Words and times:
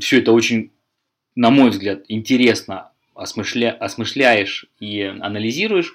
все 0.00 0.18
это 0.20 0.32
очень, 0.32 0.70
на 1.34 1.50
мой 1.50 1.70
взгляд, 1.70 2.04
интересно 2.08 2.90
осмысля, 3.14 3.72
осмысляешь 3.72 4.66
и 4.78 5.02
анализируешь, 5.02 5.94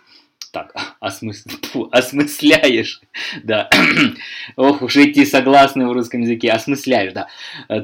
так, 0.51 0.73
осмыс... 0.99 1.45
Фу, 1.71 1.89
осмысляешь, 1.91 3.01
да, 3.43 3.69
ох 4.55 4.81
уж 4.81 4.95
эти 4.97 5.25
согласные 5.25 5.87
в 5.87 5.93
русском 5.93 6.21
языке, 6.21 6.51
осмысляешь, 6.51 7.13
да, 7.13 7.27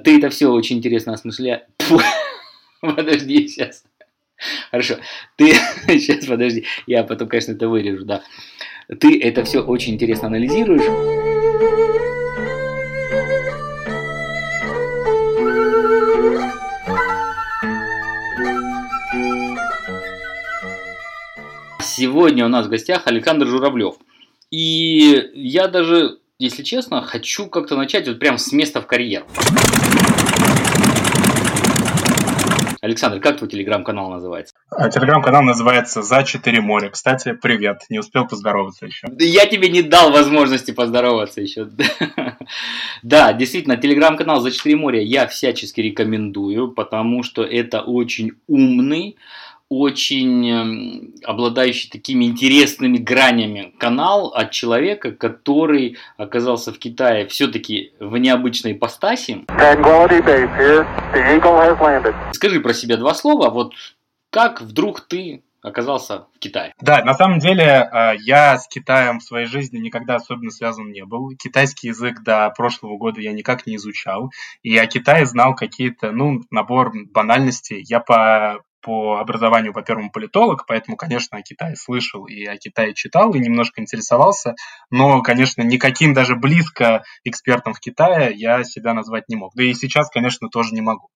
ты 0.03 0.17
это 0.17 0.29
все 0.29 0.47
очень 0.51 0.77
интересно 0.77 1.13
осмысляешь, 1.13 1.63
подожди, 2.81 3.47
сейчас, 3.47 3.83
хорошо, 4.71 4.97
ты, 5.38 5.54
сейчас, 5.88 6.25
подожди, 6.25 6.65
я 6.86 7.04
потом, 7.04 7.27
конечно, 7.27 7.54
это 7.54 7.67
вырежу, 7.67 8.05
да, 8.05 8.23
ты 8.99 9.20
это 9.20 9.43
все 9.43 9.63
очень 9.63 9.95
интересно 9.95 10.27
анализируешь, 10.27 10.86
Сегодня 21.99 22.45
у 22.45 22.48
нас 22.48 22.67
в 22.67 22.70
гостях 22.70 23.08
Александр 23.08 23.45
Журавлев. 23.45 23.95
И 24.52 25.31
я 25.34 25.67
даже, 25.67 26.20
если 26.38 26.63
честно, 26.63 27.02
хочу 27.02 27.48
как-то 27.48 27.75
начать 27.75 28.08
вот 28.08 28.20
прям 28.20 28.38
с 28.38 28.53
места 28.53 28.80
в 28.80 28.88
карьеру. 28.88 29.25
Александр, 32.80 33.20
как 33.20 33.35
твой 33.35 33.49
телеграм-канал 33.49 34.09
называется? 34.09 34.55
А, 34.70 34.89
телеграм-канал 34.89 35.41
называется 35.41 36.02
«За 36.02 36.23
четыре 36.23 36.62
моря». 36.62 36.89
Кстати, 36.89 37.34
привет, 37.34 37.81
не 37.89 38.00
успел 38.00 38.25
поздороваться 38.25 38.86
еще. 38.86 39.09
Я 39.20 39.45
тебе 39.45 39.67
не 39.67 39.81
дал 39.81 40.13
возможности 40.13 40.72
поздороваться 40.72 41.41
еще. 41.41 41.67
Да, 43.03 43.34
действительно, 43.34 43.75
телеграм-канал 43.75 44.39
«За 44.39 44.52
четыре 44.52 44.77
моря» 44.77 45.02
я 45.02 45.27
всячески 45.27 45.81
рекомендую, 45.81 46.72
потому 46.72 47.23
что 47.23 47.44
это 47.44 47.81
очень 47.81 48.31
умный, 48.47 49.17
очень 49.70 50.50
эм, 50.50 51.14
обладающий 51.23 51.89
такими 51.89 52.25
интересными 52.25 52.98
гранями 52.98 53.73
канал 53.78 54.30
от 54.30 54.52
человека, 54.52 55.11
который 55.11 55.98
оказался 56.17 56.73
в 56.73 56.80
Китае 56.80 57.28
все-таки 57.28 57.94
в 58.00 58.17
необычной 58.17 58.73
ипостаси. 58.73 59.45
Скажи 62.34 62.59
про 62.59 62.73
себя 62.73 62.98
два 62.98 63.14
слова. 63.14 63.52
Вот 63.52 63.73
как 64.31 64.61
вдруг 64.61 65.02
ты 65.02 65.44
оказался 65.61 66.28
в 66.36 66.39
Китае? 66.39 66.73
Да, 66.81 67.04
на 67.04 67.14
самом 67.14 67.39
деле 67.39 67.64
э, 67.64 68.16
я 68.22 68.58
с 68.58 68.67
Китаем 68.67 69.20
в 69.20 69.23
своей 69.23 69.45
жизни 69.45 69.78
никогда 69.78 70.16
особенно 70.16 70.52
связан 70.52 70.92
не 70.92 71.06
был. 71.06 71.30
Китайский 71.38 71.89
язык 71.89 72.23
до 72.23 72.52
прошлого 72.56 72.98
года 72.98 73.22
я 73.22 73.33
никак 73.33 73.67
не 73.67 73.76
изучал. 73.76 74.31
И 74.64 74.76
о 74.78 74.88
Китае 74.88 75.26
знал 75.26 75.56
какие-то, 75.56 76.11
ну, 76.11 76.42
набор 76.50 76.94
банальностей. 77.11 77.83
Я 77.88 78.00
по 78.00 78.64
по 78.81 79.17
образованию, 79.17 79.73
по 79.73 79.81
первому 79.81 80.11
политолог, 80.11 80.66
поэтому, 80.67 80.97
конечно, 80.97 81.38
о 81.38 81.41
Китае 81.41 81.75
слышал 81.75 82.25
и 82.25 82.45
о 82.45 82.58
Китае 82.58 82.94
читал, 82.94 83.33
и 83.33 83.39
немножко 83.39 83.81
интересовался, 83.81 84.55
но, 84.89 85.21
конечно, 85.21 85.61
никаким 85.61 86.13
даже 86.13 86.36
близко 86.36 87.03
экспертом 87.23 87.73
в 87.73 87.80
Китае 87.80 88.33
я 88.36 88.63
себя 88.63 88.94
назвать 88.94 89.30
не 89.30 89.36
мог. 89.36 89.53
Да 89.55 89.63
и 89.63 89.73
сейчас, 89.73 90.09
конечно, 90.09 90.49
тоже 90.49 90.73
не 90.73 90.81
могу. 90.81 91.09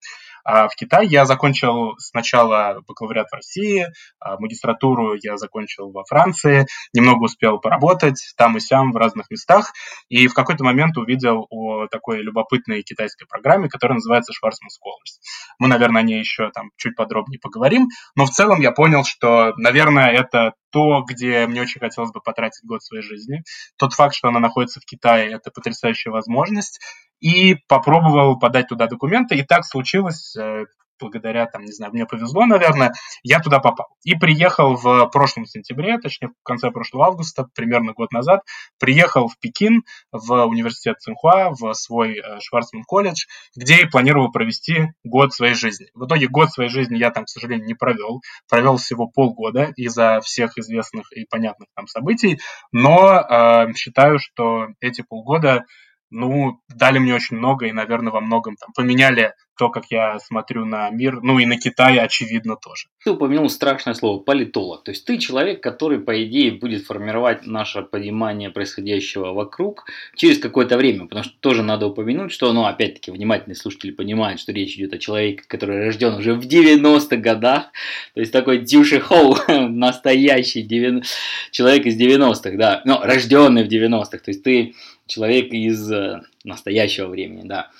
А 0.43 0.67
в 0.67 0.75
Китае 0.75 1.07
я 1.07 1.25
закончил 1.25 1.95
сначала 1.97 2.81
бакалавриат 2.87 3.29
в 3.29 3.35
России, 3.35 3.87
а 4.19 4.37
магистратуру 4.39 5.15
я 5.21 5.37
закончил 5.37 5.91
во 5.91 6.03
Франции, 6.05 6.65
немного 6.93 7.25
успел 7.25 7.59
поработать 7.59 8.33
там 8.37 8.57
и 8.57 8.59
сям 8.59 8.91
в 8.91 8.97
разных 8.97 9.29
местах, 9.29 9.71
и 10.09 10.27
в 10.27 10.33
какой-то 10.33 10.63
момент 10.63 10.97
увидел 10.97 11.47
о 11.49 11.87
такой 11.87 12.21
любопытной 12.21 12.81
китайской 12.83 13.25
программе, 13.25 13.69
которая 13.69 13.95
называется 13.95 14.33
Schwarzman 14.33 14.69
Scholars. 14.69 15.19
Мы, 15.59 15.67
наверное, 15.67 16.01
о 16.01 16.05
ней 16.05 16.19
еще 16.19 16.49
там 16.51 16.71
чуть 16.77 16.95
подробнее 16.95 17.39
поговорим, 17.39 17.87
но 18.15 18.25
в 18.25 18.29
целом 18.29 18.61
я 18.61 18.71
понял, 18.71 19.03
что, 19.03 19.53
наверное, 19.57 20.11
это 20.11 20.53
то, 20.73 21.03
где 21.03 21.45
мне 21.47 21.61
очень 21.61 21.79
хотелось 21.79 22.11
бы 22.11 22.19
потратить 22.19 22.65
год 22.65 22.83
своей 22.83 23.03
жизни. 23.03 23.43
Тот 23.77 23.93
факт, 23.93 24.15
что 24.15 24.27
она 24.27 24.39
находится 24.39 24.79
в 24.81 24.85
Китае, 24.85 25.31
это 25.31 25.51
потрясающая 25.51 26.11
возможность 26.11 26.81
и 27.19 27.55
попробовал 27.67 28.39
подать 28.39 28.67
туда 28.67 28.87
документы. 28.87 29.35
И 29.35 29.43
так 29.43 29.65
случилось, 29.65 30.35
э, 30.35 30.65
благодаря, 31.03 31.45
там, 31.45 31.63
не 31.63 31.71
знаю, 31.71 31.93
мне 31.93 32.05
повезло, 32.05 32.45
наверное, 32.45 32.93
я 33.23 33.39
туда 33.39 33.59
попал. 33.59 33.87
И 34.03 34.15
приехал 34.15 34.75
в 34.75 35.07
прошлом 35.07 35.45
сентябре, 35.45 35.99
точнее, 35.99 36.29
в 36.29 36.43
конце 36.43 36.71
прошлого 36.71 37.07
августа, 37.07 37.45
примерно 37.53 37.93
год 37.93 38.11
назад, 38.11 38.41
приехал 38.79 39.27
в 39.27 39.37
Пекин, 39.39 39.83
в 40.11 40.45
университет 40.45 40.99
Цинхуа, 40.99 41.51
в 41.51 41.73
свой 41.73 42.17
э, 42.17 42.39
Шварцман 42.39 42.83
колледж, 42.83 43.25
где 43.55 43.81
и 43.81 43.85
планировал 43.85 44.31
провести 44.31 44.93
год 45.03 45.33
своей 45.33 45.53
жизни. 45.53 45.87
В 45.93 46.05
итоге 46.05 46.27
год 46.27 46.51
своей 46.51 46.69
жизни 46.69 46.97
я 46.97 47.11
там, 47.11 47.25
к 47.25 47.29
сожалению, 47.29 47.67
не 47.67 47.73
провел. 47.73 48.21
Провел 48.49 48.77
всего 48.77 49.07
полгода 49.07 49.73
из-за 49.75 50.21
всех 50.21 50.57
известных 50.57 51.11
и 51.11 51.25
понятных 51.25 51.67
там 51.75 51.87
событий, 51.87 52.39
но 52.71 53.19
э, 53.19 53.73
считаю, 53.75 54.19
что 54.19 54.67
эти 54.79 55.01
полгода 55.01 55.65
ну, 56.13 56.59
дали 56.69 56.99
мне 56.99 57.15
очень 57.15 57.37
много 57.37 57.65
и, 57.65 57.71
наверное, 57.71 58.13
во 58.13 58.21
многом 58.21 58.55
там 58.55 58.69
поменяли 58.75 59.33
то, 59.57 59.69
как 59.69 59.85
я 59.89 60.19
смотрю 60.19 60.65
на 60.65 60.89
мир, 60.89 61.21
ну 61.21 61.39
и 61.39 61.45
на 61.45 61.57
Китай, 61.57 61.97
очевидно, 61.97 62.55
тоже. 62.55 62.87
Ты 63.03 63.11
упомянул 63.11 63.49
страшное 63.49 63.93
слово 63.93 64.19
политолог. 64.19 64.83
То 64.83 64.91
есть 64.91 65.05
ты 65.05 65.17
человек, 65.17 65.61
который, 65.61 65.99
по 65.99 66.23
идее, 66.23 66.51
будет 66.51 66.85
формировать 66.85 67.45
наше 67.45 67.83
понимание 67.83 68.49
происходящего 68.49 69.33
вокруг 69.33 69.85
через 70.15 70.39
какое-то 70.39 70.77
время. 70.77 71.05
Потому 71.07 71.23
что 71.23 71.33
тоже 71.39 71.63
надо 71.63 71.87
упомянуть, 71.87 72.31
что, 72.31 72.51
ну, 72.53 72.65
опять-таки, 72.65 73.11
внимательные 73.11 73.55
слушатели 73.55 73.91
понимают, 73.91 74.39
что 74.39 74.51
речь 74.51 74.75
идет 74.75 74.93
о 74.93 74.97
человеке, 74.97 75.43
который 75.47 75.85
рожден 75.85 76.15
уже 76.15 76.33
в 76.33 76.45
90-х 76.45 77.17
годах. 77.17 77.71
То 78.15 78.21
есть 78.21 78.31
такой 78.31 78.59
Дюши 78.59 78.99
Хоу, 78.99 79.35
настоящий 79.47 80.63
90... 80.63 81.07
человек 81.51 81.85
из 81.85 81.99
90-х, 81.99 82.57
да. 82.57 82.81
Ну, 82.85 82.99
рожденный 83.01 83.63
в 83.63 83.67
90-х. 83.67 84.17
То 84.17 84.31
есть 84.31 84.43
ты 84.43 84.73
человек 85.07 85.51
из 85.51 85.91
э, 85.91 86.21
настоящего 86.43 87.07
времени, 87.07 87.47
да. 87.47 87.71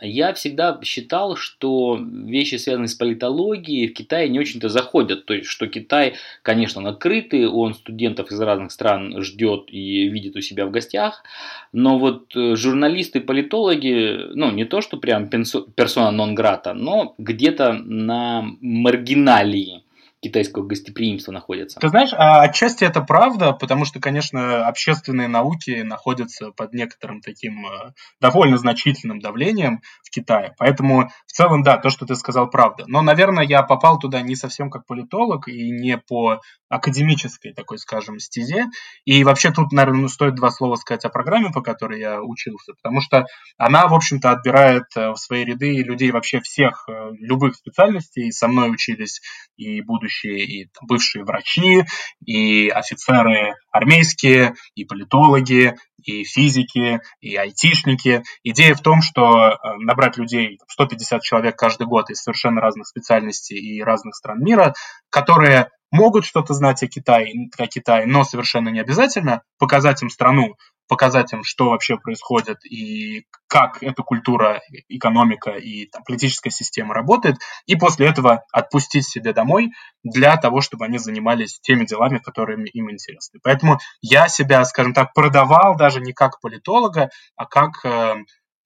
Я 0.00 0.32
всегда 0.34 0.78
считал, 0.82 1.36
что 1.36 1.98
вещи, 2.00 2.56
связанные 2.56 2.88
с 2.88 2.94
политологией, 2.94 3.88
в 3.88 3.94
Китае 3.94 4.28
не 4.28 4.38
очень-то 4.38 4.68
заходят. 4.68 5.26
То 5.26 5.34
есть, 5.34 5.48
что 5.48 5.66
Китай, 5.66 6.14
конечно, 6.42 6.86
открытый, 6.88 7.48
он 7.48 7.74
студентов 7.74 8.30
из 8.30 8.40
разных 8.40 8.72
стран 8.72 9.22
ждет 9.22 9.64
и 9.68 10.08
видит 10.08 10.36
у 10.36 10.40
себя 10.40 10.66
в 10.66 10.70
гостях. 10.70 11.24
Но 11.72 11.98
вот 11.98 12.34
э, 12.36 12.54
журналисты, 12.56 13.20
политологи, 13.20 14.30
ну, 14.34 14.50
не 14.50 14.64
то, 14.64 14.80
что 14.80 14.96
прям 14.96 15.28
персона 15.28 16.10
нон-грата, 16.10 16.74
но 16.74 17.14
где-то 17.18 17.72
на 17.72 18.44
маргиналии 18.60 19.82
китайского 20.20 20.64
гостеприимства 20.64 21.32
находятся. 21.32 21.78
Ты 21.80 21.88
знаешь, 21.88 22.12
а 22.12 22.42
отчасти 22.42 22.84
это 22.84 23.00
правда, 23.00 23.52
потому 23.52 23.84
что, 23.84 24.00
конечно, 24.00 24.66
общественные 24.66 25.28
науки 25.28 25.82
находятся 25.82 26.50
под 26.50 26.74
некоторым 26.74 27.20
таким 27.20 27.66
э, 27.66 27.92
довольно 28.20 28.58
значительным 28.58 29.20
давлением 29.20 29.80
в 30.02 30.10
Китае. 30.10 30.54
Поэтому 30.58 31.10
в 31.26 31.32
целом, 31.32 31.62
да, 31.62 31.78
то, 31.78 31.90
что 31.90 32.04
ты 32.06 32.16
сказал, 32.16 32.50
правда. 32.50 32.84
Но, 32.86 33.02
наверное, 33.02 33.44
я 33.44 33.62
попал 33.62 33.98
туда 33.98 34.20
не 34.20 34.34
совсем 34.34 34.70
как 34.70 34.86
политолог 34.86 35.48
и 35.48 35.70
не 35.70 35.98
по 35.98 36.40
академической 36.68 37.52
такой, 37.52 37.78
скажем, 37.78 38.18
стезе. 38.18 38.66
И 39.04 39.22
вообще 39.24 39.52
тут, 39.52 39.72
наверное, 39.72 40.02
ну, 40.02 40.08
стоит 40.08 40.34
два 40.34 40.50
слова 40.50 40.76
сказать 40.76 41.04
о 41.04 41.10
программе, 41.10 41.50
по 41.50 41.62
которой 41.62 42.00
я 42.00 42.22
учился, 42.22 42.74
потому 42.74 43.00
что 43.00 43.26
она, 43.56 43.86
в 43.88 43.94
общем-то, 43.94 44.30
отбирает 44.30 44.84
э, 44.96 45.10
в 45.10 45.16
свои 45.16 45.44
ряды 45.44 45.82
людей 45.82 46.10
вообще 46.10 46.40
всех, 46.40 46.84
э, 46.88 47.10
любых 47.20 47.54
специальностей. 47.54 48.32
Со 48.32 48.48
мной 48.48 48.70
учились 48.70 49.20
и 49.56 49.80
будущие, 49.80 50.07
и 50.16 50.64
там, 50.66 50.86
бывшие 50.86 51.24
врачи, 51.24 51.84
и 52.24 52.68
офицеры 52.68 53.54
армейские, 53.70 54.54
и 54.74 54.84
политологи, 54.84 55.74
и 56.02 56.24
физики, 56.24 57.00
и 57.20 57.36
айтишники. 57.36 58.22
Идея 58.42 58.74
в 58.74 58.80
том, 58.80 59.02
что 59.02 59.50
э, 59.50 59.56
набрать 59.78 60.16
людей, 60.16 60.58
150 60.68 61.22
человек 61.22 61.56
каждый 61.56 61.86
год 61.86 62.10
из 62.10 62.22
совершенно 62.22 62.60
разных 62.60 62.86
специальностей 62.86 63.58
и 63.58 63.82
разных 63.82 64.14
стран 64.14 64.42
мира, 64.42 64.74
которые 65.10 65.70
могут 65.90 66.24
что-то 66.24 66.54
знать 66.54 66.82
о 66.82 66.88
Китае, 66.88 67.50
о 67.56 67.66
Китае, 67.66 68.06
но 68.06 68.24
совершенно 68.24 68.68
не 68.68 68.80
обязательно, 68.80 69.42
показать 69.58 70.02
им 70.02 70.10
страну, 70.10 70.56
показать 70.88 71.32
им, 71.32 71.44
что 71.44 71.70
вообще 71.70 71.98
происходит 71.98 72.64
и 72.64 73.26
как 73.46 73.82
эта 73.82 74.02
культура, 74.02 74.60
экономика 74.88 75.50
и 75.50 75.86
там, 75.86 76.02
политическая 76.02 76.50
система 76.50 76.94
работает, 76.94 77.36
и 77.66 77.76
после 77.76 78.08
этого 78.08 78.42
отпустить 78.52 79.06
себе 79.06 79.32
домой 79.32 79.72
для 80.02 80.36
того, 80.36 80.60
чтобы 80.60 80.86
они 80.86 80.98
занимались 80.98 81.60
теми 81.60 81.84
делами, 81.84 82.18
которые 82.18 82.66
им 82.66 82.90
интересны. 82.90 83.38
Поэтому 83.42 83.78
я 84.00 84.28
себя, 84.28 84.64
скажем 84.64 84.94
так, 84.94 85.12
продавал 85.14 85.76
даже 85.76 86.00
не 86.00 86.12
как 86.12 86.40
политолога, 86.40 87.10
а 87.36 87.46
как 87.46 87.84
э, 87.84 88.14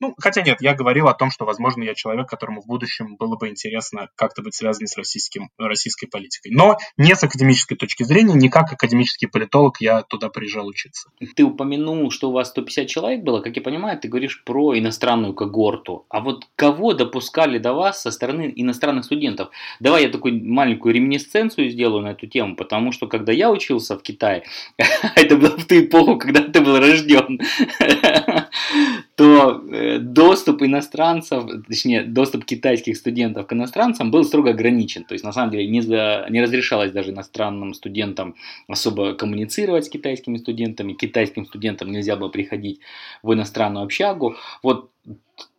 Ну, 0.03 0.17
хотя 0.19 0.43
нет, 0.43 0.61
я 0.61 0.75
говорил 0.75 1.07
о 1.07 1.15
том, 1.15 1.31
что, 1.31 1.45
возможно, 1.45 1.85
я 1.85 1.95
человек, 1.95 2.29
которому 2.29 2.61
в 2.61 2.67
будущем 2.67 3.15
было 3.15 3.37
бы 3.37 3.49
интересно 3.49 4.09
как-то 4.17 4.43
быть 4.43 4.53
связанным 4.53 4.89
с 4.89 4.97
российским, 4.97 5.51
российской 5.59 6.09
политикой. 6.09 6.51
Но 6.51 6.77
не 6.97 7.15
с 7.15 7.23
академической 7.23 7.77
точки 7.77 8.03
зрения, 8.03 8.35
не 8.35 8.49
как 8.49 8.73
академический 8.73 9.29
политолог 9.29 9.81
я 9.81 10.03
туда 10.03 10.29
приезжал 10.29 10.67
учиться. 10.67 11.09
Ты 11.37 11.45
упомянул, 11.45 12.11
что 12.11 12.31
у 12.31 12.33
вас 12.33 12.49
150 12.49 12.89
человек 12.89 13.23
было. 13.23 13.39
Как 13.43 13.55
я 13.55 13.63
понимаю, 13.63 13.97
ты 13.97 14.09
говоришь 14.09 14.43
про 14.43 14.77
иностранную 14.77 15.35
когорту. 15.35 16.05
А 16.09 16.19
вот 16.19 16.49
кого 16.57 16.95
допускали 16.95 17.59
до 17.59 17.73
вас 17.73 18.03
со 18.03 18.11
стороны 18.11 18.53
иностранных 18.57 19.05
студентов? 19.05 19.51
Давай 19.79 20.03
я 20.03 20.09
такую 20.09 20.45
маленькую 20.45 20.97
реминесценцию 20.97 21.71
сделаю 21.71 22.03
на 22.03 22.09
эту 22.09 22.27
тему, 22.27 22.57
потому 22.57 22.91
что 22.91 23.07
когда 23.07 23.31
я 23.31 23.53
учился 23.53 23.97
в 23.97 24.03
Китае, 24.03 24.43
это 25.15 25.37
было 25.37 25.57
в 25.57 25.65
ту 25.65 25.79
эпоху, 25.79 26.19
когда 26.19 26.41
ты 26.41 26.61
был 26.61 26.81
рожден, 26.81 27.39
то 29.15 29.63
э, 29.71 29.99
доступ 29.99 30.63
иностранцев, 30.63 31.45
точнее, 31.69 32.03
доступ 32.03 32.45
китайских 32.45 32.97
студентов 32.97 33.47
к 33.47 33.53
иностранцам 33.53 34.11
был 34.11 34.25
строго 34.25 34.51
ограничен. 34.51 35.05
То 35.05 35.15
есть, 35.15 35.25
на 35.25 35.33
самом 35.33 35.51
деле, 35.51 35.69
не, 35.69 35.83
за, 35.83 36.27
не 36.31 36.43
разрешалось 36.43 36.93
даже 36.93 37.11
иностранным 37.11 37.75
студентам 37.75 38.35
особо 38.69 39.15
коммуницировать 39.15 39.85
с 39.85 39.91
китайскими 39.91 40.39
студентами. 40.39 40.95
Китайским 40.95 41.45
студентам 41.45 41.91
нельзя 41.91 42.17
было 42.17 42.29
приходить 42.29 42.81
в 43.23 43.33
иностранную 43.35 43.85
общагу. 43.85 44.37
Вот 44.63 44.91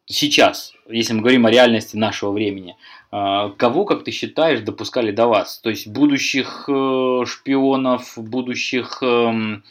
сейчас, 0.06 0.74
если 0.90 1.14
мы 1.14 1.22
говорим 1.22 1.46
о 1.46 1.52
реальности 1.52 1.96
нашего 1.96 2.32
времени, 2.32 2.76
кого, 3.58 3.86
как 3.86 4.04
ты 4.04 4.12
считаешь, 4.12 4.62
допускали 4.62 5.12
до 5.12 5.28
вас? 5.28 5.60
То 5.60 5.70
есть 5.70 5.88
будущих 5.88 6.66
э, 6.68 7.26
шпионов, 7.26 8.14
будущих 8.18 9.04
эм, 9.04 9.64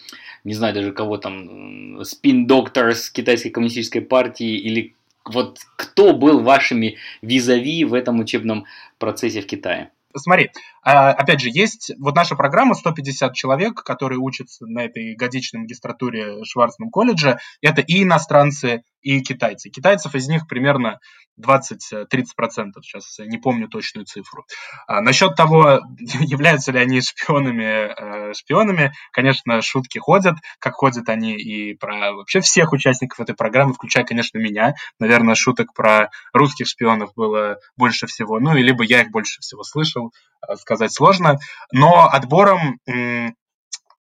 не 0.45 0.55
знаю 0.55 0.75
даже 0.75 0.93
кого 0.93 1.19
там, 1.19 2.05
спин-доктор 2.05 2.95
с 2.95 3.11
китайской 3.11 3.51
коммунистической 3.51 4.01
партии 4.01 4.59
или 4.59 4.95
вот 5.25 5.59
кто 5.77 6.15
был 6.15 6.41
вашими 6.41 6.99
визави 7.21 7.85
в 7.85 7.95
этом 7.95 8.21
учебном 8.21 8.67
процессе 8.99 9.41
в 9.41 9.47
Китае? 9.47 9.91
Смотри, 10.15 10.51
а, 10.83 11.11
опять 11.11 11.41
же, 11.41 11.49
есть 11.49 11.93
вот 11.99 12.15
наша 12.15 12.37
программа 12.37 12.75
150 12.75 13.35
человек, 13.35 13.83
которые 13.83 14.19
учатся 14.19 14.67
на 14.67 14.85
этой 14.85 15.15
годичной 15.15 15.61
магистратуре 15.61 16.45
Шварцман 16.45 16.91
колледжа. 16.91 17.39
Это 17.63 17.81
и 17.81 18.03
иностранцы, 18.03 18.85
и 19.03 19.21
китайцы. 19.21 19.71
Китайцев 19.71 20.15
из 20.15 20.29
них 20.29 20.47
примерно 20.47 20.99
20-30%, 21.41 22.73
сейчас 22.83 23.19
не 23.19 23.39
помню 23.39 23.69
точную 23.69 24.07
цифру. 24.07 24.45
А 24.87 25.01
насчет 25.01 25.35
того, 25.35 25.81
являются 26.21 26.73
ли 26.73 26.79
они 26.79 27.01
шпионами, 27.01 28.31
э, 28.31 28.35
шпионами, 28.35 28.93
конечно, 29.13 29.61
шутки 29.63 29.99
ходят, 29.99 30.37
как 30.59 30.75
ходят 30.75 31.09
они 31.09 31.35
и 31.35 31.75
про 31.75 32.13
вообще 32.13 32.41
всех 32.41 32.73
участников 32.73 33.21
этой 33.21 33.35
программы, 33.35 33.75
включая, 33.75 34.05
конечно, 34.05 34.39
меня. 34.39 34.75
Наверное, 34.99 35.35
шуток 35.35 35.75
про 35.75 36.11
русских 36.33 36.67
шпионов 36.69 37.11
было 37.17 37.59
больше 37.77 38.07
всего, 38.07 38.39
ну, 38.41 38.57
и 38.57 38.63
либо 38.63 38.85
я 38.85 39.03
их 39.03 39.11
больше 39.11 39.41
всего 39.41 39.63
слышал, 39.63 40.13
э, 40.49 40.57
сказать 40.57 40.93
сложно. 40.93 41.39
Но 41.73 42.09
отбором 42.09 42.79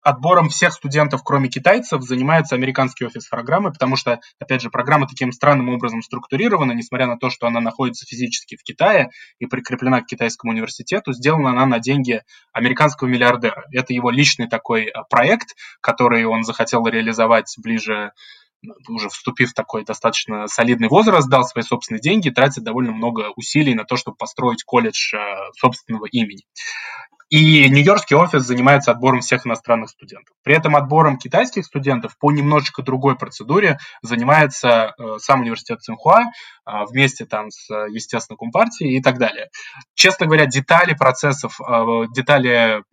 отбором 0.02 0.50
всех 0.50 0.74
студентов, 0.74 1.22
кроме 1.24 1.50
китайцев, 1.50 2.02
занимается 2.02 2.56
американский 2.56 3.06
офис 3.06 3.28
программы, 3.28 3.72
потому 3.72 3.96
что, 3.96 4.20
опять 4.40 4.62
же, 4.62 4.70
программа 4.70 5.08
таким 5.08 5.32
странным 5.32 5.70
образом 5.70 6.02
структурирована, 6.02 6.72
несмотря 6.72 7.08
на 7.08 7.18
то, 7.18 7.30
что 7.30 7.48
она 7.48 7.60
находится 7.60 8.06
физически 8.06 8.56
в 8.56 8.64
Китае 8.64 9.10
и 9.40 9.46
прикреплена 9.46 10.02
к 10.02 10.08
китайскому 10.08 10.54
университету, 10.54 11.14
сделана 11.14 11.52
она 11.52 11.66
на 11.66 11.80
деньги 11.80 12.24
американского 12.54 13.08
миллиардера. 13.08 13.66
Это 13.72 13.94
его 13.94 14.10
личный 14.10 14.48
такой 14.48 14.86
а, 14.86 15.04
проект, 15.04 15.56
который 15.82 16.26
он 16.26 16.44
захотел 16.44 16.86
реализовать 16.88 17.54
ближе 17.58 18.12
уже 18.88 19.10
вступив 19.10 19.50
в 19.50 19.54
такой 19.56 19.84
достаточно 19.84 20.48
солидный 20.48 20.88
возраст, 20.88 21.28
дал 21.28 21.44
свои 21.46 21.64
собственные 21.64 22.00
деньги, 22.00 22.30
тратит 22.30 22.64
довольно 22.64 22.92
много 22.92 23.32
усилий 23.36 23.74
на 23.74 23.86
то, 23.86 23.96
чтобы 23.96 24.18
построить 24.18 24.64
колледж 24.64 25.16
а, 25.16 25.52
собственного 25.60 26.06
имени. 26.06 26.44
И 27.32 27.70
Нью-Йоркский 27.70 28.18
офис 28.18 28.44
занимается 28.44 28.92
отбором 28.92 29.22
всех 29.22 29.48
иностранных 29.48 29.90
студентов. 29.90 30.36
При 30.44 30.54
этом 30.54 30.76
отбором 30.76 31.18
китайских 31.18 31.66
студентов 31.66 32.18
по 32.20 32.30
немножечко 32.30 32.84
другой 32.84 33.18
процедуре 33.18 33.80
занимается 34.02 34.94
э, 35.00 35.18
сам 35.18 35.40
университет 35.40 35.82
Цинхуа 35.82 36.24
э, 36.24 36.72
вместе 36.90 37.26
там 37.26 37.50
с, 37.50 37.70
естественно, 37.88 38.36
Компартией 38.36 38.98
и 38.98 39.02
так 39.02 39.18
далее. 39.18 39.48
Честно 39.94 40.26
говоря, 40.26 40.46
детали 40.46 40.94
процессов, 40.94 41.58
э, 41.62 42.04
детали 42.14 42.84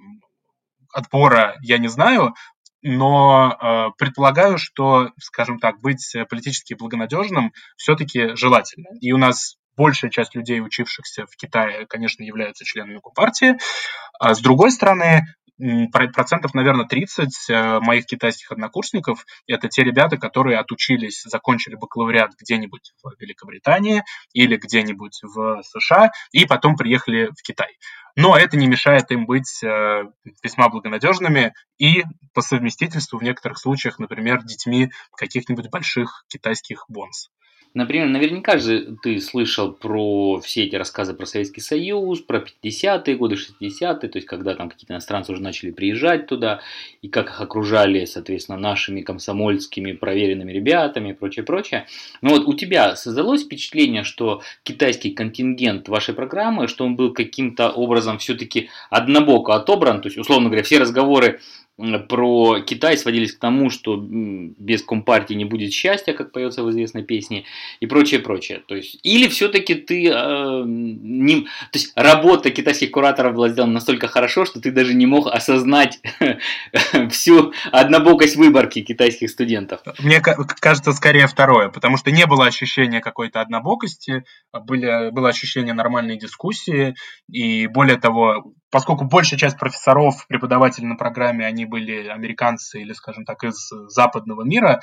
отбора 0.93 1.57
я 1.63 1.79
не 1.79 1.89
знаю, 1.89 2.35
но 2.81 3.59
э, 3.61 3.87
предполагаю, 3.99 4.57
что, 4.57 5.11
скажем 5.19 5.59
так, 5.59 5.81
быть 5.81 6.15
политически 6.31 6.75
благонадежным 6.75 7.53
все-таки 7.77 8.37
желательно. 8.37 8.87
И 9.01 9.11
у 9.11 9.19
нас 9.19 9.58
большая 9.79 10.11
часть 10.11 10.35
людей, 10.35 10.61
учившихся 10.61 11.25
в 11.27 11.37
Китае, 11.37 11.87
конечно, 11.87 12.23
являются 12.23 12.65
членами 12.65 12.99
Компартии. 12.99 13.57
А 14.19 14.35
с 14.35 14.41
другой 14.41 14.73
стороны, 14.73 15.23
процентов, 16.13 16.55
наверное, 16.55 16.87
30 16.87 17.51
э, 17.51 17.81
моих 17.81 18.07
китайских 18.07 18.53
однокурсников– 18.53 19.25
это 19.47 19.69
те 19.69 19.83
ребята, 19.83 20.17
которые 20.17 20.59
отучились, 20.59 21.23
закончили 21.25 21.75
бакалавриат 21.75 22.33
где-нибудь 22.41 22.93
в 23.03 23.21
Великобритании 23.21 24.05
или 24.33 24.57
где-нибудь 24.57 25.21
в 25.23 25.63
США 25.63 26.11
и 26.33 26.47
потом 26.47 26.77
приехали 26.77 27.31
в 27.37 27.43
Китай. 27.43 27.79
Но 28.17 28.37
это 28.37 28.57
не 28.57 28.67
мешает 28.67 29.11
им 29.11 29.27
быть 29.27 29.63
э, 29.63 30.05
весьма 30.43 30.69
благонадежными 30.69 31.55
и 31.79 32.05
по 32.35 32.41
совместительству 32.41 33.19
в 33.19 33.23
некоторых 33.23 33.59
случаях, 33.59 33.99
например, 33.99 34.43
детьми 34.45 34.91
каких-нибудь 35.17 35.71
больших 35.71 36.25
китайских 36.29 36.85
бонс. 36.89 37.31
Например, 37.75 38.09
наверняка 38.09 38.59
же 38.59 38.97
ты 39.03 39.21
слышал 39.21 39.73
про 39.73 40.41
все 40.41 40.65
эти 40.65 40.77
рассказы 40.77 41.15
про 41.15 41.27
Советский 41.27 41.61
Союз, 41.61 42.21
про 42.21 42.39
50-е 42.39 43.17
годы, 43.17 43.37
60-е, 43.37 44.09
то 44.09 44.19
есть 44.19 44.27
когда 44.27 44.55
там 44.55 44.71
какие-то 44.71 44.95
иностранцы 44.95 45.33
уже 45.33 45.43
начали 45.43 45.71
приезжать 45.71 46.27
туда, 46.27 46.61
и 47.03 47.09
как 47.09 47.29
их 47.29 47.41
окружали, 47.41 48.05
соответственно, 48.05 48.59
нашими 48.59 49.03
комсомольскими 49.03 49.93
проверенными 49.93 50.51
ребятами 50.53 51.11
и 51.11 51.13
прочее, 51.13 51.45
прочее. 51.45 51.87
Но 52.23 52.31
вот 52.31 52.49
у 52.49 52.55
тебя 52.55 52.97
создалось 52.97 53.45
впечатление, 53.45 54.03
что 54.03 54.43
китайский 54.63 55.11
контингент 55.11 55.89
вашей 55.89 56.15
программы, 56.15 56.69
что 56.69 56.85
он 56.85 56.97
был 56.97 57.13
каким-то 57.13 57.71
образом 57.71 58.19
все-таки 58.19 58.71
однобоко 58.91 59.55
отобран, 59.55 60.01
то 60.01 60.09
есть, 60.09 60.19
условно 60.19 60.47
говоря, 60.47 60.63
все 60.63 60.79
разговоры 60.79 61.41
про 62.09 62.61
Китай 62.61 62.99
сводились 62.99 63.33
к 63.33 63.39
тому, 63.39 63.71
что 63.71 63.97
без 63.97 64.83
Компартии 64.83 65.35
не 65.35 65.45
будет 65.45 65.73
счастья, 65.73 66.13
как 66.13 66.33
поется 66.33 66.65
в 66.65 66.71
известной 66.71 67.05
песне, 67.05 67.45
и 67.79 67.87
прочее, 67.87 68.21
прочее. 68.21 68.63
То 68.67 68.75
есть, 68.75 68.99
или 69.05 69.29
все-таки 69.29 69.75
ты 69.75 70.09
э, 70.09 70.63
не, 70.67 71.43
то 71.43 71.75
есть 71.75 71.93
работа 71.95 72.51
китайских 72.51 72.91
кураторов 72.91 73.35
была 73.35 73.49
сделана 73.49 73.75
настолько 73.75 74.09
хорошо, 74.09 74.45
что 74.45 74.61
ты 74.61 74.73
даже 74.73 74.95
не 74.95 75.07
мог 75.07 75.29
осознать 75.29 76.01
всю 77.11 77.53
однобокость 77.71 78.37
выборки 78.37 78.83
китайских 78.83 79.31
студентов. 79.31 79.81
Мне 80.01 80.21
кажется, 80.21 80.93
скорее 80.93 81.29
второе, 81.29 81.69
потому 81.69 81.97
что 81.97 82.11
не 82.11 82.27
было 82.27 82.47
ощущения 82.47 83.01
какой-то 83.01 83.41
однобокости, 83.41 84.25
были, 84.53 85.11
было 85.11 85.29
ощущение 85.29 85.75
нормальной 85.75 86.19
дискуссии, 86.19 86.95
и 87.31 87.69
более 87.69 87.99
того, 87.99 88.53
поскольку 88.71 89.05
большая 89.05 89.39
часть 89.39 89.59
профессоров, 89.59 90.27
преподавателей 90.29 90.87
на 90.87 90.97
программе, 90.97 91.47
они 91.47 91.65
были 91.65 92.09
американцы 92.09 92.81
или, 92.81 92.93
скажем 92.93 93.25
так, 93.25 93.45
из 93.45 93.71
западного 93.89 94.43
мира, 94.43 94.81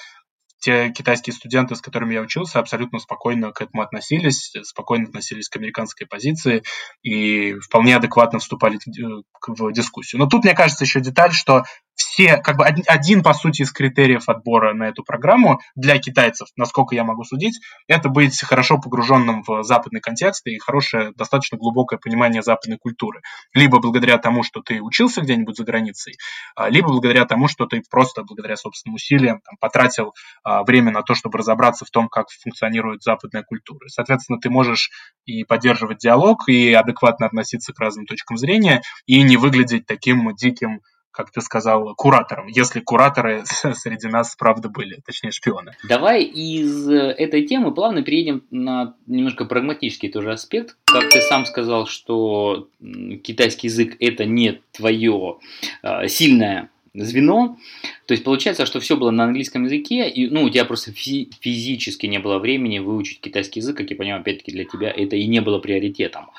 те 0.60 0.89
китайские 0.89 1.34
студенты, 1.34 1.75
с 1.75 1.82
которыми 1.82 2.15
я 2.15 2.22
учился, 2.22 2.60
абсолютно 2.60 2.98
спокойно 3.00 3.51
к 3.51 3.62
этому 3.62 3.84
относились, 3.84 4.51
спокойно 4.63 5.06
относились 5.06 5.50
к 5.50 5.58
американской 5.58 6.08
позиции 6.08 6.63
и 7.04 7.54
вполне 7.60 7.96
адекватно 7.96 8.39
вступали 8.39 8.80
в 8.80 9.72
дискуссию. 9.74 10.22
Но 10.22 10.27
тут, 10.27 10.44
мне 10.44 10.56
кажется, 10.56 10.86
еще 10.86 11.01
деталь, 11.01 11.34
что 11.34 11.65
все, 11.95 12.37
как 12.37 12.57
бы 12.57 12.65
один, 12.65 13.23
по 13.23 13.33
сути, 13.33 13.63
из 13.63 13.71
критериев 13.71 14.27
отбора 14.29 14.73
на 14.73 14.83
эту 14.89 15.03
программу 15.03 15.59
для 15.75 15.97
китайцев, 15.97 16.47
насколько 16.55 16.95
я 16.95 17.03
могу 17.03 17.23
судить, 17.23 17.59
это 17.87 18.09
быть 18.09 18.39
хорошо 18.41 18.77
погруженным 18.77 19.43
в 19.43 19.63
западный 19.63 20.01
контекст 20.01 20.45
и 20.47 20.57
хорошее, 20.59 21.11
достаточно 21.15 21.57
глубокое 21.57 21.97
понимание 21.97 22.41
западной 22.41 22.77
культуры. 22.77 23.21
Либо 23.53 23.79
благодаря 23.79 24.17
тому, 24.17 24.43
что 24.43 24.61
ты 24.61 24.81
учился 24.81 25.21
где-нибудь 25.21 25.57
за 25.57 25.63
границей, 25.63 26.15
а, 26.55 26.69
либо 26.69 26.89
благодаря 26.89 27.25
тому, 27.25 27.47
что 27.47 27.65
ты 27.65 27.81
просто 27.89 28.23
благодаря 28.23 28.57
собственным 28.57 28.95
усилиям 28.95 29.41
там, 29.41 29.55
потратил 29.59 30.13
а, 30.43 30.63
время 30.63 30.91
на 30.91 31.01
то, 31.01 31.15
чтобы 31.15 31.37
разобраться 31.37 31.85
в 31.85 31.89
том, 31.89 32.09
как 32.09 32.27
функционирует 32.29 33.03
западная 33.03 33.43
культура. 33.43 33.87
Соответственно, 33.87 34.39
ты 34.39 34.49
можешь 34.49 34.89
и 35.25 35.43
поддерживать 35.43 35.99
диалог, 35.99 36.47
и 36.47 36.73
адекватно 36.73 37.25
относиться 37.25 37.73
к 37.73 37.79
разным 37.79 38.05
точкам 38.05 38.37
зрения, 38.37 38.81
и 39.05 39.21
не 39.23 39.37
выглядеть 39.37 39.85
таким 39.85 40.35
диким 40.35 40.81
как 41.15 41.31
ты 41.31 41.41
сказал, 41.41 41.95
куратором, 41.95 42.48
если 42.48 42.81
кураторы 42.81 43.43
среди 43.74 44.07
нас, 44.07 44.36
правда, 44.36 44.69
были, 44.69 45.00
точнее, 45.05 45.31
шпионы. 45.31 45.72
Давай 45.88 46.24
из 46.24 46.89
э, 46.89 47.15
этой 47.17 47.48
темы 47.48 47.74
плавно 47.74 48.03
перейдем 48.03 48.43
на 48.51 48.95
немножко 49.07 49.45
прагматический 49.45 50.10
тоже 50.10 50.34
аспект. 50.34 50.75
Как 50.86 51.10
ты 51.10 51.22
сам 51.22 51.45
сказал, 51.45 51.88
что 51.88 52.67
китайский 53.24 53.67
язык– 53.67 53.95
это 54.00 54.25
не 54.25 54.62
твое 54.74 55.38
а, 55.81 56.07
сильное 56.07 56.69
звено. 56.93 57.57
То 58.07 58.13
есть 58.13 58.24
получается, 58.24 58.65
что 58.65 58.79
все 58.79 58.95
было 58.95 59.12
на 59.12 59.25
английском 59.25 59.65
языке, 59.65 60.10
и 60.10 60.29
ну, 60.29 60.43
у 60.43 60.50
тебя 60.50 60.65
просто 60.65 60.91
фи- 60.91 61.29
физически 61.39 62.05
не 62.05 62.19
было 62.19 62.39
времени 62.39 62.79
выучить 62.79 63.22
китайский 63.22 63.60
язык, 63.60 63.77
как 63.77 63.89
я 63.89 63.95
понимаю, 63.95 64.22
опять-таки 64.22 64.51
для 64.51 64.65
тебя 64.65 64.91
это 64.91 65.15
и 65.15 65.27
не 65.27 65.41
было 65.41 65.60
приоритетом. 65.60 66.29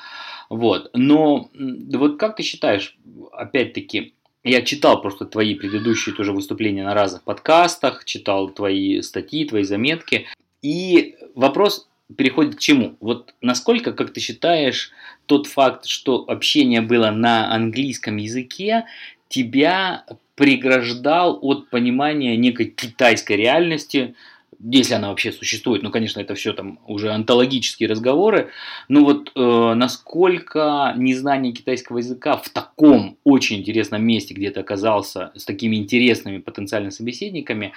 Вот. 0.49 0.89
Но 0.93 1.49
вот 1.53 2.17
как 2.17 2.37
ты 2.37 2.43
считаешь, 2.43 2.97
опять-таки, 3.33 4.13
я 4.43 4.61
читал 4.61 5.01
просто 5.01 5.25
твои 5.25 5.55
предыдущие 5.55 6.15
тоже 6.15 6.31
выступления 6.31 6.83
на 6.83 6.93
разных 6.93 7.23
подкастах, 7.23 8.05
читал 8.05 8.49
твои 8.49 9.01
статьи, 9.01 9.45
твои 9.45 9.63
заметки. 9.63 10.27
И 10.61 11.15
вопрос 11.35 11.87
переходит 12.15 12.55
к 12.55 12.59
чему? 12.59 12.95
Вот 12.99 13.33
насколько, 13.41 13.91
как 13.93 14.11
ты 14.11 14.19
считаешь, 14.19 14.91
тот 15.25 15.47
факт, 15.47 15.85
что 15.85 16.23
общение 16.27 16.81
было 16.81 17.11
на 17.11 17.53
английском 17.53 18.17
языке, 18.17 18.85
тебя 19.27 20.05
преграждал 20.35 21.39
от 21.41 21.69
понимания 21.69 22.37
некой 22.37 22.67
китайской 22.67 23.33
реальности, 23.33 24.15
если 24.59 24.93
она 24.93 25.09
вообще 25.09 25.31
существует, 25.31 25.83
ну, 25.83 25.91
конечно, 25.91 26.19
это 26.19 26.35
все 26.35 26.53
там 26.53 26.79
уже 26.87 27.11
онтологические 27.11 27.89
разговоры, 27.89 28.49
но 28.87 29.03
вот 29.03 29.31
э, 29.35 29.73
насколько 29.75 30.93
незнание 30.97 31.53
китайского 31.53 31.99
языка 31.99 32.37
в 32.37 32.49
таком 32.49 33.17
очень 33.23 33.57
интересном 33.57 34.03
месте, 34.03 34.33
где 34.33 34.49
ты 34.51 34.59
оказался 34.59 35.31
с 35.35 35.45
такими 35.45 35.75
интересными 35.75 36.39
потенциальными 36.39 36.91
собеседниками, 36.91 37.73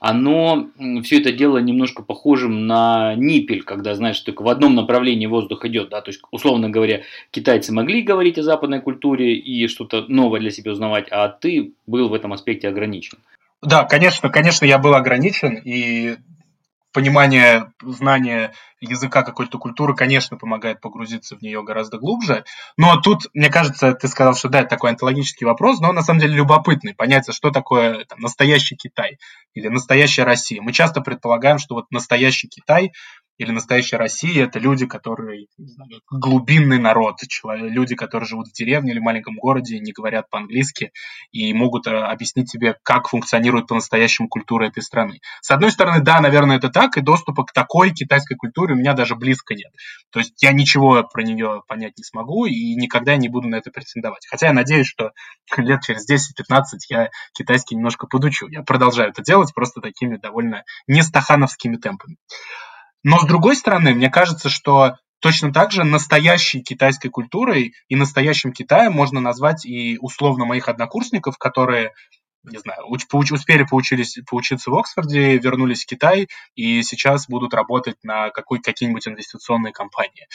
оно 0.00 0.70
все 1.02 1.20
это 1.20 1.30
дело 1.30 1.58
немножко 1.58 2.02
похожим 2.02 2.66
на 2.66 3.14
ниппель, 3.16 3.62
когда, 3.62 3.94
знаешь, 3.94 4.18
только 4.20 4.42
в 4.42 4.48
одном 4.48 4.74
направлении 4.74 5.26
воздух 5.26 5.66
идет, 5.66 5.90
да, 5.90 6.00
то 6.00 6.10
есть, 6.10 6.22
условно 6.30 6.70
говоря, 6.70 7.02
китайцы 7.30 7.72
могли 7.72 8.00
говорить 8.00 8.38
о 8.38 8.42
западной 8.42 8.80
культуре 8.80 9.34
и 9.34 9.66
что-то 9.68 10.06
новое 10.08 10.40
для 10.40 10.50
себя 10.50 10.72
узнавать, 10.72 11.08
а 11.10 11.28
ты 11.28 11.74
был 11.86 12.08
в 12.08 12.14
этом 12.14 12.32
аспекте 12.32 12.68
ограничен. 12.68 13.18
Да, 13.62 13.84
конечно, 13.84 14.30
конечно, 14.30 14.64
я 14.64 14.78
был 14.78 14.94
ограничен, 14.94 15.54
и 15.54 16.16
понимание, 16.92 17.72
знание 17.82 18.52
языка 18.80 19.22
какой-то 19.22 19.58
культуры, 19.58 19.94
конечно, 19.94 20.36
помогает 20.36 20.80
погрузиться 20.80 21.36
в 21.36 21.42
нее 21.42 21.62
гораздо 21.62 21.98
глубже. 21.98 22.44
Но 22.76 22.96
тут, 23.00 23.26
мне 23.34 23.50
кажется, 23.50 23.92
ты 23.92 24.08
сказал, 24.08 24.34
что 24.34 24.48
да, 24.48 24.60
это 24.60 24.70
такой 24.70 24.90
онтологический 24.90 25.46
вопрос, 25.46 25.80
но 25.80 25.90
он 25.90 25.94
на 25.94 26.02
самом 26.02 26.20
деле 26.20 26.34
любопытный. 26.34 26.94
Понять, 26.94 27.32
что 27.32 27.50
такое 27.50 28.04
там, 28.06 28.20
настоящий 28.20 28.76
Китай 28.76 29.18
или 29.54 29.68
настоящая 29.68 30.24
Россия. 30.24 30.62
Мы 30.62 30.72
часто 30.72 31.00
предполагаем, 31.00 31.58
что 31.58 31.74
вот 31.74 31.90
настоящий 31.90 32.48
Китай 32.48 32.92
или 33.40 33.52
настоящая 33.52 33.96
Россия– 33.96 34.44
это 34.46 34.58
люди, 34.58 34.84
которые 34.84 35.46
знаю, 35.56 36.02
глубинный 36.10 36.78
народ, 36.78 37.20
люди, 37.44 37.94
которые 37.94 38.28
живут 38.28 38.48
в 38.48 38.52
деревне 38.52 38.92
или 38.92 38.98
маленьком 38.98 39.36
городе, 39.36 39.78
не 39.78 39.92
говорят 39.92 40.28
по-английски 40.28 40.92
и 41.32 41.54
могут 41.54 41.86
э, 41.86 41.90
объяснить 41.90 42.52
тебе, 42.52 42.76
как 42.82 43.08
функционирует 43.08 43.66
по-настоящему 43.66 44.28
культура 44.28 44.66
этой 44.66 44.82
страны. 44.82 45.20
С 45.40 45.50
одной 45.50 45.72
стороны, 45.72 46.02
да, 46.02 46.20
наверное, 46.20 46.58
это 46.58 46.68
так, 46.68 46.98
и 46.98 47.00
доступа 47.00 47.44
к 47.44 47.52
такой 47.54 47.92
китайской 47.92 48.34
культуре 48.34 48.74
у 48.74 48.76
меня 48.76 48.92
даже 48.92 49.16
близко 49.16 49.54
нет. 49.54 49.72
То 50.10 50.18
есть 50.18 50.34
я 50.42 50.52
ничего 50.52 51.02
про 51.10 51.22
нее 51.22 51.62
понять 51.66 51.96
не 51.96 52.04
смогу 52.04 52.44
и 52.44 52.74
никогда 52.74 53.16
не 53.16 53.30
буду 53.30 53.48
на 53.48 53.56
это 53.56 53.70
претендовать. 53.70 54.26
Хотя 54.28 54.48
я 54.48 54.52
надеюсь, 54.52 54.86
что 54.86 55.12
лет 55.56 55.80
через 55.80 56.06
10-15 56.06 56.62
я 56.90 57.08
китайский 57.32 57.74
немножко 57.74 58.06
подучу. 58.06 58.48
Я 58.48 58.62
продолжаю 58.64 59.12
это 59.12 59.22
делать 59.22 59.54
просто 59.54 59.80
такими 59.80 60.18
довольно 60.18 60.64
нестахановскими 60.86 61.76
темпами. 61.76 62.18
Но 63.02 63.18
с 63.18 63.26
другой 63.26 63.56
стороны, 63.56 63.94
мне 63.94 64.10
кажется, 64.10 64.48
что 64.48 64.96
точно 65.20 65.52
так 65.52 65.72
же 65.72 65.84
настоящей 65.84 66.62
китайской 66.62 67.08
культурой 67.08 67.74
и 67.88 67.96
настоящим 67.96 68.52
Китаем 68.52 68.92
можно 68.92 69.20
назвать 69.20 69.64
и 69.64 69.98
условно 70.00 70.44
моих 70.44 70.68
однокурсников, 70.68 71.38
которые 71.38 71.92
не 72.42 72.58
знаю, 72.58 72.86
успели 72.86 73.64
поучились, 73.64 74.18
поучиться 74.26 74.70
в 74.70 74.74
Оксфорде, 74.74 75.36
вернулись 75.38 75.84
в 75.84 75.86
Китай 75.86 76.28
и 76.54 76.82
сейчас 76.82 77.28
будут 77.28 77.52
работать 77.52 77.96
на 78.02 78.30
какой, 78.30 78.60
какие-нибудь 78.60 79.06
инвестиционные 79.06 79.72
компании. 79.72 80.26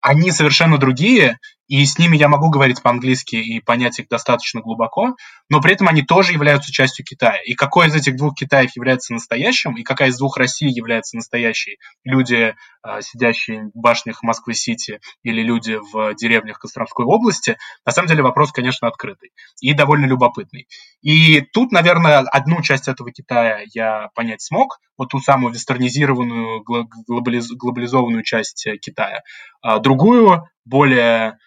Они 0.00 0.30
совершенно 0.30 0.78
другие, 0.78 1.38
и 1.68 1.84
с 1.84 1.98
ними 1.98 2.16
я 2.16 2.28
могу 2.28 2.48
говорить 2.50 2.82
по-английски 2.82 3.36
и 3.36 3.60
понять 3.60 3.98
их 3.98 4.08
достаточно 4.08 4.60
глубоко, 4.60 5.16
но 5.48 5.60
при 5.60 5.72
этом 5.72 5.88
они 5.88 6.02
тоже 6.02 6.32
являются 6.32 6.72
частью 6.72 7.04
Китая. 7.04 7.40
И 7.44 7.54
какой 7.54 7.88
из 7.88 7.94
этих 7.94 8.16
двух 8.16 8.34
Китаев 8.34 8.74
является 8.76 9.12
настоящим, 9.12 9.76
и 9.76 9.82
какая 9.82 10.10
из 10.10 10.18
двух 10.18 10.36
России 10.36 10.68
является 10.68 11.16
настоящей? 11.16 11.78
Люди, 12.04 12.54
а, 12.82 13.02
сидящие 13.02 13.70
в 13.74 13.78
башнях 13.80 14.22
Москвы-Сити 14.22 15.00
или 15.22 15.42
люди 15.42 15.78
в 15.92 16.14
деревнях 16.14 16.58
Костромской 16.58 17.04
области, 17.04 17.56
на 17.84 17.92
самом 17.92 18.08
деле 18.08 18.22
вопрос, 18.22 18.52
конечно, 18.52 18.86
открытый 18.88 19.32
и 19.60 19.72
довольно 19.72 20.06
любопытный. 20.06 20.68
И 21.02 21.40
тут, 21.52 21.72
наверное, 21.72 22.18
одну 22.20 22.62
часть 22.62 22.88
этого 22.88 23.10
Китая 23.10 23.62
я 23.74 24.08
понять 24.14 24.42
смог, 24.42 24.78
вот 24.96 25.10
ту 25.10 25.20
самую 25.20 25.52
вестернизированную, 25.52 26.62
глобализованную 26.64 28.22
часть 28.22 28.66
Китая. 28.80 29.22
А 29.62 29.78
другую, 29.78 30.48
более 30.64 31.38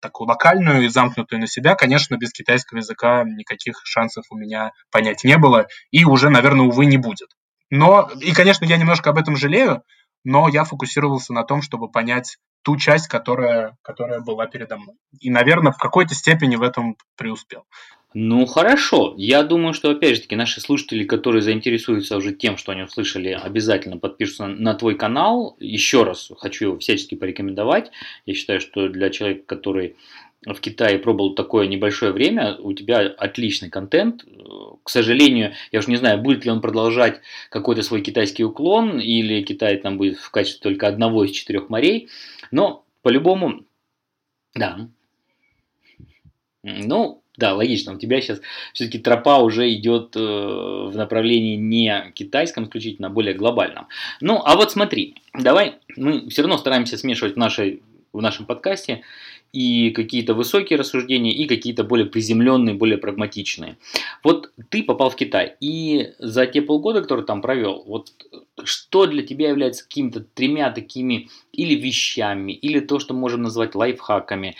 такую 0.00 0.28
локальную 0.28 0.84
и 0.84 0.88
замкнутую 0.88 1.40
на 1.40 1.46
себя, 1.46 1.74
конечно, 1.74 2.16
без 2.16 2.32
китайского 2.32 2.78
языка 2.78 3.24
никаких 3.24 3.80
шансов 3.84 4.24
у 4.30 4.36
меня 4.36 4.70
понять 4.90 5.24
не 5.24 5.36
было 5.38 5.66
и 5.90 6.04
уже, 6.04 6.30
наверное, 6.30 6.66
увы, 6.66 6.86
не 6.86 6.98
будет. 6.98 7.30
Но, 7.70 8.08
и, 8.20 8.32
конечно, 8.32 8.64
я 8.64 8.76
немножко 8.76 9.10
об 9.10 9.18
этом 9.18 9.36
жалею, 9.36 9.82
но 10.22 10.48
я 10.48 10.64
фокусировался 10.64 11.32
на 11.32 11.44
том, 11.44 11.62
чтобы 11.62 11.90
понять 11.90 12.38
ту 12.62 12.76
часть, 12.76 13.08
которая, 13.08 13.76
которая 13.82 14.20
была 14.20 14.46
передо 14.46 14.76
мной. 14.76 14.96
И, 15.20 15.30
наверное, 15.30 15.72
в 15.72 15.78
какой-то 15.78 16.14
степени 16.14 16.56
в 16.56 16.62
этом 16.62 16.96
преуспел. 17.16 17.64
Ну 18.16 18.46
хорошо, 18.46 19.14
я 19.18 19.42
думаю, 19.42 19.74
что 19.74 19.90
опять 19.90 20.14
же 20.14 20.22
таки 20.22 20.36
наши 20.36 20.60
слушатели, 20.60 21.02
которые 21.02 21.42
заинтересуются 21.42 22.16
уже 22.16 22.32
тем, 22.32 22.56
что 22.56 22.70
они 22.70 22.82
услышали, 22.82 23.30
обязательно 23.30 23.98
подпишутся 23.98 24.46
на 24.46 24.74
твой 24.74 24.94
канал. 24.94 25.56
Еще 25.58 26.04
раз 26.04 26.30
хочу 26.38 26.66
его 26.66 26.78
всячески 26.78 27.16
порекомендовать. 27.16 27.90
Я 28.24 28.34
считаю, 28.34 28.60
что 28.60 28.88
для 28.88 29.10
человека, 29.10 29.42
который 29.46 29.96
в 30.46 30.60
Китае 30.60 31.00
пробовал 31.00 31.34
такое 31.34 31.66
небольшое 31.66 32.12
время, 32.12 32.54
у 32.60 32.72
тебя 32.72 33.00
отличный 33.00 33.68
контент. 33.68 34.24
К 34.84 34.88
сожалению, 34.88 35.54
я 35.72 35.80
уж 35.80 35.88
не 35.88 35.96
знаю, 35.96 36.20
будет 36.20 36.44
ли 36.44 36.52
он 36.52 36.60
продолжать 36.60 37.20
какой-то 37.50 37.82
свой 37.82 38.00
китайский 38.00 38.44
уклон, 38.44 39.00
или 39.00 39.42
Китай 39.42 39.76
там 39.78 39.98
будет 39.98 40.18
в 40.18 40.30
качестве 40.30 40.60
только 40.60 40.86
одного 40.86 41.24
из 41.24 41.32
четырех 41.32 41.68
морей, 41.68 42.08
но 42.52 42.84
по-любому, 43.02 43.64
да. 44.54 44.88
Ну, 46.62 47.23
да, 47.36 47.54
логично. 47.54 47.94
У 47.94 47.98
тебя 47.98 48.20
сейчас 48.20 48.40
все-таки 48.72 48.98
тропа 48.98 49.38
уже 49.38 49.72
идет 49.72 50.14
э, 50.14 50.20
в 50.20 50.92
направлении 50.94 51.56
не 51.56 52.12
китайском 52.14 52.64
исключительно, 52.64 53.08
а 53.08 53.10
более 53.10 53.34
глобальном. 53.34 53.88
Ну, 54.20 54.40
а 54.44 54.54
вот 54.56 54.70
смотри, 54.70 55.16
давай, 55.32 55.76
мы 55.96 56.28
все 56.28 56.42
равно 56.42 56.58
стараемся 56.58 56.96
смешивать 56.96 57.34
в, 57.34 57.38
нашей, 57.38 57.82
в 58.12 58.22
нашем 58.22 58.46
подкасте 58.46 59.02
и 59.52 59.90
какие-то 59.90 60.34
высокие 60.34 60.78
рассуждения, 60.78 61.32
и 61.32 61.46
какие-то 61.46 61.84
более 61.84 62.06
приземленные, 62.06 62.74
более 62.74 62.98
прагматичные. 62.98 63.78
Вот 64.24 64.50
ты 64.68 64.82
попал 64.82 65.10
в 65.10 65.16
Китай, 65.16 65.54
и 65.60 66.12
за 66.18 66.46
те 66.46 66.60
полгода, 66.60 67.02
которые 67.02 67.24
там 67.24 67.40
провел, 67.40 67.84
вот 67.86 68.12
что 68.64 69.06
для 69.06 69.22
тебя 69.22 69.48
является 69.48 69.84
какими-то 69.84 70.20
тремя 70.20 70.70
такими 70.70 71.28
или 71.52 71.74
вещами, 71.74 72.52
или 72.52 72.80
то, 72.80 72.98
что 72.98 73.14
можем 73.14 73.42
назвать 73.42 73.76
лайфхаками, 73.76 74.56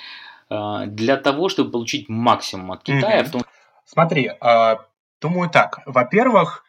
для 0.48 1.16
того, 1.16 1.48
чтобы 1.48 1.70
получить 1.70 2.08
максимум 2.08 2.72
от 2.72 2.82
Китая. 2.82 3.22
Mm-hmm. 3.22 3.24
В 3.24 3.30
том... 3.30 3.42
Смотри, 3.84 4.30
а, 4.40 4.86
думаю 5.20 5.50
так. 5.50 5.80
Во-первых, 5.86 6.64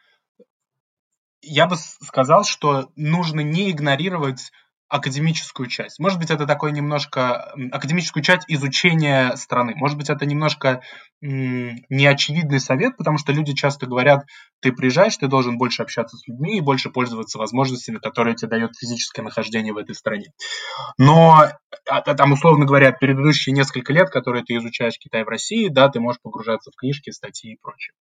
я 1.42 1.66
бы 1.66 1.76
сказал, 1.76 2.44
что 2.44 2.90
нужно 2.96 3.40
не 3.40 3.70
игнорировать 3.70 4.52
академическую 4.88 5.68
часть. 5.68 5.98
Может 5.98 6.18
быть, 6.18 6.30
это 6.30 6.46
такой 6.46 6.70
немножко 6.70 7.52
академическую 7.72 8.22
часть 8.22 8.44
изучения 8.46 9.34
страны. 9.36 9.74
Может 9.74 9.96
быть, 9.98 10.10
это 10.10 10.24
немножко 10.26 10.80
неочевидный 11.20 12.60
совет, 12.60 12.96
потому 12.96 13.18
что 13.18 13.32
люди 13.32 13.52
часто 13.52 13.86
говорят, 13.86 14.24
ты 14.60 14.72
приезжаешь, 14.72 15.16
ты 15.16 15.26
должен 15.26 15.58
больше 15.58 15.82
общаться 15.82 16.16
с 16.16 16.28
людьми 16.28 16.58
и 16.58 16.60
больше 16.60 16.90
пользоваться 16.90 17.38
возможностями, 17.38 17.98
которые 17.98 18.36
тебе 18.36 18.50
дает 18.50 18.76
физическое 18.76 19.22
нахождение 19.22 19.72
в 19.72 19.78
этой 19.78 19.94
стране. 19.94 20.26
Но 20.98 21.46
а, 21.88 22.00
там, 22.02 22.32
условно 22.32 22.64
говоря, 22.64 22.92
предыдущие 22.92 23.54
несколько 23.54 23.92
лет, 23.92 24.10
которые 24.10 24.44
ты 24.44 24.56
изучаешь 24.56 24.98
Китай 24.98 25.24
в 25.24 25.28
России, 25.28 25.68
да, 25.68 25.88
ты 25.88 26.00
можешь 26.00 26.20
погружаться 26.22 26.70
в 26.70 26.76
книжки, 26.76 27.10
статьи 27.10 27.54
и 27.54 27.58
прочее. 27.60 27.92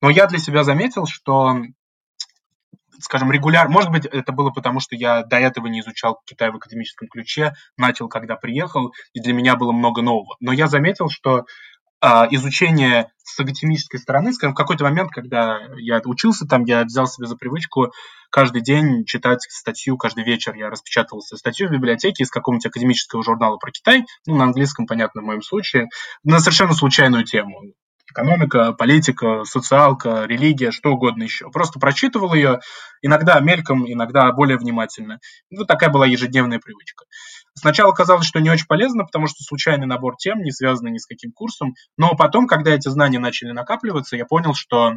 Но 0.00 0.08
я 0.08 0.26
для 0.26 0.38
себя 0.38 0.64
заметил, 0.64 1.06
что 1.06 1.58
скажем, 3.00 3.30
регуляр, 3.30 3.68
может 3.68 3.90
быть, 3.90 4.06
это 4.06 4.32
было 4.32 4.50
потому, 4.50 4.80
что 4.80 4.96
я 4.96 5.22
до 5.22 5.36
этого 5.36 5.66
не 5.66 5.80
изучал 5.80 6.20
Китай 6.24 6.50
в 6.50 6.56
академическом 6.56 7.08
ключе, 7.08 7.54
начал, 7.76 8.08
когда 8.08 8.36
приехал, 8.36 8.92
и 9.12 9.20
для 9.20 9.32
меня 9.32 9.56
было 9.56 9.72
много 9.72 10.02
нового. 10.02 10.36
Но 10.40 10.52
я 10.52 10.66
заметил, 10.66 11.08
что 11.08 11.44
э, 12.02 12.06
изучение 12.30 13.10
с 13.24 13.38
академической 13.38 13.98
стороны, 13.98 14.32
скажем, 14.32 14.54
в 14.54 14.56
какой-то 14.56 14.84
момент, 14.84 15.10
когда 15.10 15.60
я 15.76 16.00
учился 16.04 16.46
там, 16.46 16.64
я 16.64 16.84
взял 16.84 17.06
себе 17.06 17.26
за 17.26 17.36
привычку 17.36 17.92
каждый 18.30 18.62
день 18.62 19.04
читать 19.04 19.42
статью, 19.48 19.96
каждый 19.96 20.24
вечер 20.24 20.54
я 20.54 20.70
распечатывал 20.70 21.22
статью 21.22 21.68
в 21.68 21.72
библиотеке 21.72 22.24
из 22.24 22.30
какого-нибудь 22.30 22.66
академического 22.66 23.22
журнала 23.22 23.56
про 23.56 23.70
Китай, 23.70 24.04
ну, 24.26 24.36
на 24.36 24.44
английском, 24.44 24.86
понятно, 24.86 25.22
в 25.22 25.24
моем 25.24 25.42
случае, 25.42 25.88
на 26.24 26.40
совершенно 26.40 26.74
случайную 26.74 27.24
тему 27.24 27.72
экономика, 28.10 28.72
политика, 28.72 29.44
социалка, 29.44 30.24
религия, 30.24 30.70
что 30.70 30.90
угодно 30.90 31.22
еще. 31.22 31.50
Просто 31.50 31.78
прочитывал 31.78 32.34
ее, 32.34 32.60
иногда 33.02 33.38
мельком, 33.40 33.90
иногда 33.90 34.30
более 34.32 34.58
внимательно. 34.58 35.18
Вот 35.54 35.66
такая 35.66 35.90
была 35.90 36.06
ежедневная 36.06 36.58
привычка. 36.58 37.04
Сначала 37.54 37.92
казалось, 37.92 38.26
что 38.26 38.40
не 38.40 38.50
очень 38.50 38.66
полезно, 38.66 39.04
потому 39.04 39.26
что 39.26 39.42
случайный 39.42 39.86
набор 39.86 40.16
тем, 40.16 40.42
не 40.42 40.52
связанный 40.52 40.90
ни 40.90 40.98
с 40.98 41.06
каким 41.06 41.32
курсом, 41.32 41.74
но 41.96 42.14
потом, 42.14 42.46
когда 42.46 42.70
эти 42.70 42.88
знания 42.88 43.18
начали 43.18 43.50
накапливаться, 43.50 44.16
я 44.16 44.24
понял, 44.24 44.54
что 44.54 44.94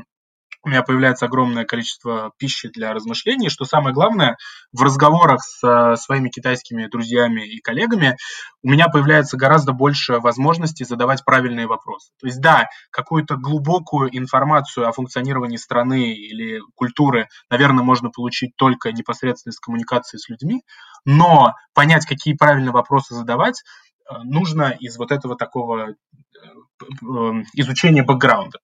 у 0.64 0.70
меня 0.70 0.82
появляется 0.82 1.26
огромное 1.26 1.66
количество 1.66 2.32
пищи 2.38 2.70
для 2.70 2.94
размышлений, 2.94 3.50
что 3.50 3.66
самое 3.66 3.94
главное, 3.94 4.38
в 4.72 4.82
разговорах 4.82 5.42
с 5.42 5.96
своими 5.98 6.30
китайскими 6.30 6.88
друзьями 6.88 7.46
и 7.46 7.60
коллегами 7.60 8.18
у 8.64 8.70
меня 8.70 8.88
появляется 8.88 9.36
гораздо 9.36 9.74
больше 9.74 10.20
возможностей 10.20 10.86
задавать 10.86 11.26
правильные 11.26 11.68
вопросы. 11.68 12.12
То 12.20 12.28
есть 12.28 12.40
да, 12.40 12.70
какую-то 12.92 13.36
глубокую 13.36 14.16
информацию 14.18 14.88
о 14.88 14.94
функционировании 14.94 15.58
страны 15.58 16.14
или 16.14 16.62
культуры, 16.76 17.28
наверное, 17.50 17.84
можно 17.84 18.10
получить 18.10 18.56
только 18.56 18.94
непосредственно 18.94 19.52
из 19.52 19.60
коммуникации 19.60 20.18
с 20.18 20.30
людьми, 20.30 20.64
но 21.04 21.54
понять, 21.74 22.06
какие 22.06 22.36
правильные 22.36 22.72
вопросы 22.72 23.14
задавать, 23.16 23.64
э, 24.10 24.16
нужно 24.24 24.76
из 24.80 24.98
вот 24.98 25.12
этого 25.12 25.36
такого 25.36 25.90
э, 25.90 25.94
э, 25.94 27.44
изучения 27.54 28.04
бэкграунда. 28.04 28.60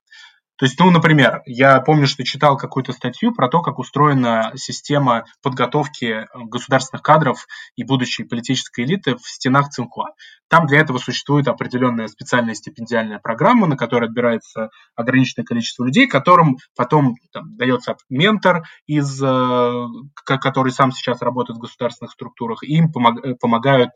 То 0.59 0.65
есть, 0.65 0.77
ну, 0.77 0.91
например, 0.91 1.41
я 1.45 1.79
помню, 1.79 2.05
что 2.05 2.25
читал 2.25 2.57
какую-то 2.57 2.91
статью 2.91 3.33
про 3.33 3.47
то, 3.47 3.61
как 3.61 3.79
устроена 3.79 4.51
система 4.55 5.23
подготовки 5.41 6.05
э, 6.05 6.25
государственных 6.33 7.01
кадров 7.01 7.47
и 7.77 7.85
будущей 7.85 8.25
политической 8.25 8.83
элиты 8.83 9.15
в 9.15 9.21
стенах 9.21 9.69
Цинхуа. 9.69 10.09
Там 10.49 10.65
для 10.65 10.79
этого 10.79 10.97
существует 10.97 11.47
определенная 11.47 12.07
специальная 12.07 12.55
стипендиальная 12.55 13.19
программа, 13.19 13.67
на 13.67 13.77
которой 13.77 14.05
отбирается 14.09 14.69
ограниченное 14.95 15.45
количество 15.45 15.85
людей, 15.85 16.07
которым 16.07 16.57
потом 16.75 17.15
там, 17.31 17.55
дается 17.55 17.95
ментор, 18.09 18.63
из, 18.85 19.21
э, 19.23 19.85
который 20.25 20.73
сам 20.73 20.91
сейчас 20.91 21.21
работает 21.21 21.57
в 21.57 21.61
государственных 21.61 22.11
структурах, 22.11 22.63
и 22.63 22.75
им 22.75 22.91
э, 22.91 23.35
помогают 23.39 23.91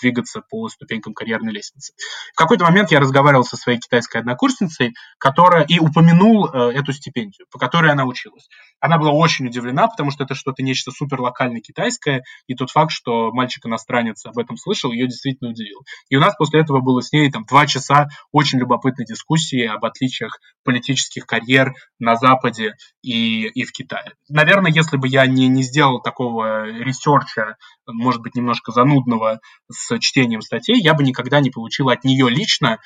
двигаться 0.00 0.40
по 0.48 0.68
ступенькам 0.68 1.14
карьерной 1.14 1.52
лестницы. 1.52 1.94
В 2.32 2.36
какой-то 2.36 2.64
момент 2.64 2.92
я 2.92 3.00
разговаривал 3.00 3.42
со 3.42 3.56
своей 3.56 3.80
китайской 3.80 4.18
однокурсницей, 4.18 4.94
которая 5.18 5.64
и 5.64 5.80
упомянул 5.96 6.46
э, 6.46 6.72
эту 6.72 6.92
стипендию, 6.92 7.46
по 7.50 7.58
которой 7.58 7.90
она 7.90 8.04
училась. 8.04 8.48
Она 8.80 8.98
была 8.98 9.12
очень 9.12 9.46
удивлена, 9.46 9.88
потому 9.88 10.10
что 10.10 10.24
это 10.24 10.34
что-то 10.34 10.62
нечто 10.62 10.90
супер 10.90 11.20
локально 11.20 11.60
китайское, 11.60 12.22
и 12.46 12.54
тот 12.54 12.70
факт, 12.70 12.92
что 12.92 13.32
мальчик-иностранец 13.32 14.26
об 14.26 14.38
этом 14.38 14.58
слышал, 14.58 14.92
ее 14.92 15.06
действительно 15.06 15.50
удивил. 15.50 15.80
И 16.10 16.16
у 16.16 16.20
нас 16.20 16.36
после 16.36 16.60
этого 16.60 16.80
было 16.80 17.00
с 17.00 17.12
ней 17.12 17.30
там 17.30 17.44
два 17.46 17.66
часа 17.66 18.08
очень 18.30 18.58
любопытной 18.58 19.06
дискуссии 19.06 19.64
об 19.64 19.84
отличиях 19.86 20.38
политических 20.64 21.24
карьер 21.24 21.72
на 21.98 22.16
Западе 22.16 22.74
и, 23.02 23.46
и 23.46 23.64
в 23.64 23.72
Китае. 23.72 24.12
Наверное, 24.28 24.70
если 24.70 24.98
бы 24.98 25.08
я 25.08 25.26
не, 25.26 25.48
не 25.48 25.62
сделал 25.62 26.02
такого 26.02 26.66
research 26.66 27.38
а, 27.38 27.56
может 27.86 28.20
быть, 28.20 28.34
немножко 28.34 28.72
занудного 28.72 29.40
с 29.70 29.98
чтением 29.98 30.42
статей, 30.42 30.78
я 30.78 30.92
бы 30.92 31.02
никогда 31.02 31.40
не 31.40 31.50
получил 31.50 31.88
от 31.88 32.04
нее 32.04 32.28
лично 32.28 32.78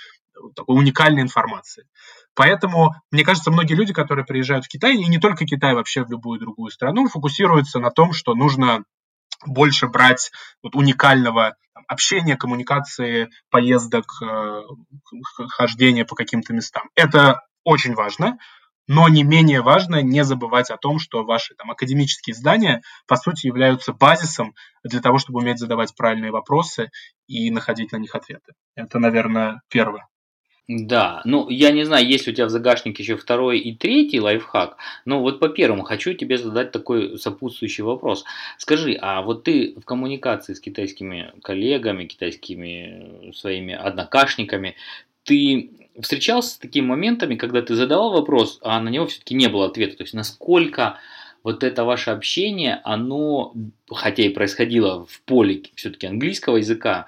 такой 0.55 0.79
уникальной 0.79 1.23
информации. 1.23 1.85
Поэтому, 2.35 2.95
мне 3.11 3.25
кажется, 3.25 3.51
многие 3.51 3.75
люди, 3.75 3.93
которые 3.93 4.25
приезжают 4.25 4.65
в 4.65 4.69
Китай, 4.69 4.97
и 4.97 5.07
не 5.07 5.19
только 5.19 5.45
Китай, 5.45 5.75
вообще 5.75 6.05
в 6.05 6.11
любую 6.11 6.39
другую 6.41 6.71
страну, 6.71 7.09
фокусируются 7.09 7.81
на 7.81 7.91
том, 7.91 8.13
что 8.13 8.35
нужно 8.35 8.85
больше 9.47 9.89
брать 9.89 10.31
вот 10.63 10.75
уникального 10.75 11.57
общения, 11.89 12.37
коммуникации, 12.37 13.31
поездок, 13.51 14.05
э, 14.23 14.63
хождения 15.49 16.05
по 16.05 16.15
каким-то 16.15 16.53
местам. 16.53 16.85
Это 16.95 17.41
очень 17.65 17.95
важно, 17.95 18.39
но 18.87 19.09
не 19.09 19.23
менее 19.23 19.63
важно 19.63 20.03
не 20.03 20.25
забывать 20.25 20.71
о 20.71 20.77
том, 20.77 20.99
что 20.99 21.25
ваши 21.25 21.55
там, 21.55 21.71
академические 21.71 22.35
здания, 22.35 22.83
по 23.07 23.17
сути, 23.17 23.47
являются 23.47 23.93
базисом 23.93 24.55
для 24.83 25.01
того, 25.01 25.19
чтобы 25.19 25.41
уметь 25.41 25.59
задавать 25.59 25.95
правильные 25.95 26.33
вопросы 26.33 26.91
и 27.27 27.51
находить 27.51 27.93
на 27.93 27.99
них 27.99 28.15
ответы. 28.15 28.53
Это, 28.75 28.99
наверное, 28.99 29.63
первое. 29.69 30.09
Да, 30.69 31.21
ну 31.25 31.49
я 31.49 31.73
не 31.73 31.83
знаю, 31.83 32.07
есть 32.07 32.29
у 32.29 32.33
тебя 32.33 32.47
в 32.47 32.50
загашнике 32.50 33.02
еще 33.02 33.17
второй 33.17 33.59
и 33.59 33.75
третий 33.75 34.21
лайфхак, 34.21 34.76
но 35.05 35.21
вот 35.21 35.40
по 35.40 35.49
первому 35.49 35.83
хочу 35.83 36.14
тебе 36.14 36.38
задать 36.38 36.71
такой 36.71 37.19
сопутствующий 37.19 37.83
вопрос. 37.83 38.25
Скажи, 38.57 38.97
а 39.00 39.23
вот 39.23 39.43
ты 39.43 39.75
в 39.81 39.85
коммуникации 39.85 40.55
с 40.55 40.61
китайскими 40.61 41.33
коллегами, 41.43 42.05
китайскими 42.05 43.33
своими 43.35 43.75
однокашниками, 43.75 44.77
ты 45.25 45.70
встречался 46.01 46.51
с 46.51 46.59
такими 46.59 46.87
моментами, 46.87 47.35
когда 47.35 47.62
ты 47.62 47.75
задавал 47.75 48.12
вопрос, 48.12 48.61
а 48.62 48.81
на 48.81 48.90
него 48.90 49.07
все-таки 49.07 49.35
не 49.35 49.49
было 49.49 49.66
ответа? 49.66 49.96
То 49.96 50.05
есть 50.05 50.14
насколько 50.14 50.99
вот 51.42 51.64
это 51.64 51.85
ваше 51.85 52.11
общение, 52.11 52.81
оно, 52.85 53.55
хотя 53.90 54.23
и 54.23 54.29
происходило 54.29 55.05
в 55.05 55.20
поле 55.23 55.62
все-таки 55.75 56.07
английского 56.07 56.59
языка, 56.59 57.07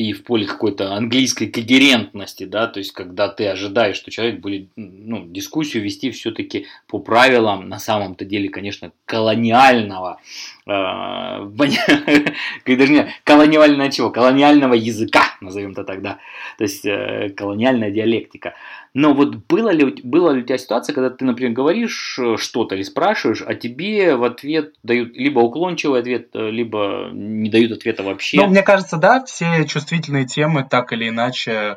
и 0.00 0.12
в 0.12 0.24
поле 0.24 0.46
какой-то 0.46 0.94
английской 0.94 1.46
когерентности, 1.46 2.44
да, 2.44 2.66
то 2.66 2.78
есть 2.78 2.92
когда 2.92 3.28
ты 3.28 3.46
ожидаешь, 3.46 3.96
что 3.96 4.10
человек 4.10 4.40
будет 4.40 4.70
ну, 4.76 5.26
дискуссию 5.26 5.82
вести 5.82 6.10
все-таки 6.10 6.66
по 6.86 6.98
правилам, 6.98 7.68
на 7.68 7.78
самом-то 7.78 8.24
деле, 8.24 8.48
конечно, 8.48 8.92
колониального, 9.04 10.20
э, 10.66 10.70
даже 12.66 12.92
не 12.92 13.12
колониального 13.24 13.90
чего, 13.90 14.10
колониального 14.10 14.74
языка, 14.74 15.36
назовем 15.40 15.72
это 15.72 15.84
тогда, 15.84 16.18
то 16.56 16.64
есть 16.64 16.86
э, 16.86 17.30
колониальная 17.36 17.90
диалектика. 17.90 18.54
Но 18.92 19.14
вот 19.14 19.36
было 19.36 19.70
ли, 19.70 20.00
была 20.02 20.32
ли 20.32 20.42
у 20.42 20.44
тебя 20.44 20.58
ситуация, 20.58 20.94
когда 20.94 21.10
ты, 21.10 21.24
например, 21.24 21.52
говоришь 21.52 22.18
э, 22.18 22.36
что-то 22.36 22.74
или 22.74 22.82
спрашиваешь, 22.82 23.42
а 23.46 23.54
тебе 23.54 24.16
в 24.16 24.24
ответ 24.24 24.74
дают 24.82 25.14
либо 25.14 25.40
уклончивый 25.40 26.00
ответ, 26.00 26.30
э, 26.34 26.50
либо 26.50 27.10
не 27.12 27.50
дают 27.50 27.72
ответа 27.72 28.02
вообще? 28.02 28.38
Ну, 28.38 28.48
мне 28.48 28.62
кажется, 28.62 28.96
да, 28.96 29.24
все 29.24 29.64
чувствительные 29.66 30.26
темы 30.26 30.66
так 30.68 30.92
или 30.92 31.08
иначе 31.08 31.76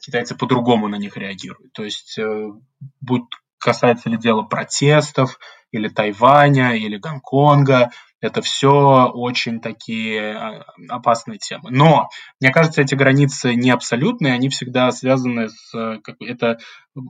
китайцы 0.00 0.36
по-другому 0.36 0.86
на 0.86 0.96
них 0.96 1.16
реагируют. 1.16 1.72
То 1.72 1.84
есть, 1.84 2.18
э, 2.18 2.50
будь 3.00 3.24
касается 3.58 4.08
ли 4.08 4.16
дела 4.16 4.42
протестов, 4.42 5.38
или 5.70 5.88
Тайваня, 5.88 6.76
или 6.76 6.96
Гонконга, 6.96 7.90
это 8.20 8.42
все 8.42 9.10
очень 9.12 9.60
такие 9.60 10.34
а, 10.34 10.64
опасные 10.88 11.38
темы. 11.38 11.70
Но, 11.70 12.08
мне 12.40 12.50
кажется, 12.50 12.82
эти 12.82 12.94
границы 12.94 13.54
не 13.54 13.70
абсолютные, 13.70 14.34
они 14.34 14.48
всегда 14.48 14.90
связаны 14.90 15.48
с... 15.48 15.74
Э, 15.74 15.98
это 16.20 16.58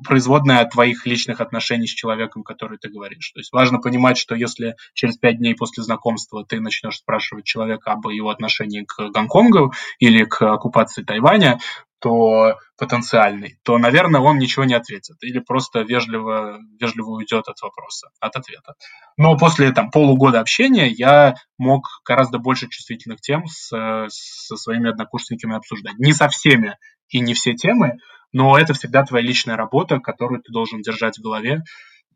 производная 0.06 0.60
от 0.60 0.70
твоих 0.70 1.06
личных 1.06 1.40
отношений 1.40 1.86
с 1.86 1.94
человеком, 1.94 2.42
который 2.42 2.78
ты 2.78 2.90
говоришь. 2.90 3.30
То 3.32 3.40
есть 3.40 3.52
важно 3.52 3.78
понимать, 3.78 4.18
что 4.18 4.34
если 4.34 4.76
через 4.92 5.16
пять 5.16 5.38
дней 5.38 5.54
после 5.54 5.82
знакомства 5.82 6.44
ты 6.44 6.60
начнешь 6.60 6.98
спрашивать 6.98 7.46
человека 7.46 7.92
об 7.92 8.06
его 8.08 8.28
отношении 8.30 8.84
к 8.84 9.10
Гонконгу 9.10 9.72
или 9.98 10.24
к 10.24 10.42
оккупации 10.42 11.04
Тайваня, 11.04 11.58
то 12.00 12.56
потенциальный, 12.76 13.58
то, 13.64 13.78
наверное, 13.78 14.20
он 14.20 14.38
ничего 14.38 14.64
не 14.64 14.74
ответит 14.74 15.16
или 15.20 15.40
просто 15.40 15.80
вежливо, 15.80 16.58
вежливо 16.80 17.10
уйдет 17.10 17.48
от 17.48 17.60
вопроса, 17.60 18.10
от 18.20 18.36
ответа. 18.36 18.74
Но 19.16 19.36
после 19.36 19.72
там, 19.72 19.90
полугода 19.90 20.40
общения 20.40 20.88
я 20.88 21.34
мог 21.58 21.86
гораздо 22.06 22.38
больше 22.38 22.68
чувствительных 22.68 23.20
тем 23.20 23.46
с, 23.46 23.68
со 24.08 24.56
своими 24.56 24.90
однокурсниками 24.90 25.56
обсуждать. 25.56 25.98
Не 25.98 26.12
со 26.12 26.28
всеми 26.28 26.76
и 27.08 27.20
не 27.20 27.34
все 27.34 27.54
темы, 27.54 27.98
но 28.32 28.58
это 28.58 28.74
всегда 28.74 29.04
твоя 29.04 29.24
личная 29.24 29.56
работа, 29.56 29.98
которую 29.98 30.42
ты 30.42 30.52
должен 30.52 30.82
держать 30.82 31.18
в 31.18 31.22
голове 31.22 31.62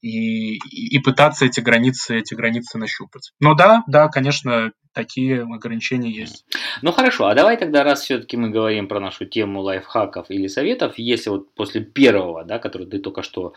и, 0.03 0.57
и, 0.57 0.99
пытаться 0.99 1.47
эти 1.47 1.61
границы, 1.61 2.19
эти 2.19 2.35
границы 2.35 2.77
нащупать. 2.77 3.33
Но 3.41 3.55
да, 3.55 3.85
да, 3.87 4.09
конечно, 4.09 4.73
такие 4.93 5.43
ограничения 5.43 6.11
есть. 6.11 6.45
Ну 6.83 6.93
хорошо, 6.93 7.29
а 7.29 7.35
давай 7.35 7.57
тогда, 7.57 7.85
раз 7.85 8.03
все-таки 8.03 8.37
мы 8.37 8.51
говорим 8.51 8.89
про 8.89 9.01
нашу 9.01 9.27
тему 9.27 9.61
лайфхаков 9.61 10.27
или 10.29 10.49
советов, 10.49 10.95
если 10.97 11.31
вот 11.31 11.55
после 11.55 11.83
первого, 11.83 12.45
да, 12.45 12.59
который 12.59 12.89
ты 12.89 12.99
только 12.99 13.23
что 13.23 13.55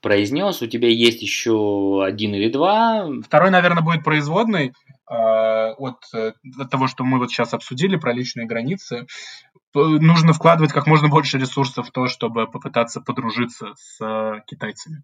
произнес, 0.00 0.62
у 0.62 0.66
тебя 0.66 0.88
есть 0.88 1.22
еще 1.22 2.04
один 2.04 2.34
или 2.34 2.50
два? 2.50 3.08
Второй, 3.24 3.50
наверное, 3.50 3.82
будет 3.82 4.04
производный 4.04 4.68
э, 4.68 4.72
от, 5.10 6.02
от 6.12 6.70
того, 6.70 6.86
что 6.86 7.04
мы 7.04 7.18
вот 7.18 7.30
сейчас 7.30 7.54
обсудили 7.54 7.96
про 7.96 8.12
личные 8.12 8.46
границы 8.46 9.06
нужно 9.76 10.32
вкладывать 10.32 10.72
как 10.72 10.86
можно 10.86 11.08
больше 11.08 11.38
ресурсов 11.38 11.88
в 11.88 11.90
то, 11.90 12.06
чтобы 12.06 12.46
попытаться 12.46 13.00
подружиться 13.00 13.74
с 13.76 14.02
э, 14.02 14.40
китайцами. 14.46 15.02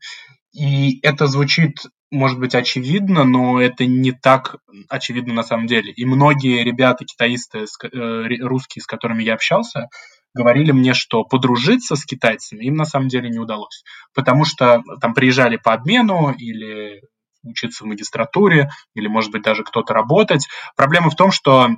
И 0.53 1.01
это 1.03 1.27
звучит, 1.27 1.79
может 2.11 2.39
быть, 2.39 2.55
очевидно, 2.55 3.25
но 3.25 3.61
это 3.61 3.87
не 3.87 4.13
так 4.13 4.57
очевидно 4.89 5.35
на 5.35 5.43
самом 5.43 5.67
деле. 5.67 5.93
И 5.93 6.05
многие 6.05 6.63
ребята, 6.63 7.05
китаисты, 7.05 7.61
э, 7.61 8.25
русские, 8.41 8.83
с 8.83 8.87
которыми 8.87 9.23
я 9.23 9.35
общался, 9.35 9.89
говорили 10.35 10.73
мне, 10.73 10.95
что 10.95 11.25
подружиться 11.25 11.97
с 11.97 12.05
китайцами 12.05 12.65
им 12.65 12.75
на 12.75 12.85
самом 12.85 13.09
деле 13.09 13.29
не 13.29 13.39
удалось. 13.39 13.85
Потому 14.15 14.45
что 14.45 14.83
там 15.01 15.15
приезжали 15.15 15.57
по 15.57 15.73
обмену 15.73 16.33
или 16.33 17.03
учиться 17.45 17.85
в 17.85 17.87
магистратуре, 17.89 18.71
или, 18.95 19.09
может 19.09 19.31
быть, 19.33 19.43
даже 19.43 19.65
кто-то 19.65 19.93
работать. 19.93 20.49
Проблема 20.77 21.11
в 21.11 21.17
том, 21.17 21.33
что 21.33 21.71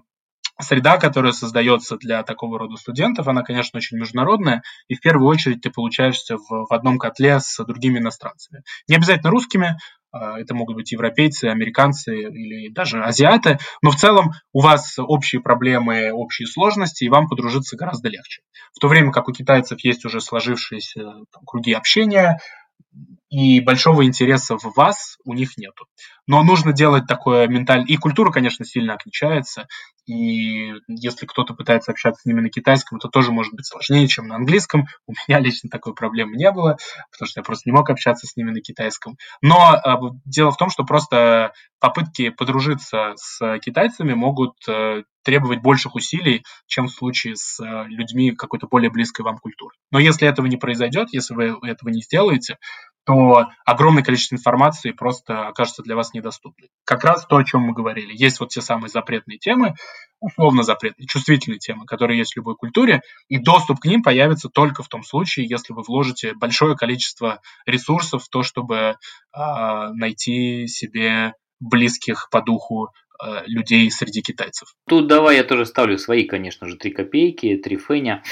среда, 0.60 0.98
которая 0.98 1.32
создается 1.32 1.96
для 1.96 2.22
такого 2.22 2.58
рода 2.58 2.76
студентов, 2.76 3.28
она, 3.28 3.42
конечно, 3.42 3.78
очень 3.78 3.98
международная, 3.98 4.62
и 4.88 4.94
в 4.94 5.00
первую 5.00 5.28
очередь 5.28 5.62
ты 5.62 5.70
получаешься 5.70 6.36
в, 6.36 6.66
в 6.68 6.72
одном 6.72 6.98
котле 6.98 7.40
с 7.40 7.62
другими 7.64 7.98
иностранцами. 7.98 8.62
Не 8.88 8.96
обязательно 8.96 9.30
русскими, 9.30 9.78
это 10.14 10.54
могут 10.54 10.76
быть 10.76 10.92
европейцы, 10.92 11.46
американцы 11.46 12.16
или 12.16 12.72
даже 12.72 13.02
азиаты, 13.02 13.58
но 13.82 13.90
в 13.90 13.96
целом 13.96 14.32
у 14.52 14.60
вас 14.60 14.98
общие 14.98 15.42
проблемы, 15.42 16.12
общие 16.12 16.46
сложности, 16.46 17.04
и 17.04 17.08
вам 17.08 17.28
подружиться 17.28 17.76
гораздо 17.76 18.08
легче. 18.08 18.42
В 18.74 18.80
то 18.80 18.88
время 18.88 19.12
как 19.12 19.28
у 19.28 19.32
китайцев 19.32 19.78
есть 19.84 20.04
уже 20.04 20.20
сложившиеся 20.20 21.02
там, 21.02 21.42
круги 21.46 21.72
общения, 21.72 22.38
и 23.34 23.58
большого 23.58 24.04
интереса 24.04 24.56
в 24.56 24.76
вас 24.76 25.16
у 25.24 25.34
них 25.34 25.56
нету. 25.56 25.86
Но 26.28 26.44
нужно 26.44 26.72
делать 26.72 27.08
такое 27.08 27.48
ментальное... 27.48 27.86
И 27.88 27.96
культура, 27.96 28.30
конечно, 28.30 28.64
сильно 28.64 28.94
отличается. 28.94 29.66
И 30.06 30.72
если 30.86 31.26
кто-то 31.26 31.52
пытается 31.52 31.90
общаться 31.90 32.22
с 32.22 32.24
ними 32.26 32.40
на 32.40 32.48
китайском, 32.48 32.98
это 32.98 33.08
тоже 33.08 33.32
может 33.32 33.52
быть 33.52 33.66
сложнее, 33.66 34.06
чем 34.06 34.28
на 34.28 34.36
английском. 34.36 34.86
У 35.08 35.12
меня 35.12 35.40
лично 35.40 35.68
такой 35.68 35.94
проблемы 35.94 36.36
не 36.36 36.50
было, 36.52 36.78
потому 37.10 37.28
что 37.28 37.40
я 37.40 37.44
просто 37.44 37.68
не 37.68 37.72
мог 37.72 37.90
общаться 37.90 38.28
с 38.28 38.36
ними 38.36 38.52
на 38.52 38.60
китайском. 38.60 39.16
Но 39.42 39.74
э, 39.74 39.94
дело 40.24 40.52
в 40.52 40.56
том, 40.56 40.70
что 40.70 40.84
просто 40.84 41.52
попытки 41.80 42.28
подружиться 42.30 43.14
с 43.16 43.58
китайцами 43.58 44.14
могут 44.14 44.56
э, 44.68 45.02
требовать 45.24 45.60
больших 45.60 45.96
усилий, 45.96 46.44
чем 46.66 46.86
в 46.86 46.92
случае 46.92 47.34
с 47.34 47.58
э, 47.60 47.84
людьми 47.88 48.30
какой-то 48.30 48.68
более 48.68 48.90
близкой 48.90 49.22
вам 49.22 49.38
культуры. 49.38 49.74
Но 49.90 49.98
если 49.98 50.28
этого 50.28 50.46
не 50.46 50.56
произойдет, 50.56 51.08
если 51.12 51.34
вы 51.34 51.58
этого 51.62 51.88
не 51.88 52.02
сделаете, 52.02 52.58
то 53.04 53.48
огромное 53.64 54.02
количество 54.02 54.34
информации 54.34 54.92
просто 54.92 55.48
окажется 55.48 55.82
для 55.82 55.94
вас 55.94 56.14
недоступной. 56.14 56.70
Как 56.84 57.04
раз 57.04 57.26
то, 57.26 57.36
о 57.36 57.44
чем 57.44 57.62
мы 57.62 57.74
говорили. 57.74 58.12
Есть 58.14 58.40
вот 58.40 58.50
те 58.50 58.62
самые 58.62 58.88
запретные 58.88 59.38
темы, 59.38 59.74
условно 60.20 60.62
запретные, 60.62 61.06
чувствительные 61.06 61.58
темы, 61.58 61.84
которые 61.86 62.18
есть 62.18 62.32
в 62.32 62.36
любой 62.36 62.56
культуре, 62.56 63.02
и 63.28 63.38
доступ 63.38 63.80
к 63.80 63.84
ним 63.84 64.02
появится 64.02 64.48
только 64.48 64.82
в 64.82 64.88
том 64.88 65.02
случае, 65.02 65.46
если 65.48 65.72
вы 65.74 65.82
вложите 65.82 66.32
большое 66.34 66.76
количество 66.76 67.40
ресурсов 67.66 68.24
в 68.24 68.28
то, 68.30 68.42
чтобы 68.42 68.76
э, 68.76 68.94
найти 69.32 70.66
себе 70.66 71.34
близких 71.60 72.28
по 72.30 72.40
духу 72.40 72.88
э, 73.22 73.42
людей 73.46 73.90
среди 73.90 74.22
китайцев. 74.22 74.74
Тут 74.88 75.08
давай 75.08 75.36
я 75.36 75.44
тоже 75.44 75.66
ставлю 75.66 75.98
свои, 75.98 76.24
конечно 76.24 76.68
же, 76.68 76.76
три 76.76 76.90
копейки, 76.90 77.56
три 77.56 77.76
феня. 77.76 78.22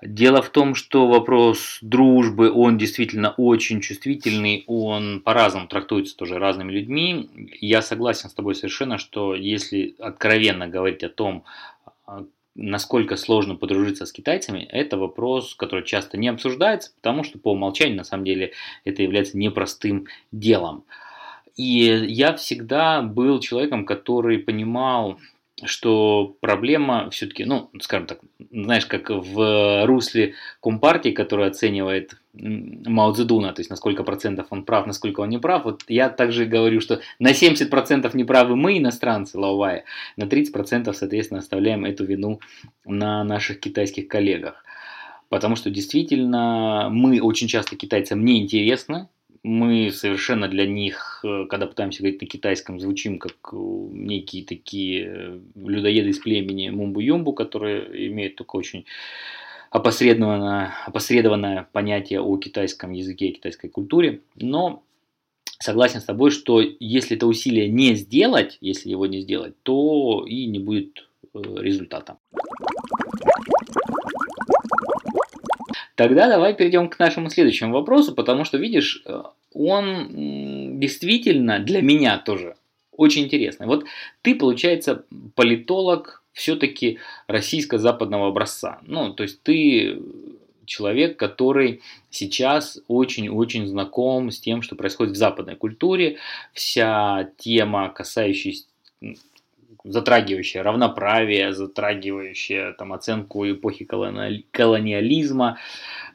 Дело 0.00 0.42
в 0.42 0.50
том, 0.50 0.76
что 0.76 1.08
вопрос 1.08 1.78
дружбы, 1.80 2.52
он 2.52 2.78
действительно 2.78 3.30
очень 3.36 3.80
чувствительный, 3.80 4.62
он 4.68 5.20
по-разному 5.20 5.66
трактуется 5.66 6.16
тоже 6.16 6.38
разными 6.38 6.70
людьми. 6.70 7.28
Я 7.60 7.82
согласен 7.82 8.30
с 8.30 8.34
тобой 8.34 8.54
совершенно, 8.54 8.98
что 8.98 9.34
если 9.34 9.96
откровенно 9.98 10.68
говорить 10.68 11.02
о 11.02 11.08
том, 11.08 11.42
а, 12.06 12.24
насколько 12.54 13.16
сложно 13.16 13.56
подружиться 13.56 14.06
с 14.06 14.12
китайцами, 14.12 14.68
это 14.70 14.96
вопрос, 14.96 15.56
который 15.56 15.84
часто 15.84 16.16
не 16.16 16.28
обсуждается, 16.28 16.92
потому 16.94 17.24
что 17.24 17.40
по 17.40 17.50
умолчанию 17.50 17.96
на 17.96 18.04
самом 18.04 18.24
деле 18.24 18.52
это 18.84 19.02
является 19.02 19.36
непростым 19.36 20.06
делом. 20.30 20.84
И 21.56 22.04
я 22.06 22.36
всегда 22.36 23.02
был 23.02 23.40
человеком, 23.40 23.84
который 23.84 24.38
понимал 24.38 25.18
что 25.64 26.36
проблема 26.40 27.10
все-таки, 27.10 27.44
ну, 27.44 27.70
скажем 27.80 28.06
так, 28.06 28.20
знаешь, 28.50 28.86
как 28.86 29.10
в 29.10 29.86
русле 29.86 30.34
Компартии, 30.62 31.10
которая 31.10 31.50
оценивает 31.50 32.16
Мао 32.32 33.12
Цзэдуна, 33.12 33.52
то 33.52 33.60
есть 33.60 33.70
на 33.70 33.76
сколько 33.76 34.04
процентов 34.04 34.46
он 34.50 34.64
прав, 34.64 34.86
насколько 34.86 35.20
он 35.20 35.28
не 35.28 35.38
прав, 35.38 35.64
вот 35.64 35.82
я 35.88 36.08
также 36.08 36.46
говорю, 36.46 36.80
что 36.80 37.00
на 37.18 37.34
70 37.34 37.70
процентов 37.70 38.14
неправы 38.14 38.56
мы, 38.56 38.78
иностранцы, 38.78 39.38
Лаовая, 39.38 39.84
на 40.16 40.26
30 40.26 40.52
процентов, 40.52 40.96
соответственно, 40.96 41.40
оставляем 41.40 41.84
эту 41.84 42.04
вину 42.04 42.40
на 42.84 43.24
наших 43.24 43.60
китайских 43.60 44.08
коллегах. 44.08 44.64
Потому 45.28 45.56
что 45.56 45.70
действительно 45.70 46.88
мы 46.90 47.20
очень 47.20 47.48
часто 47.48 47.76
китайцам 47.76 48.24
не 48.24 48.40
интересны, 48.40 49.08
мы 49.48 49.90
совершенно 49.90 50.46
для 50.46 50.66
них, 50.66 51.20
э, 51.24 51.46
когда 51.48 51.66
пытаемся 51.66 52.02
говорить 52.02 52.20
на 52.20 52.26
китайском, 52.26 52.78
звучим 52.78 53.18
как 53.18 53.36
э, 53.52 53.56
некие 53.56 54.44
такие 54.44 55.06
э, 55.06 55.40
людоеды 55.56 56.10
из 56.10 56.18
племени 56.18 56.68
Мумбу-Юмбу, 56.68 57.32
которые 57.32 58.08
имеют 58.08 58.36
только 58.36 58.56
очень 58.56 58.84
опосредованное, 59.70 60.74
опосредованное 60.84 61.66
понятие 61.72 62.20
о 62.20 62.36
китайском 62.36 62.92
языке 62.92 63.28
и 63.28 63.32
китайской 63.32 63.68
культуре. 63.68 64.20
Но 64.36 64.82
согласен 65.58 66.00
с 66.00 66.04
тобой, 66.04 66.30
что 66.30 66.60
если 66.60 67.16
это 67.16 67.26
усилие 67.26 67.68
не 67.68 67.94
сделать, 67.94 68.58
если 68.60 68.90
его 68.90 69.06
не 69.06 69.22
сделать, 69.22 69.54
то 69.62 70.26
и 70.28 70.44
не 70.44 70.58
будет 70.58 71.08
результата. 71.32 72.18
Тогда 75.94 76.28
давай 76.28 76.54
перейдем 76.54 76.88
к 76.88 76.98
нашему 76.98 77.28
следующему 77.28 77.72
вопросу, 77.72 78.14
потому 78.14 78.44
что, 78.44 78.56
видишь, 78.56 79.02
он 79.52 80.78
действительно 80.80 81.58
для 81.58 81.82
меня 81.82 82.18
тоже 82.18 82.56
очень 82.92 83.24
интересный. 83.24 83.66
Вот 83.66 83.84
ты, 84.22 84.34
получается, 84.34 85.04
политолог 85.34 86.22
все-таки 86.32 86.98
российско-западного 87.26 88.28
образца. 88.28 88.80
Ну, 88.82 89.12
то 89.12 89.22
есть 89.22 89.42
ты 89.42 89.98
человек, 90.64 91.16
который 91.16 91.80
сейчас 92.10 92.80
очень-очень 92.88 93.66
знаком 93.66 94.30
с 94.30 94.38
тем, 94.38 94.62
что 94.62 94.76
происходит 94.76 95.14
в 95.14 95.18
западной 95.18 95.56
культуре. 95.56 96.18
Вся 96.52 97.30
тема, 97.38 97.88
касающаяся 97.88 98.66
затрагивающая 99.88 100.62
равноправие, 100.62 101.52
затрагивающая 101.52 102.72
там, 102.72 102.92
оценку 102.92 103.50
эпохи 103.50 103.84
колониализма 103.84 105.58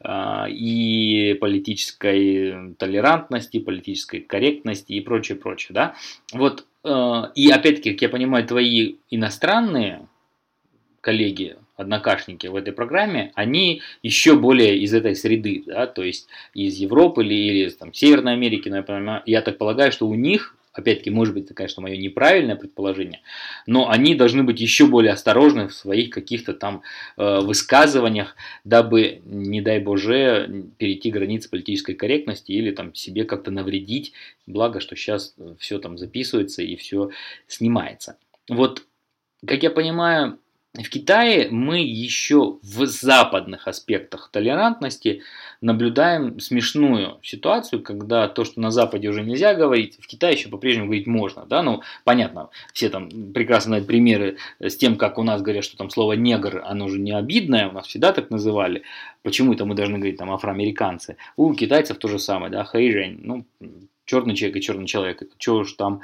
э, 0.01 0.49
и 0.49 1.37
политической 1.39 2.75
толерантности, 2.75 3.59
политической 3.59 4.19
корректности 4.19 4.93
и 4.93 5.01
прочее, 5.01 5.37
прочее. 5.37 5.73
Да? 5.73 5.95
Вот, 6.33 6.65
э, 6.83 7.21
и 7.35 7.49
опять-таки, 7.49 7.93
как 7.93 8.01
я 8.01 8.09
понимаю, 8.09 8.45
твои 8.45 8.95
иностранные 9.09 10.07
коллеги, 11.01 11.57
однокашники 11.75 12.47
в 12.47 12.55
этой 12.55 12.71
программе, 12.71 13.31
они 13.35 13.81
еще 14.03 14.35
более 14.35 14.77
из 14.77 14.93
этой 14.93 15.15
среды, 15.15 15.63
да, 15.65 15.87
то 15.87 16.03
есть 16.03 16.27
из 16.53 16.77
Европы 16.77 17.23
или, 17.23 17.33
или 17.33 17.69
там, 17.69 17.93
Северной 17.93 18.33
Америки, 18.33 18.69
понимаю, 18.69 19.23
я 19.25 19.41
так 19.41 19.57
полагаю, 19.57 19.91
что 19.91 20.07
у 20.07 20.13
них 20.13 20.55
опять-таки, 20.73 21.09
может 21.09 21.33
быть, 21.33 21.45
это, 21.45 21.53
конечно, 21.53 21.81
мое 21.81 21.95
неправильное 21.97 22.55
предположение, 22.55 23.21
но 23.67 23.89
они 23.89 24.15
должны 24.15 24.43
быть 24.43 24.59
еще 24.59 24.87
более 24.87 25.13
осторожны 25.13 25.67
в 25.67 25.73
своих 25.73 26.09
каких-то 26.09 26.53
там 26.53 26.81
э, 27.15 27.39
высказываниях, 27.41 28.35
дабы, 28.63 29.21
не 29.25 29.61
дай 29.61 29.79
боже, 29.79 30.65
перейти 30.77 31.11
границы 31.11 31.49
политической 31.49 31.93
корректности 31.93 32.51
или 32.51 32.71
там 32.71 32.93
себе 32.95 33.23
как-то 33.23 33.51
навредить. 33.51 34.13
Благо, 34.47 34.79
что 34.79 34.95
сейчас 34.95 35.35
все 35.59 35.79
там 35.79 35.97
записывается 35.97 36.63
и 36.63 36.75
все 36.75 37.11
снимается. 37.47 38.17
Вот, 38.49 38.83
как 39.45 39.63
я 39.63 39.69
понимаю, 39.69 40.39
в 40.75 40.89
Китае 40.89 41.49
мы 41.51 41.81
еще 41.81 42.57
в 42.63 42.87
западных 42.87 43.67
аспектах 43.67 44.29
толерантности 44.31 45.21
наблюдаем 45.61 46.39
смешную 46.39 47.19
ситуацию, 47.21 47.83
когда 47.83 48.27
то, 48.27 48.43
что 48.43 48.59
на 48.59 48.71
Западе 48.71 49.07
уже 49.09 49.21
нельзя 49.21 49.53
говорить, 49.53 49.97
в 49.99 50.07
Китае 50.07 50.33
еще 50.33 50.49
по-прежнему 50.49 50.87
говорить 50.87 51.05
можно. 51.05 51.45
Да? 51.45 51.61
Ну, 51.61 51.83
понятно, 52.05 52.49
все 52.73 52.89
там 52.89 53.09
прекрасно 53.33 53.69
знают 53.69 53.85
примеры 53.85 54.37
с 54.59 54.75
тем, 54.75 54.95
как 54.95 55.19
у 55.19 55.23
нас 55.23 55.43
говорят, 55.43 55.63
что 55.63 55.77
там 55.77 55.91
слово 55.91 56.13
негр, 56.13 56.63
оно 56.65 56.87
же 56.87 56.99
не 56.99 57.11
обидное, 57.11 57.69
у 57.69 57.71
нас 57.71 57.85
всегда 57.85 58.11
так 58.11 58.31
называли. 58.31 58.81
Почему 59.21 59.53
это 59.53 59.65
мы 59.65 59.75
должны 59.75 59.99
говорить 59.99 60.17
там 60.17 60.31
афроамериканцы? 60.31 61.17
У 61.35 61.53
китайцев 61.53 61.99
то 61.99 62.07
же 62.07 62.17
самое, 62.17 62.51
да, 62.51 62.63
хэйжень. 62.63 63.19
Ну, 63.21 63.45
черный 64.05 64.35
человек 64.35 64.57
и 64.57 64.61
черный 64.61 64.85
человек. 64.85 65.23
Чего 65.37 65.57
уж 65.57 65.73
там 65.73 66.01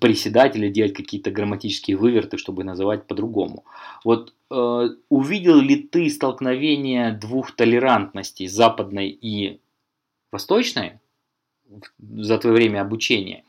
приседать 0.00 0.56
или 0.56 0.68
делать 0.68 0.94
какие-то 0.94 1.30
грамматические 1.30 1.96
выверты, 1.96 2.38
чтобы 2.38 2.64
называть 2.64 3.06
по-другому. 3.06 3.64
Вот 4.04 4.34
э, 4.50 4.88
увидел 5.08 5.60
ли 5.60 5.76
ты 5.76 6.10
столкновение 6.10 7.12
двух 7.12 7.52
толерантностей, 7.52 8.46
западной 8.46 9.08
и 9.08 9.60
восточной, 10.32 11.00
за 11.98 12.38
твое 12.38 12.56
время 12.56 12.80
обучения? 12.80 13.44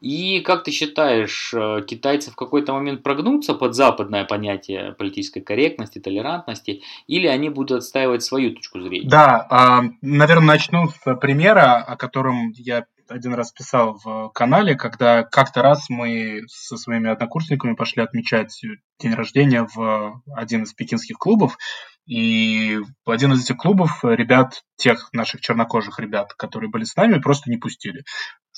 И 0.00 0.40
как 0.40 0.62
ты 0.62 0.70
считаешь, 0.70 1.52
э, 1.52 1.82
китайцы 1.84 2.30
в 2.30 2.36
какой-то 2.36 2.72
момент 2.72 3.02
прогнутся 3.02 3.54
под 3.54 3.74
западное 3.74 4.24
понятие 4.24 4.92
политической 4.92 5.40
корректности, 5.40 5.98
толерантности, 5.98 6.82
или 7.08 7.26
они 7.26 7.48
будут 7.48 7.78
отстаивать 7.78 8.22
свою 8.22 8.54
точку 8.54 8.80
зрения? 8.80 9.08
Да, 9.08 9.46
а, 9.50 9.82
наверное, 10.00 10.46
начну 10.46 10.88
с 10.88 11.14
примера, 11.16 11.78
о 11.78 11.96
котором 11.96 12.52
я 12.56 12.86
один 13.08 13.34
раз 13.34 13.52
писал 13.52 13.98
в 14.02 14.30
канале, 14.34 14.74
когда 14.74 15.22
как-то 15.22 15.62
раз 15.62 15.88
мы 15.88 16.42
со 16.48 16.76
своими 16.76 17.10
однокурсниками 17.10 17.74
пошли 17.74 18.02
отмечать 18.02 18.60
день 19.00 19.14
рождения 19.14 19.66
в 19.74 20.22
один 20.34 20.64
из 20.64 20.72
пекинских 20.74 21.18
клубов, 21.18 21.56
и 22.06 22.78
в 23.04 23.10
один 23.10 23.32
из 23.32 23.44
этих 23.44 23.58
клубов 23.58 24.02
ребят, 24.02 24.62
тех 24.76 25.10
наших 25.12 25.42
чернокожих 25.42 25.98
ребят, 25.98 26.32
которые 26.34 26.70
были 26.70 26.84
с 26.84 26.96
нами, 26.96 27.20
просто 27.20 27.50
не 27.50 27.58
пустили. 27.58 28.04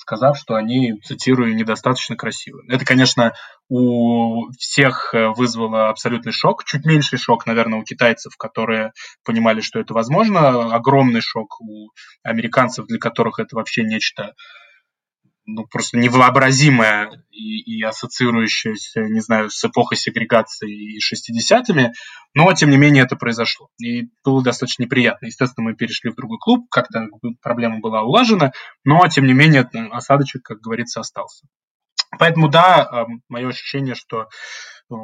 Сказав, 0.01 0.39
что 0.39 0.55
они, 0.55 0.95
цитирую, 1.05 1.55
недостаточно 1.55 2.17
красивы. 2.17 2.63
Это, 2.69 2.85
конечно, 2.85 3.35
у 3.69 4.51
всех 4.59 5.15
э, 5.15 5.29
вызвало 5.29 5.91
абсолютный 5.91 6.33
шок. 6.33 6.65
Чуть 6.65 6.87
меньший 6.87 7.19
шок, 7.19 7.47
наверное, 7.47 7.79
у 7.79 7.85
китайцев, 7.85 8.37
которые 8.39 8.93
понимали, 9.25 9.61
что 9.61 9.79
это 9.79 9.93
возможно. 9.93 10.75
Огромный 10.75 11.21
шок 11.21 11.61
у 11.61 11.91
американцев, 12.23 12.87
для 12.87 12.99
которых 12.99 13.39
это 13.39 13.57
вообще 13.57 13.85
нечто 13.85 14.33
ну, 15.55 15.67
просто 15.67 15.99
невообразимое 15.99 17.25
и, 17.31 17.79
и 17.79 17.83
ассоциирующееся, 17.83 19.01
не 19.03 19.21
знаю, 19.21 19.51
с 19.51 19.65
эпохой 19.65 19.97
сегрегации 19.97 20.97
и 20.97 20.99
60-ми, 20.99 21.93
но, 22.35 22.53
тем 22.53 22.71
не 22.71 22.77
менее, 22.77 23.05
это 23.05 23.17
произошло. 23.17 23.69
И 23.79 24.09
было 24.25 24.43
достаточно 24.43 24.85
неприятно. 24.85 25.27
Естественно, 25.27 25.71
мы 25.71 25.77
перешли 25.77 26.11
в 26.11 26.17
другой 26.17 26.39
клуб, 26.39 26.69
как-то 26.71 27.07
проблема 27.43 27.81
была 27.81 28.03
улажена, 28.03 28.53
но, 28.85 29.07
тем 29.09 29.27
не 29.27 29.33
менее, 29.33 29.69
осадочек, 29.91 30.43
как 30.43 30.61
говорится, 30.61 31.01
остался. 31.01 31.47
Поэтому, 32.19 32.49
да, 32.49 33.07
мое 33.29 33.49
ощущение, 33.49 33.95
что 33.95 34.23
э, 34.23 34.95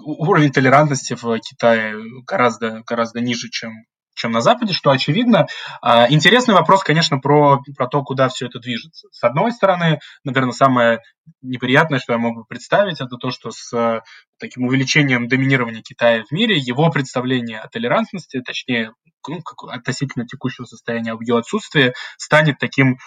уровень 0.00 0.50
толерантности 0.50 1.14
в 1.14 1.38
Китае 1.40 1.94
гораздо, 2.26 2.82
гораздо 2.86 3.20
ниже, 3.20 3.50
чем 3.50 3.72
чем 4.18 4.32
на 4.32 4.40
Западе, 4.40 4.72
что 4.72 4.90
очевидно. 4.90 5.46
А, 5.80 6.10
интересный 6.10 6.54
вопрос, 6.54 6.82
конечно, 6.82 7.18
про, 7.18 7.62
про 7.76 7.86
то, 7.86 8.02
куда 8.02 8.28
все 8.28 8.46
это 8.46 8.58
движется. 8.58 9.08
С 9.12 9.22
одной 9.22 9.52
стороны, 9.52 10.00
наверное, 10.24 10.52
самое 10.52 11.00
неприятное, 11.40 11.98
что 11.98 12.14
я 12.14 12.18
могу 12.18 12.44
представить, 12.44 13.00
это 13.00 13.16
то, 13.16 13.30
что 13.30 13.50
с 13.50 14.02
таким 14.38 14.64
увеличением 14.64 15.28
доминирования 15.28 15.82
Китая 15.82 16.24
в 16.28 16.32
мире, 16.32 16.58
его 16.58 16.90
представление 16.90 17.60
о 17.60 17.68
толерантности, 17.68 18.40
точнее, 18.40 18.92
ну, 19.26 19.40
как, 19.42 19.70
относительно 19.72 20.26
текущего 20.26 20.64
состояния 20.64 21.14
в 21.14 21.20
ее 21.20 21.38
отсутствии, 21.38 21.94
станет 22.16 22.58
таким, 22.58 22.98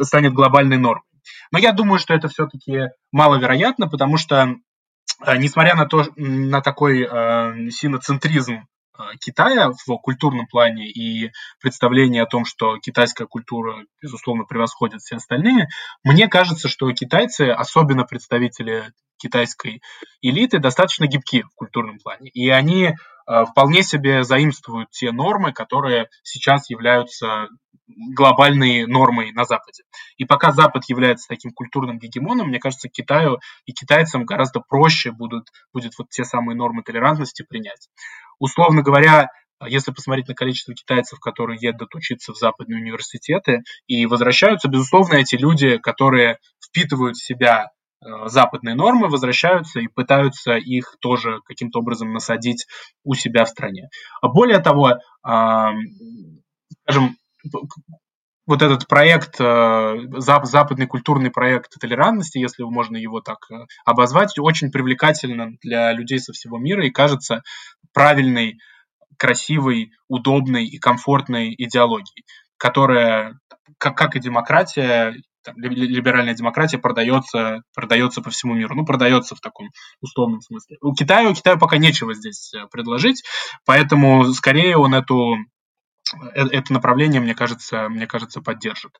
станет 0.00 0.32
глобальной 0.32 0.78
нормой. 0.78 1.04
Но 1.52 1.58
я 1.58 1.72
думаю, 1.72 1.98
что 1.98 2.14
это 2.14 2.28
все-таки 2.28 2.90
маловероятно, 3.12 3.88
потому 3.88 4.16
что 4.16 4.56
а, 5.20 5.36
несмотря 5.36 5.74
на 5.74 5.86
то, 5.86 6.06
на 6.16 6.60
такой 6.60 7.02
э, 7.02 7.70
синоцентризм 7.70 8.54
Э, 8.54 8.73
Китая 9.20 9.70
в 9.72 9.96
культурном 9.98 10.46
плане 10.46 10.88
и 10.88 11.32
представление 11.60 12.22
о 12.22 12.26
том, 12.26 12.44
что 12.44 12.78
китайская 12.78 13.26
культура, 13.26 13.84
безусловно, 14.00 14.44
превосходит 14.44 15.00
все 15.00 15.16
остальные, 15.16 15.68
мне 16.04 16.28
кажется, 16.28 16.68
что 16.68 16.92
китайцы, 16.92 17.50
особенно 17.50 18.04
представители 18.04 18.92
китайской 19.16 19.80
элиты, 20.22 20.58
достаточно 20.58 21.06
гибки 21.06 21.42
в 21.42 21.54
культурном 21.54 21.98
плане. 21.98 22.30
И 22.30 22.48
они 22.50 22.84
э, 22.86 23.44
вполне 23.46 23.82
себе 23.82 24.22
заимствуют 24.22 24.90
те 24.90 25.12
нормы, 25.12 25.52
которые 25.52 26.08
сейчас 26.22 26.70
являются 26.70 27.48
глобальной 27.86 28.86
нормой 28.86 29.32
на 29.32 29.44
Западе. 29.44 29.82
И 30.16 30.24
пока 30.24 30.52
Запад 30.52 30.84
является 30.88 31.28
таким 31.28 31.52
культурным 31.52 31.98
гегемоном, 31.98 32.48
мне 32.48 32.58
кажется, 32.58 32.88
Китаю 32.88 33.38
и 33.66 33.72
китайцам 33.72 34.24
гораздо 34.24 34.60
проще 34.60 35.10
будут, 35.10 35.48
будет 35.72 35.92
вот 35.98 36.08
те 36.08 36.24
самые 36.24 36.56
нормы 36.56 36.82
толерантности 36.82 37.42
принять. 37.42 37.88
Условно 38.38 38.82
говоря, 38.82 39.28
если 39.66 39.92
посмотреть 39.92 40.28
на 40.28 40.34
количество 40.34 40.74
китайцев, 40.74 41.20
которые 41.20 41.58
едут 41.60 41.94
учиться 41.94 42.32
в 42.32 42.36
западные 42.36 42.80
университеты 42.80 43.62
и 43.86 44.06
возвращаются, 44.06 44.68
безусловно, 44.68 45.14
эти 45.14 45.36
люди, 45.36 45.78
которые 45.78 46.38
впитывают 46.62 47.16
в 47.16 47.24
себя 47.24 47.68
э, 48.04 48.08
западные 48.26 48.74
нормы, 48.74 49.08
возвращаются 49.08 49.80
и 49.80 49.88
пытаются 49.88 50.56
их 50.56 50.96
тоже 51.00 51.40
каким-то 51.46 51.78
образом 51.78 52.12
насадить 52.12 52.66
у 53.04 53.14
себя 53.14 53.44
в 53.44 53.48
стране. 53.48 53.88
Более 54.22 54.58
того, 54.58 54.98
скажем, 55.22 57.16
вот 58.46 58.62
этот 58.62 58.86
проект, 58.86 59.40
э, 59.40 59.94
западный 60.18 60.86
культурный 60.86 61.30
проект 61.30 61.78
толерантности, 61.80 62.38
если 62.38 62.62
можно 62.64 62.96
его 62.96 63.20
так 63.20 63.38
э, 63.50 63.64
обозвать, 63.84 64.38
очень 64.38 64.70
привлекательно 64.70 65.52
для 65.62 65.92
людей 65.92 66.18
со 66.18 66.32
всего 66.32 66.58
мира 66.58 66.86
и 66.86 66.90
кажется 66.90 67.42
правильной, 67.92 68.58
красивой, 69.16 69.92
удобной 70.08 70.66
и 70.66 70.78
комфортной 70.78 71.54
идеологией, 71.56 72.24
которая, 72.56 73.38
как, 73.78 73.96
как 73.96 74.16
и 74.16 74.20
демократия, 74.20 75.14
там, 75.44 75.56
либеральная 75.58 76.34
демократия 76.34 76.78
продается, 76.78 77.62
продается 77.74 78.22
по 78.22 78.30
всему 78.30 78.54
миру. 78.54 78.74
Ну, 78.74 78.84
продается 78.84 79.36
в 79.36 79.40
таком 79.40 79.68
условном 80.00 80.40
смысле. 80.40 80.78
У 80.80 80.94
Китая, 80.94 81.28
у 81.28 81.34
Китая 81.34 81.56
пока 81.56 81.76
нечего 81.76 82.14
здесь 82.14 82.52
э, 82.54 82.66
предложить, 82.70 83.22
поэтому 83.64 84.24
скорее 84.32 84.76
он 84.76 84.94
эту 84.94 85.36
это 86.34 86.72
направление, 86.72 87.20
мне 87.20 87.34
кажется, 87.34 87.88
мне 87.88 88.06
кажется, 88.06 88.40
поддержит. 88.40 88.98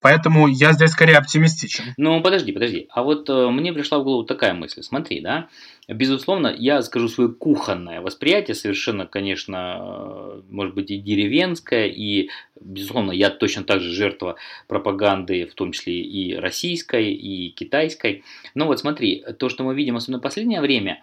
Поэтому 0.00 0.46
я 0.46 0.72
здесь 0.72 0.90
скорее 0.90 1.16
оптимистичен. 1.16 1.94
Ну, 1.96 2.22
подожди, 2.22 2.52
подожди. 2.52 2.86
А 2.90 3.02
вот 3.02 3.28
э, 3.30 3.48
мне 3.48 3.72
пришла 3.72 3.98
в 3.98 4.04
голову 4.04 4.24
такая 4.24 4.52
мысль. 4.52 4.82
Смотри, 4.82 5.20
да, 5.20 5.48
безусловно, 5.88 6.54
я 6.56 6.82
скажу 6.82 7.08
свое 7.08 7.30
кухонное 7.30 8.00
восприятие, 8.02 8.54
совершенно, 8.54 9.06
конечно, 9.06 9.78
э, 9.80 10.42
может 10.50 10.74
быть 10.74 10.90
и 10.90 10.98
деревенское, 10.98 11.86
и, 11.86 12.28
безусловно, 12.60 13.10
я 13.10 13.30
точно 13.30 13.64
так 13.64 13.80
же 13.80 13.90
жертва 13.90 14.36
пропаганды, 14.68 15.46
в 15.46 15.54
том 15.54 15.72
числе 15.72 16.02
и 16.02 16.36
российской, 16.36 17.12
и 17.12 17.50
китайской. 17.50 18.22
Но 18.54 18.66
вот 18.66 18.78
смотри, 18.78 19.24
то, 19.38 19.48
что 19.48 19.64
мы 19.64 19.74
видим, 19.74 19.96
особенно 19.96 20.18
в 20.18 20.22
последнее 20.22 20.60
время, 20.60 21.02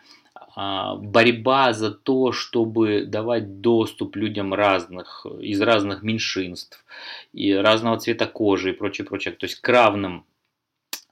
борьба 0.56 1.74
за 1.74 1.92
то, 1.92 2.32
чтобы 2.32 3.06
давать 3.06 3.62
доступ 3.62 4.16
людям 4.16 4.54
разных, 4.54 5.26
из 5.40 5.62
разных 5.62 6.04
меньшинств, 6.04 6.86
и 7.34 7.54
разного 7.54 7.98
цвета 8.00 8.28
кожи 8.28 8.72
и 8.72 8.74
прочее, 8.74 9.06
прочее, 9.06 9.34
то 9.34 9.46
есть 9.46 9.60
к 9.62 9.70
равным 9.70 10.26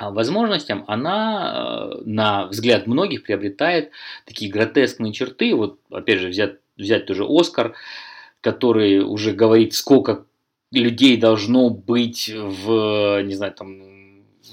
а, 0.01 0.09
возможностям, 0.09 0.83
она, 0.87 1.91
э, 1.93 2.01
на 2.05 2.47
взгляд 2.47 2.87
многих, 2.87 3.21
приобретает 3.21 3.91
такие 4.25 4.51
гротескные 4.51 5.13
черты. 5.13 5.53
Вот, 5.53 5.79
опять 5.91 6.19
же, 6.19 6.29
взять, 6.29 6.55
взять 6.75 7.05
тоже 7.05 7.23
Оскар, 7.23 7.75
который 8.41 9.03
уже 9.03 9.31
говорит, 9.31 9.75
сколько 9.75 10.25
людей 10.71 11.17
должно 11.17 11.69
быть 11.69 12.31
в, 12.33 13.21
не 13.21 13.35
знаю, 13.35 13.53
там, 13.53 14.00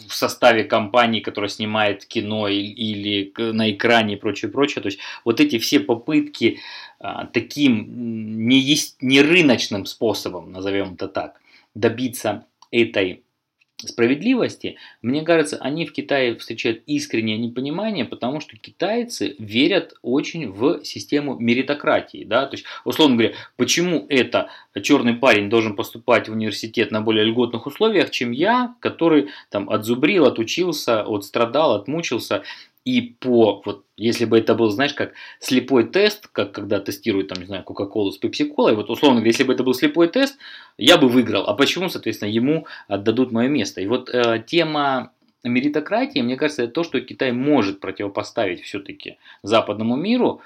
в 0.08 0.14
составе 0.14 0.64
компании, 0.64 1.20
которая 1.20 1.48
снимает 1.48 2.04
кино 2.04 2.48
или 2.48 3.32
на 3.36 3.70
экране 3.70 4.14
и 4.14 4.18
прочее, 4.18 4.50
прочее. 4.50 4.82
То 4.82 4.88
есть 4.88 4.98
вот 5.24 5.40
эти 5.40 5.58
все 5.58 5.80
попытки 5.80 6.60
а, 7.00 7.26
таким 7.26 8.46
не, 8.48 8.58
есть, 8.58 9.00
не 9.02 9.20
рыночным 9.20 9.86
способом, 9.86 10.52
назовем 10.52 10.94
это 10.94 11.08
так, 11.08 11.40
добиться 11.74 12.46
этой 12.70 13.22
справедливости, 13.86 14.76
мне 15.02 15.22
кажется, 15.22 15.56
они 15.58 15.86
в 15.86 15.92
Китае 15.92 16.36
встречают 16.36 16.82
искреннее 16.86 17.38
непонимание, 17.38 18.04
потому 18.04 18.40
что 18.40 18.56
китайцы 18.56 19.36
верят 19.38 19.94
очень 20.02 20.50
в 20.50 20.84
систему 20.84 21.36
меритократии. 21.38 22.24
Да? 22.24 22.46
То 22.46 22.56
есть, 22.56 22.64
условно 22.84 23.16
говоря, 23.16 23.34
почему 23.56 24.06
это 24.08 24.50
черный 24.82 25.14
парень 25.14 25.48
должен 25.48 25.76
поступать 25.76 26.28
в 26.28 26.32
университет 26.32 26.90
на 26.90 27.00
более 27.00 27.24
льготных 27.24 27.66
условиях, 27.66 28.10
чем 28.10 28.32
я, 28.32 28.74
который 28.80 29.28
там 29.50 29.70
отзубрил, 29.70 30.26
отучился, 30.26 31.02
отстрадал, 31.02 31.74
отмучился 31.74 32.42
и 32.84 33.00
по, 33.02 33.62
вот, 33.64 33.84
если 33.96 34.24
бы 34.24 34.38
это 34.38 34.54
был, 34.54 34.70
знаешь, 34.70 34.94
как 34.94 35.12
слепой 35.40 35.84
тест, 35.84 36.28
как 36.28 36.52
когда 36.52 36.80
тестируют, 36.80 37.28
там, 37.28 37.38
не 37.38 37.46
знаю, 37.46 37.64
Кока-Колу 37.64 38.12
с 38.12 38.18
Пепси-Колой, 38.18 38.74
вот, 38.74 38.90
условно 38.90 39.24
если 39.24 39.44
бы 39.44 39.52
это 39.52 39.62
был 39.62 39.74
слепой 39.74 40.08
тест, 40.08 40.38
я 40.78 40.96
бы 40.96 41.08
выиграл. 41.08 41.44
А 41.44 41.54
почему, 41.54 41.88
соответственно, 41.88 42.30
ему 42.30 42.66
отдадут 42.86 43.32
мое 43.32 43.48
место? 43.48 43.80
И 43.80 43.86
вот 43.86 44.08
э, 44.08 44.42
тема 44.46 45.12
меритократии, 45.44 46.20
мне 46.20 46.36
кажется, 46.36 46.62
это 46.62 46.72
то, 46.72 46.84
что 46.84 47.00
Китай 47.00 47.32
может 47.32 47.80
противопоставить 47.80 48.62
все-таки 48.62 49.18
западному 49.42 49.96
миру, 49.96 50.40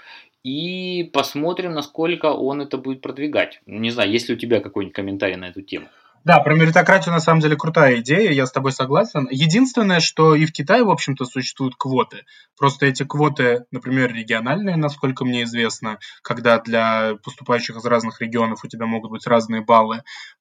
и 0.44 1.08
посмотрим, 1.12 1.72
насколько 1.72 2.26
он 2.26 2.60
это 2.62 2.76
будет 2.76 3.00
продвигать. 3.00 3.60
Не 3.66 3.90
знаю, 3.90 4.10
есть 4.10 4.28
ли 4.28 4.34
у 4.34 4.38
тебя 4.38 4.60
какой-нибудь 4.60 4.94
комментарий 4.94 5.36
на 5.36 5.48
эту 5.48 5.62
тему? 5.62 5.86
Да, 6.24 6.38
про 6.38 6.54
меритократию 6.54 7.12
на 7.12 7.18
самом 7.18 7.40
деле 7.40 7.56
крутая 7.56 7.98
идея, 8.00 8.30
я 8.30 8.46
с 8.46 8.52
тобой 8.52 8.70
согласен. 8.70 9.26
Единственное, 9.30 9.98
что 9.98 10.36
и 10.36 10.46
в 10.46 10.52
Китае, 10.52 10.84
в 10.84 10.90
общем-то, 10.90 11.24
существуют 11.24 11.74
квоты. 11.76 12.24
Просто 12.56 12.86
эти 12.86 13.02
квоты, 13.02 13.64
например, 13.72 14.12
региональные, 14.12 14.76
насколько 14.76 15.24
мне 15.24 15.42
известно, 15.42 15.98
когда 16.22 16.60
для 16.60 17.16
поступающих 17.24 17.76
из 17.76 17.84
разных 17.84 18.20
регионов 18.20 18.60
у 18.62 18.68
тебя 18.68 18.86
могут 18.86 19.10
быть 19.10 19.26
разные 19.26 19.62
баллы 19.62 19.96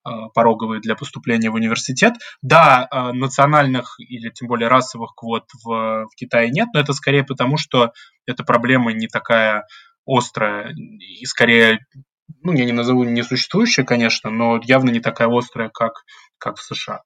э, 0.06 0.10
пороговые 0.36 0.82
для 0.82 0.96
поступления 0.96 1.50
в 1.50 1.56
университет. 1.56 2.14
Да, 2.44 2.88
э, 2.92 3.12
национальных 3.14 3.96
или 3.98 4.30
тем 4.30 4.50
более 4.50 4.68
расовых 4.68 5.16
квот 5.16 5.46
в, 5.64 6.06
в 6.06 6.16
Китае 6.16 6.52
нет, 6.52 6.70
но 6.74 6.80
это 6.80 6.94
скорее 6.94 7.24
потому, 7.24 7.58
что 7.58 7.92
эта 8.28 8.44
проблема 8.44 8.94
не 8.94 9.08
такая 9.08 9.66
острая 10.06 10.76
и 10.76 11.26
скорее 11.26 11.80
ну, 12.44 12.54
я 12.54 12.66
не 12.66 12.72
назову 12.72 13.04
несуществующая, 13.04 13.84
конечно, 13.86 14.30
но 14.30 14.60
явно 14.64 14.90
не 14.90 15.00
такая 15.00 15.30
острая, 15.30 15.70
как, 15.70 16.04
как 16.38 16.58
в 16.58 16.64
США. 16.64 17.04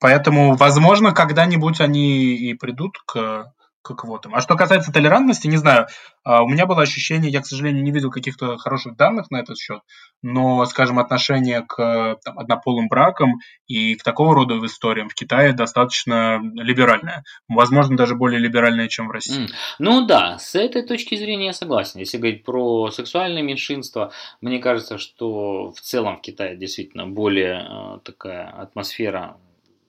Поэтому, 0.00 0.56
возможно, 0.56 1.12
когда-нибудь 1.12 1.80
они 1.80 2.34
и 2.34 2.54
придут 2.54 2.98
к 3.06 3.52
к 3.82 3.94
квотам. 3.94 4.34
А 4.34 4.40
что 4.40 4.56
касается 4.56 4.92
толерантности, 4.92 5.46
не 5.46 5.56
знаю, 5.56 5.86
а, 6.22 6.42
у 6.42 6.48
меня 6.48 6.66
было 6.66 6.82
ощущение, 6.82 7.30
я, 7.30 7.40
к 7.40 7.46
сожалению, 7.46 7.82
не 7.82 7.92
видел 7.92 8.10
каких-то 8.10 8.58
хороших 8.58 8.96
данных 8.96 9.30
на 9.30 9.38
этот 9.38 9.56
счет, 9.56 9.80
но, 10.22 10.64
скажем, 10.66 10.98
отношение 10.98 11.62
к 11.62 12.18
там, 12.22 12.38
однополым 12.38 12.88
бракам 12.88 13.34
и 13.66 13.94
к 13.94 14.02
такого 14.02 14.34
рода 14.34 14.54
историям 14.66 15.08
в 15.08 15.14
Китае 15.14 15.52
достаточно 15.52 16.40
либеральное. 16.54 17.24
Возможно, 17.48 17.96
даже 17.96 18.14
более 18.14 18.38
либеральное, 18.38 18.88
чем 18.88 19.08
в 19.08 19.12
России. 19.12 19.48
Ну 19.78 20.04
да, 20.06 20.38
с 20.38 20.54
этой 20.54 20.82
точки 20.82 21.14
зрения 21.14 21.46
я 21.46 21.52
согласен. 21.52 22.00
Если 22.00 22.18
говорить 22.18 22.44
про 22.44 22.90
сексуальное 22.90 23.42
меньшинство, 23.42 24.12
мне 24.40 24.58
кажется, 24.58 24.98
что 24.98 25.70
в 25.70 25.80
целом 25.80 26.18
в 26.18 26.20
Китае 26.20 26.56
действительно 26.56 27.06
более 27.06 27.66
э, 27.66 27.98
такая 28.04 28.48
атмосфера 28.48 29.38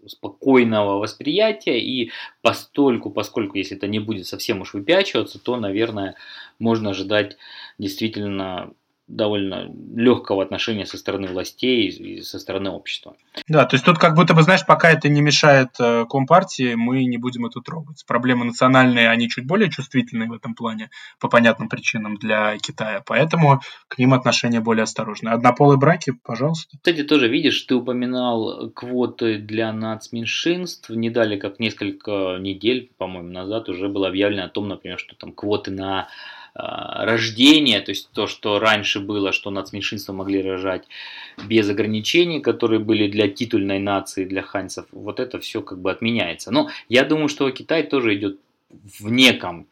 спокойного 0.07 0.99
восприятия, 0.99 1.79
и 1.79 2.11
постольку, 2.41 3.09
поскольку 3.09 3.57
если 3.57 3.77
это 3.77 3.87
не 3.87 3.99
будет 3.99 4.27
совсем 4.27 4.61
уж 4.61 4.73
выпячиваться, 4.73 5.39
то, 5.39 5.57
наверное, 5.57 6.15
можно 6.59 6.91
ожидать 6.91 7.37
действительно 7.77 8.73
довольно 9.15 9.71
легкого 9.95 10.43
отношения 10.43 10.85
со 10.85 10.97
стороны 10.97 11.27
властей 11.27 11.89
и 11.89 12.21
со 12.21 12.39
стороны 12.39 12.69
общества. 12.69 13.15
Да, 13.47 13.65
то 13.65 13.75
есть 13.75 13.85
тут 13.85 13.97
как 13.97 14.15
будто 14.15 14.33
бы, 14.33 14.43
знаешь, 14.43 14.65
пока 14.65 14.89
это 14.91 15.09
не 15.09 15.21
мешает 15.21 15.69
э, 15.79 16.05
Компартии, 16.09 16.75
мы 16.75 17.03
не 17.05 17.17
будем 17.17 17.45
это 17.45 17.61
трогать. 17.61 18.03
Проблемы 18.07 18.45
национальные, 18.45 19.09
они 19.09 19.29
чуть 19.29 19.45
более 19.45 19.69
чувствительные 19.69 20.29
в 20.29 20.33
этом 20.33 20.55
плане, 20.55 20.89
по 21.19 21.27
понятным 21.27 21.69
причинам 21.69 22.15
для 22.15 22.57
Китая, 22.57 23.03
поэтому 23.05 23.61
к 23.87 23.97
ним 23.97 24.13
отношения 24.13 24.59
более 24.59 24.83
осторожные. 24.83 25.33
Однополые 25.33 25.77
браки, 25.77 26.13
пожалуйста. 26.23 26.77
Кстати, 26.77 27.03
тоже 27.03 27.27
видишь, 27.27 27.61
ты 27.61 27.75
упоминал 27.75 28.69
квоты 28.71 29.37
для 29.37 29.71
нацменьшинств. 29.73 30.89
Не 30.89 31.09
дали 31.09 31.37
как 31.37 31.59
несколько 31.59 32.37
недель, 32.39 32.91
по-моему, 32.97 33.29
назад 33.29 33.69
уже 33.69 33.89
было 33.89 34.07
объявлено 34.07 34.45
о 34.45 34.49
том, 34.49 34.67
например, 34.67 34.99
что 34.99 35.15
там 35.15 35.33
квоты 35.33 35.71
на 35.71 36.07
рождения, 36.53 37.79
то 37.79 37.91
есть 37.91 38.09
то, 38.11 38.27
что 38.27 38.59
раньше 38.59 38.99
было, 38.99 39.31
что 39.31 39.51
нацменьшинства 39.51 40.13
могли 40.13 40.41
рожать 40.41 40.87
без 41.45 41.69
ограничений, 41.69 42.41
которые 42.41 42.79
были 42.79 43.09
для 43.09 43.27
титульной 43.27 43.79
нации, 43.79 44.25
для 44.25 44.41
ханьцев, 44.41 44.85
вот 44.91 45.19
это 45.19 45.39
все 45.39 45.61
как 45.61 45.79
бы 45.79 45.91
отменяется. 45.91 46.51
Но 46.51 46.69
я 46.89 47.05
думаю, 47.05 47.29
что 47.29 47.49
Китай 47.51 47.83
тоже 47.83 48.15
идет 48.15 48.39
в 48.99 49.09
неком 49.09 49.67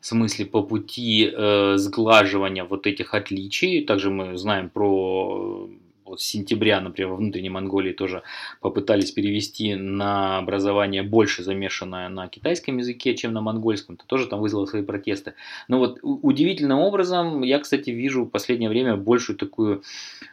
смысле 0.00 0.46
по 0.46 0.62
пути 0.62 1.30
э, 1.32 1.74
сглаживания 1.76 2.64
вот 2.64 2.86
этих 2.86 3.14
отличий. 3.14 3.84
Также 3.84 4.10
мы 4.10 4.36
знаем 4.36 4.70
про 4.70 5.68
вот 6.14 6.20
с 6.20 6.24
сентября, 6.24 6.80
например, 6.80 7.10
во 7.10 7.16
внутренней 7.16 7.50
Монголии 7.50 7.92
тоже 7.92 8.22
попытались 8.60 9.10
перевести 9.10 9.74
на 9.74 10.38
образование 10.38 11.02
больше 11.02 11.42
замешанное 11.42 12.08
на 12.08 12.28
китайском 12.28 12.78
языке, 12.78 13.14
чем 13.14 13.32
на 13.32 13.40
монгольском. 13.40 13.96
Это 13.96 14.06
тоже 14.06 14.26
там 14.26 14.40
вызвало 14.40 14.66
свои 14.66 14.82
протесты. 14.82 15.34
Но 15.68 15.78
вот 15.78 15.98
удивительным 16.02 16.78
образом 16.78 17.42
я, 17.42 17.58
кстати, 17.58 17.90
вижу 17.90 18.24
в 18.24 18.30
последнее 18.30 18.70
время 18.70 18.96
большую 18.96 19.36
такую 19.36 19.82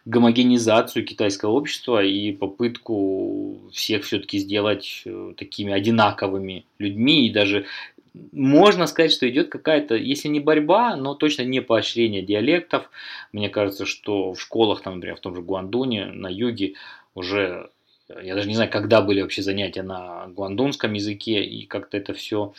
гомогенизацию 0.06 1.06
китайского 1.06 1.52
общества 1.52 2.04
и 2.04 2.32
попытку 2.32 3.60
всех 3.72 4.04
все-таки 4.04 4.38
сделать 4.38 5.02
э, 5.06 5.34
такими 5.36 5.74
одинаковыми 5.74 6.66
людьми 6.78 7.28
и 7.28 7.34
даже 7.34 7.66
можно 8.14 8.88
сказать, 8.88 9.12
что 9.12 9.30
идет 9.30 9.50
какая-то, 9.50 9.96
если 9.96 10.28
не 10.28 10.40
борьба, 10.40 10.96
но 10.96 11.16
точно 11.16 11.44
не 11.44 11.62
поощрение 11.62 12.22
диалектов. 12.22 12.90
Мне 13.32 13.50
кажется, 13.50 13.86
что 13.86 14.34
в 14.34 14.42
школах, 14.42 14.82
там, 14.82 14.96
например, 14.96 15.16
в 15.16 15.22
том 15.22 15.36
же 15.36 15.42
Гуандуне, 15.42 16.08
на 16.08 16.28
юге 16.28 16.74
уже, 17.16 17.70
я 18.22 18.36
даже 18.36 18.48
не 18.48 18.56
знаю, 18.56 18.70
когда 18.70 19.02
были 19.02 19.22
вообще 19.22 19.42
занятия 19.42 19.84
на 19.84 20.28
гуандунском 20.28 20.94
языке, 20.94 21.44
и 21.44 21.66
как-то 21.66 21.98
это 21.98 22.14
все 22.14 22.54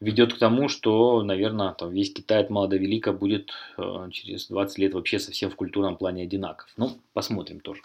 ведет 0.00 0.34
к 0.34 0.38
тому, 0.38 0.68
что, 0.68 1.22
наверное, 1.22 1.72
там 1.72 1.92
весь 1.92 2.12
Китай 2.12 2.40
от 2.40 2.50
мала 2.50 2.66
до 2.66 2.76
велика 2.76 3.12
будет 3.12 3.50
э, 3.78 4.08
через 4.10 4.48
20 4.48 4.78
лет 4.78 4.94
вообще 4.94 5.18
совсем 5.18 5.50
в 5.50 5.54
культурном 5.54 5.96
плане 5.96 6.24
одинаков. 6.24 6.68
Ну, 6.76 6.98
посмотрим 7.12 7.60
тоже. 7.60 7.82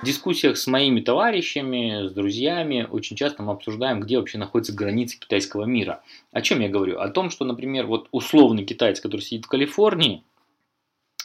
В 0.00 0.04
дискуссиях 0.04 0.56
с 0.56 0.68
моими 0.68 1.00
товарищами, 1.00 2.06
с 2.06 2.12
друзьями 2.12 2.86
очень 2.88 3.16
часто 3.16 3.42
мы 3.42 3.52
обсуждаем, 3.52 3.98
где 3.98 4.18
вообще 4.18 4.38
находятся 4.38 4.72
границы 4.72 5.18
китайского 5.18 5.64
мира. 5.64 6.02
О 6.30 6.40
чем 6.40 6.60
я 6.60 6.68
говорю? 6.68 7.00
О 7.00 7.08
том, 7.08 7.30
что, 7.30 7.44
например, 7.44 7.86
вот 7.86 8.08
условный 8.12 8.64
китаец, 8.64 9.00
который 9.00 9.22
сидит 9.22 9.46
в 9.46 9.48
Калифорнии, 9.48 10.22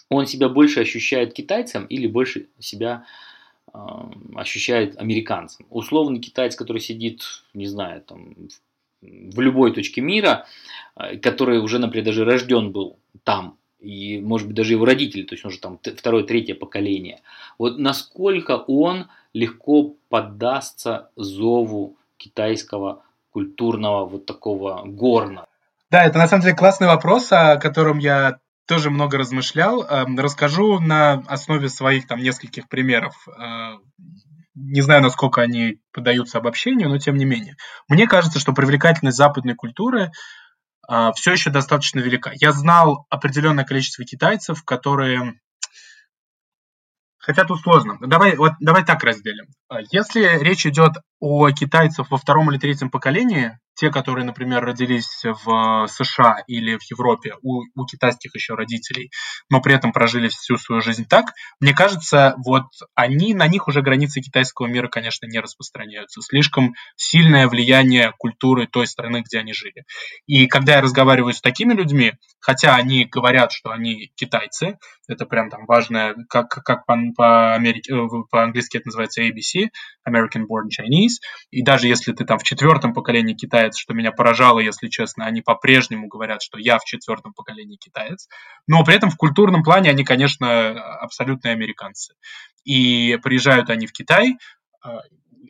он 0.09 0.25
себя 0.25 0.49
больше 0.49 0.81
ощущает 0.81 1.33
китайцем 1.33 1.85
или 1.85 2.07
больше 2.07 2.47
себя 2.57 3.05
э, 3.71 3.77
ощущает 4.35 4.97
американцем. 4.97 5.67
Условный 5.69 6.19
китаец, 6.19 6.55
который 6.55 6.79
сидит, 6.79 7.21
не 7.53 7.67
знаю, 7.67 8.01
там, 8.01 8.33
в 9.01 9.39
любой 9.39 9.71
точке 9.71 10.01
мира, 10.01 10.47
э, 10.95 11.17
который 11.17 11.59
уже, 11.59 11.77
например, 11.77 12.05
даже 12.05 12.25
рожден 12.25 12.71
был 12.71 12.97
там, 13.23 13.57
и, 13.83 14.21
может 14.21 14.47
быть, 14.47 14.55
даже 14.55 14.73
его 14.73 14.85
родители, 14.85 15.23
то 15.23 15.35
есть 15.35 15.45
он 15.45 15.51
же 15.51 15.59
там 15.59 15.79
второе, 15.97 16.23
третье 16.23 16.55
поколение. 16.55 17.21
Вот 17.59 17.77
насколько 17.77 18.57
он 18.67 19.07
легко 19.33 19.95
поддастся 20.09 21.09
зову 21.15 21.97
китайского 22.17 23.03
культурного 23.31 24.05
вот 24.05 24.25
такого 24.25 24.83
горна? 24.85 25.47
Да, 25.91 26.05
это 26.05 26.17
на 26.17 26.27
самом 26.27 26.43
деле 26.43 26.55
классный 26.55 26.87
вопрос, 26.87 27.31
о 27.31 27.57
котором 27.57 27.99
я 27.99 28.39
тоже 28.67 28.89
много 28.89 29.17
размышлял. 29.17 29.83
Эм, 29.83 30.17
расскажу 30.17 30.79
на 30.79 31.23
основе 31.27 31.67
своих 31.69 32.07
там 32.07 32.19
нескольких 32.19 32.69
примеров. 32.69 33.27
Э, 33.27 33.77
не 34.55 34.81
знаю, 34.81 35.01
насколько 35.01 35.41
они 35.41 35.79
поддаются 35.91 36.37
обобщению, 36.37 36.89
но 36.89 36.97
тем 36.99 37.17
не 37.17 37.25
менее. 37.25 37.57
Мне 37.89 38.07
кажется, 38.07 38.39
что 38.39 38.53
привлекательность 38.53 39.17
западной 39.17 39.55
культуры 39.55 40.11
все 41.15 41.31
еще 41.31 41.49
достаточно 41.49 41.99
велика. 41.99 42.31
Я 42.35 42.51
знал 42.51 43.05
определенное 43.09 43.63
количество 43.63 44.03
китайцев, 44.03 44.63
которые 44.63 45.39
Хотя 47.23 47.45
тут 47.45 47.61
сложно. 47.61 47.97
Давай, 48.01 48.35
вот, 48.35 48.51
давай 48.59 48.83
так 48.83 49.01
разделим. 49.01 49.45
А, 49.69 49.77
если 49.91 50.39
речь 50.43 50.65
идет 50.65 50.91
о 51.21 51.49
китайцах 51.51 52.11
во 52.11 52.17
втором 52.17 52.51
или 52.51 52.59
третьем 52.59 52.89
поколении, 52.91 53.57
те, 53.75 53.89
которые, 53.89 54.25
например, 54.25 54.63
родились 54.63 55.23
в 55.23 55.87
США 55.87 56.43
или 56.47 56.77
в 56.77 56.83
Европе, 56.89 57.35
у, 57.41 57.63
у 57.75 57.85
китайских 57.85 58.35
еще 58.35 58.55
родителей, 58.55 59.11
но 59.49 59.61
при 59.61 59.73
этом 59.73 59.91
прожили 59.91 60.27
всю 60.27 60.57
свою 60.57 60.81
жизнь 60.81 61.05
так, 61.05 61.33
мне 61.59 61.73
кажется, 61.73 62.35
вот 62.45 62.65
они, 62.95 63.33
на 63.33 63.47
них 63.47 63.67
уже 63.67 63.81
границы 63.81 64.21
китайского 64.21 64.67
мира, 64.67 64.87
конечно, 64.87 65.25
не 65.25 65.39
распространяются. 65.39 66.21
Слишком 66.21 66.73
сильное 66.95 67.47
влияние 67.47 68.13
культуры 68.17 68.67
той 68.67 68.87
страны, 68.87 69.23
где 69.25 69.39
они 69.39 69.53
жили. 69.53 69.85
И 70.25 70.47
когда 70.47 70.75
я 70.75 70.81
разговариваю 70.81 71.33
с 71.33 71.41
такими 71.41 71.73
людьми, 71.73 72.13
хотя 72.39 72.75
они 72.75 73.05
говорят, 73.05 73.51
что 73.51 73.71
они 73.71 74.11
китайцы, 74.15 74.77
это 75.07 75.25
прям 75.25 75.49
там 75.49 75.65
важное, 75.65 76.15
как, 76.29 76.49
как 76.49 76.85
по, 76.85 76.97
по 77.15 77.53
Америке, 77.53 77.93
э, 77.93 78.07
по-английски 78.29 78.77
это 78.77 78.87
называется 78.87 79.21
ABC, 79.21 79.69
American 80.07 80.43
Born 80.49 80.69
Chinese, 80.69 81.19
и 81.51 81.63
даже 81.63 81.87
если 81.87 82.13
ты 82.13 82.25
там 82.25 82.37
в 82.37 82.43
четвертом 82.43 82.93
поколении 82.93 83.33
китаец, 83.63 83.77
что 83.77 83.93
меня 83.93 84.11
поражало, 84.11 84.59
если 84.59 84.87
честно, 84.87 85.25
они 85.25 85.41
по-прежнему 85.41 86.07
говорят, 86.07 86.41
что 86.41 86.57
я 86.57 86.77
в 86.79 86.85
четвертом 86.85 87.33
поколении 87.33 87.77
китаец, 87.77 88.27
но 88.67 88.83
при 88.83 88.95
этом 88.95 89.09
в 89.09 89.17
культурном 89.17 89.63
плане 89.63 89.89
они, 89.89 90.03
конечно, 90.03 90.71
абсолютные 90.99 91.53
американцы. 91.53 92.13
И 92.65 93.17
приезжают 93.23 93.69
они 93.69 93.87
в 93.87 93.93
Китай, 93.93 94.37
а, 94.83 94.99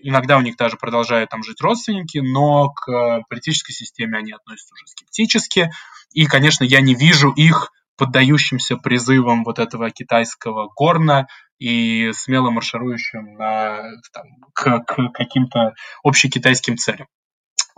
иногда 0.01 0.37
у 0.37 0.41
них 0.41 0.57
даже 0.57 0.77
продолжают 0.77 1.29
там 1.29 1.43
жить 1.43 1.61
родственники, 1.61 2.19
но 2.19 2.69
к 2.69 3.23
политической 3.29 3.73
системе 3.73 4.19
они 4.19 4.31
относятся 4.31 4.73
уже 4.73 4.87
скептически. 4.87 5.71
И, 6.13 6.25
конечно, 6.25 6.63
я 6.63 6.81
не 6.81 6.93
вижу 6.93 7.31
их 7.31 7.71
поддающимся 7.97 8.75
призывам 8.77 9.43
вот 9.43 9.59
этого 9.59 9.89
китайского 9.91 10.69
горна 10.75 11.27
и 11.59 12.11
смело 12.13 12.49
марширующим 12.49 13.35
на, 13.35 13.81
там, 14.11 14.25
к, 14.53 14.79
к 14.79 15.11
каким-то 15.13 15.73
общекитайским 16.03 16.77
целям. 16.77 17.07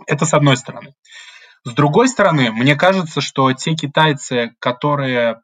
Это 0.06 0.26
с 0.26 0.34
одной 0.34 0.56
стороны. 0.56 0.94
С 1.64 1.72
другой 1.72 2.08
стороны, 2.08 2.52
мне 2.52 2.76
кажется, 2.76 3.20
что 3.20 3.52
те 3.52 3.74
китайцы, 3.74 4.54
которые 4.60 5.40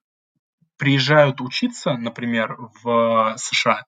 приезжают 0.79 1.41
учиться, 1.41 1.95
например, 1.95 2.57
в 2.83 3.35
США, 3.39 3.85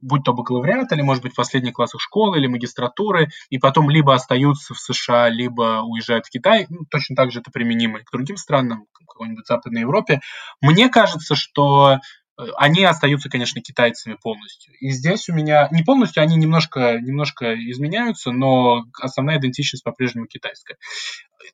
будь 0.00 0.24
то 0.24 0.32
бакалавриат, 0.32 0.92
или, 0.92 1.02
может 1.02 1.22
быть, 1.22 1.32
в 1.32 1.36
последних 1.36 1.72
классах 1.72 2.00
школы 2.00 2.38
или 2.38 2.46
магистратуры, 2.46 3.28
и 3.48 3.58
потом 3.58 3.90
либо 3.90 4.14
остаются 4.14 4.74
в 4.74 4.78
США, 4.78 5.28
либо 5.28 5.82
уезжают 5.82 6.26
в 6.26 6.30
Китай. 6.30 6.66
Ну, 6.68 6.80
точно 6.90 7.16
так 7.16 7.32
же 7.32 7.40
это 7.40 7.50
применимо 7.50 7.98
и 7.98 8.04
к 8.04 8.10
другим 8.10 8.36
странам, 8.36 8.86
к 8.92 8.98
какой-нибудь 9.08 9.46
Западной 9.46 9.82
Европе. 9.82 10.20
Мне 10.60 10.88
кажется, 10.88 11.34
что 11.34 11.98
они 12.36 12.84
остаются, 12.84 13.28
конечно, 13.28 13.60
китайцами 13.60 14.16
полностью. 14.20 14.74
И 14.80 14.90
здесь 14.90 15.28
у 15.28 15.34
меня, 15.34 15.68
не 15.70 15.82
полностью, 15.82 16.22
они 16.22 16.36
немножко, 16.36 16.98
немножко 16.98 17.54
изменяются, 17.70 18.32
но 18.32 18.84
основная 19.00 19.38
идентичность 19.38 19.84
по-прежнему 19.84 20.26
китайская. 20.26 20.76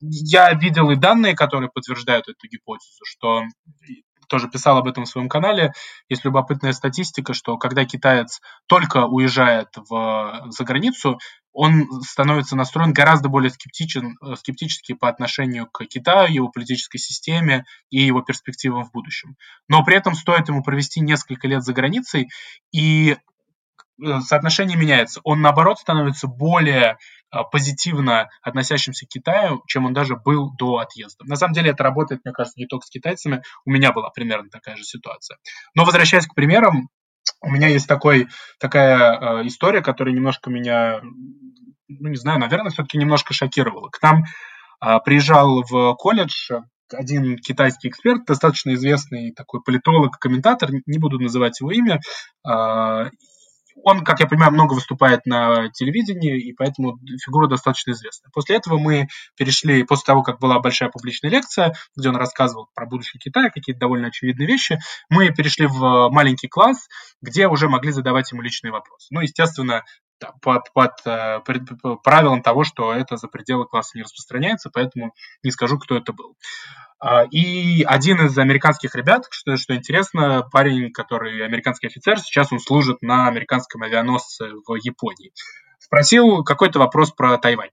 Я 0.01 0.53
видел 0.55 0.91
и 0.91 0.97
данные, 0.97 1.35
которые 1.35 1.71
подтверждают 1.71 2.29
эту 2.29 2.49
гипотезу, 2.49 3.05
что 3.05 3.43
тоже 4.29 4.49
писал 4.49 4.79
об 4.79 4.87
этом 4.87 5.05
в 5.05 5.09
своем 5.09 5.29
канале. 5.29 5.73
Есть 6.09 6.25
любопытная 6.25 6.73
статистика, 6.73 7.35
что 7.35 7.59
когда 7.59 7.85
китаец 7.85 8.41
только 8.67 9.05
уезжает 9.07 9.69
в, 9.77 10.47
за 10.49 10.65
границу, 10.65 11.19
он 11.53 12.03
становится 12.03 12.57
настроен 12.57 12.93
гораздо 12.93 13.29
более 13.29 13.51
скептичен, 13.51 14.17
э, 14.23 14.37
скептически 14.37 14.95
по 14.95 15.09
отношению 15.09 15.67
к 15.67 15.85
Китаю, 15.85 16.33
его 16.33 16.49
политической 16.49 16.99
системе 16.99 17.65
и 17.91 18.01
его 18.01 18.23
перспективам 18.23 18.85
в 18.85 18.93
будущем. 18.93 19.37
Но 19.69 19.85
при 19.85 19.97
этом 19.97 20.15
стоит 20.15 20.49
ему 20.49 20.63
провести 20.63 21.01
несколько 21.01 21.49
лет 21.49 21.63
за 21.63 21.73
границей, 21.73 22.29
и 22.73 23.17
э, 24.03 24.21
соотношение 24.21 24.77
меняется. 24.77 25.21
Он, 25.25 25.41
наоборот, 25.41 25.79
становится 25.79 26.29
более 26.29 26.99
э, 27.33 27.39
позитивно 27.51 28.29
относящимся 28.43 29.07
к 29.07 29.09
Китаю, 29.09 29.63
чем 29.67 29.87
он 29.87 29.93
даже 29.93 30.17
был 30.17 30.53
до 30.57 30.79
отъезда. 30.79 31.25
На 31.25 31.37
самом 31.37 31.55
деле 31.55 31.71
это 31.71 31.83
работает, 31.83 32.25
мне 32.25 32.33
кажется, 32.33 32.61
не 32.61 32.67
только 32.67 32.87
с 32.87 32.91
китайцами. 32.91 33.43
У 33.65 33.71
меня 33.71 33.93
была 33.93 34.11
примерно 34.11 34.51
такая 34.51 34.77
же 34.77 34.85
ситуация. 34.85 35.39
Но 35.75 35.85
возвращаясь 35.85 36.27
к 36.27 36.35
примерам, 36.35 36.91
у 37.43 37.51
меня 37.51 37.69
есть 37.69 37.87
такой, 37.87 38.29
такая 38.59 39.43
э, 39.43 39.47
история, 39.47 39.83
которая 39.83 40.15
немножко 40.15 40.51
меня, 40.51 41.01
ну 41.03 42.09
не 42.09 42.17
знаю, 42.17 42.39
наверное, 42.39 42.71
все-таки 42.71 42.99
немножко 42.99 43.35
шокировала. 43.35 43.89
К 43.89 44.03
нам 44.03 44.25
э, 44.85 44.99
приезжал 45.05 45.63
в 45.63 45.95
колледж 45.95 46.51
один 46.93 47.37
китайский 47.39 47.89
эксперт, 47.89 48.25
достаточно 48.27 48.75
известный 48.75 49.33
такой 49.33 49.63
политолог, 49.63 50.19
комментатор, 50.19 50.71
не 50.87 50.99
буду 50.99 51.19
называть 51.19 51.61
его 51.61 51.71
имя, 51.71 52.01
э, 52.47 53.11
он, 53.85 54.05
как 54.05 54.21
я 54.21 54.27
понимаю, 54.27 54.53
много 54.53 54.75
выступает 54.75 55.27
на 55.27 55.71
телевидении, 55.71 56.41
и 56.41 56.53
поэтому 56.53 56.99
фигура 57.25 57.47
достаточно 57.47 57.93
известная. 57.93 58.31
После 58.33 58.57
этого 58.57 58.79
мы 58.79 59.09
перешли, 59.37 59.83
после 59.85 60.05
того, 60.07 60.23
как 60.23 60.39
была 60.39 60.59
большая 60.61 60.91
публичная 60.91 61.31
лекция, 61.31 61.75
где 61.97 62.09
он 62.09 62.17
рассказывал 62.17 62.69
про 62.75 62.87
будущее 62.87 63.21
Китая, 63.21 63.51
какие-то 63.51 63.81
довольно 63.81 64.09
очевидные 64.09 64.47
вещи, 64.47 64.79
мы 65.09 65.31
перешли 65.31 65.67
в 65.67 66.09
маленький 66.11 66.49
класс, 66.49 66.89
где 67.21 67.49
уже 67.49 67.69
могли 67.69 67.93
задавать 67.93 68.31
ему 68.33 68.43
личные 68.43 68.73
вопросы. 68.73 69.09
Ну, 69.11 69.21
естественно, 69.21 69.85
под, 70.43 70.73
под, 70.73 70.93
э, 71.07 71.41
под 71.41 72.03
правилом 72.03 72.43
того, 72.43 72.65
что 72.65 72.93
это 72.93 73.17
за 73.17 73.29
пределы 73.29 73.67
класса 73.67 73.97
не 73.97 74.03
распространяется, 74.03 74.71
поэтому 74.73 75.15
не 75.43 75.51
скажу, 75.51 75.79
кто 75.79 75.97
это 75.97 76.13
был. 76.13 76.37
А, 77.01 77.25
и 77.25 77.83
один 77.83 78.21
из 78.27 78.37
американских 78.37 78.95
ребят, 78.95 79.25
что, 79.31 79.57
что 79.57 79.75
интересно, 79.75 80.47
парень, 80.53 80.93
который 80.93 81.45
американский 81.45 81.87
офицер, 81.87 82.21
сейчас 82.21 82.53
он 82.53 82.61
служит 82.61 83.01
на 83.01 83.27
американском 83.27 83.83
авианосце 83.83 84.51
в 84.67 84.75
Японии, 84.75 85.33
спросил 85.79 86.45
какой-то 86.45 86.79
вопрос 86.79 87.11
про 87.11 87.39
Тайвань. 87.39 87.71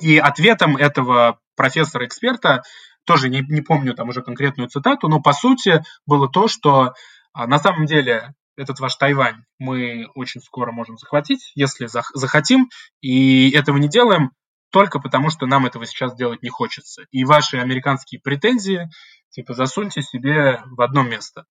И 0.00 0.18
ответом 0.18 0.76
этого 0.76 1.40
профессора-эксперта, 1.56 2.62
тоже 3.04 3.28
не, 3.28 3.40
не 3.40 3.60
помню 3.60 3.94
там 3.94 4.08
уже 4.08 4.22
конкретную 4.22 4.68
цитату, 4.68 5.08
но 5.08 5.20
по 5.20 5.32
сути 5.32 5.82
было 6.06 6.28
то, 6.28 6.48
что 6.48 6.94
а, 7.32 7.46
на 7.46 7.58
самом 7.58 7.86
деле 7.86 8.34
этот 8.56 8.78
ваш 8.78 8.94
Тайвань 8.96 9.44
мы 9.58 10.06
очень 10.14 10.40
скоро 10.40 10.70
можем 10.70 10.96
захватить, 10.96 11.50
если 11.56 11.86
захотим, 11.86 12.70
и 13.00 13.50
этого 13.50 13.78
не 13.78 13.88
делаем, 13.88 14.30
только 14.74 14.98
потому, 14.98 15.30
что 15.30 15.46
нам 15.46 15.66
этого 15.66 15.86
сейчас 15.86 16.16
делать 16.16 16.42
не 16.42 16.48
хочется. 16.48 17.04
И 17.12 17.24
ваши 17.24 17.58
американские 17.58 18.20
претензии, 18.20 18.90
типа, 19.30 19.54
засуньте 19.54 20.02
себе 20.02 20.60
в 20.66 20.82
одно 20.82 21.04
место 21.04 21.44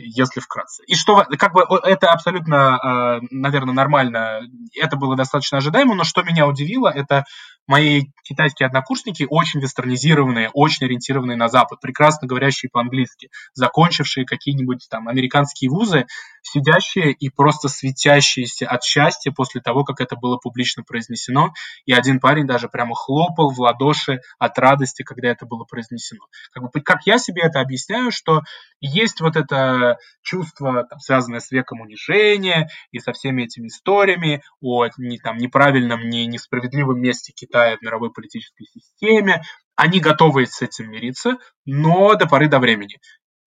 если 0.00 0.38
вкратце. 0.40 0.84
И 0.86 0.94
что, 0.94 1.24
как 1.38 1.52
бы, 1.52 1.64
это 1.82 2.12
абсолютно, 2.12 2.76
а, 2.76 3.20
наверное, 3.32 3.74
нормально, 3.74 4.42
это 4.80 4.96
было 4.96 5.16
достаточно 5.16 5.58
ожидаемо, 5.58 5.96
но 5.96 6.04
что 6.04 6.22
меня 6.22 6.46
удивило, 6.46 6.88
это 6.88 7.24
мои 7.66 8.04
китайские 8.22 8.68
однокурсники 8.68 9.26
очень 9.28 9.60
вестернизированные, 9.60 10.50
очень 10.52 10.86
ориентированные 10.86 11.36
на 11.36 11.48
Запад, 11.48 11.80
прекрасно 11.80 12.28
говорящие 12.28 12.70
по-английски, 12.72 13.30
закончившие 13.54 14.24
какие-нибудь 14.24 14.86
там 14.88 15.08
американские 15.08 15.70
вузы, 15.70 16.06
сидящие 16.50 17.12
и 17.12 17.28
просто 17.28 17.68
светящиеся 17.68 18.66
от 18.66 18.82
счастья 18.82 19.30
после 19.30 19.60
того, 19.60 19.84
как 19.84 20.00
это 20.00 20.16
было 20.16 20.36
публично 20.36 20.82
произнесено. 20.82 21.52
И 21.84 21.92
один 21.92 22.20
парень 22.20 22.46
даже 22.46 22.68
прямо 22.68 22.94
хлопал 22.94 23.50
в 23.50 23.60
ладоши 23.60 24.20
от 24.38 24.58
радости, 24.58 25.02
когда 25.02 25.28
это 25.28 25.46
было 25.46 25.64
произнесено. 25.64 26.26
Как, 26.52 26.62
бы, 26.62 26.80
как 26.80 27.06
я 27.06 27.18
себе 27.18 27.42
это 27.42 27.60
объясняю, 27.60 28.10
что 28.10 28.42
есть 28.80 29.20
вот 29.20 29.36
это 29.36 29.98
чувство, 30.22 30.84
там, 30.84 30.98
связанное 31.00 31.40
с 31.40 31.50
веком 31.50 31.80
унижения 31.80 32.68
и 32.90 32.98
со 32.98 33.12
всеми 33.12 33.44
этими 33.44 33.68
историями 33.68 34.42
о 34.60 34.86
не, 34.96 35.18
там, 35.18 35.38
неправильном, 35.38 36.08
не, 36.08 36.26
несправедливом 36.26 37.00
месте 37.00 37.32
Китая 37.32 37.76
в 37.76 37.82
мировой 37.82 38.12
политической 38.12 38.66
системе. 38.66 39.42
Они 39.76 40.00
готовы 40.00 40.46
с 40.46 40.60
этим 40.60 40.90
мириться, 40.90 41.38
но 41.64 42.14
до 42.14 42.26
поры 42.26 42.48
до 42.48 42.58
времени. 42.58 42.98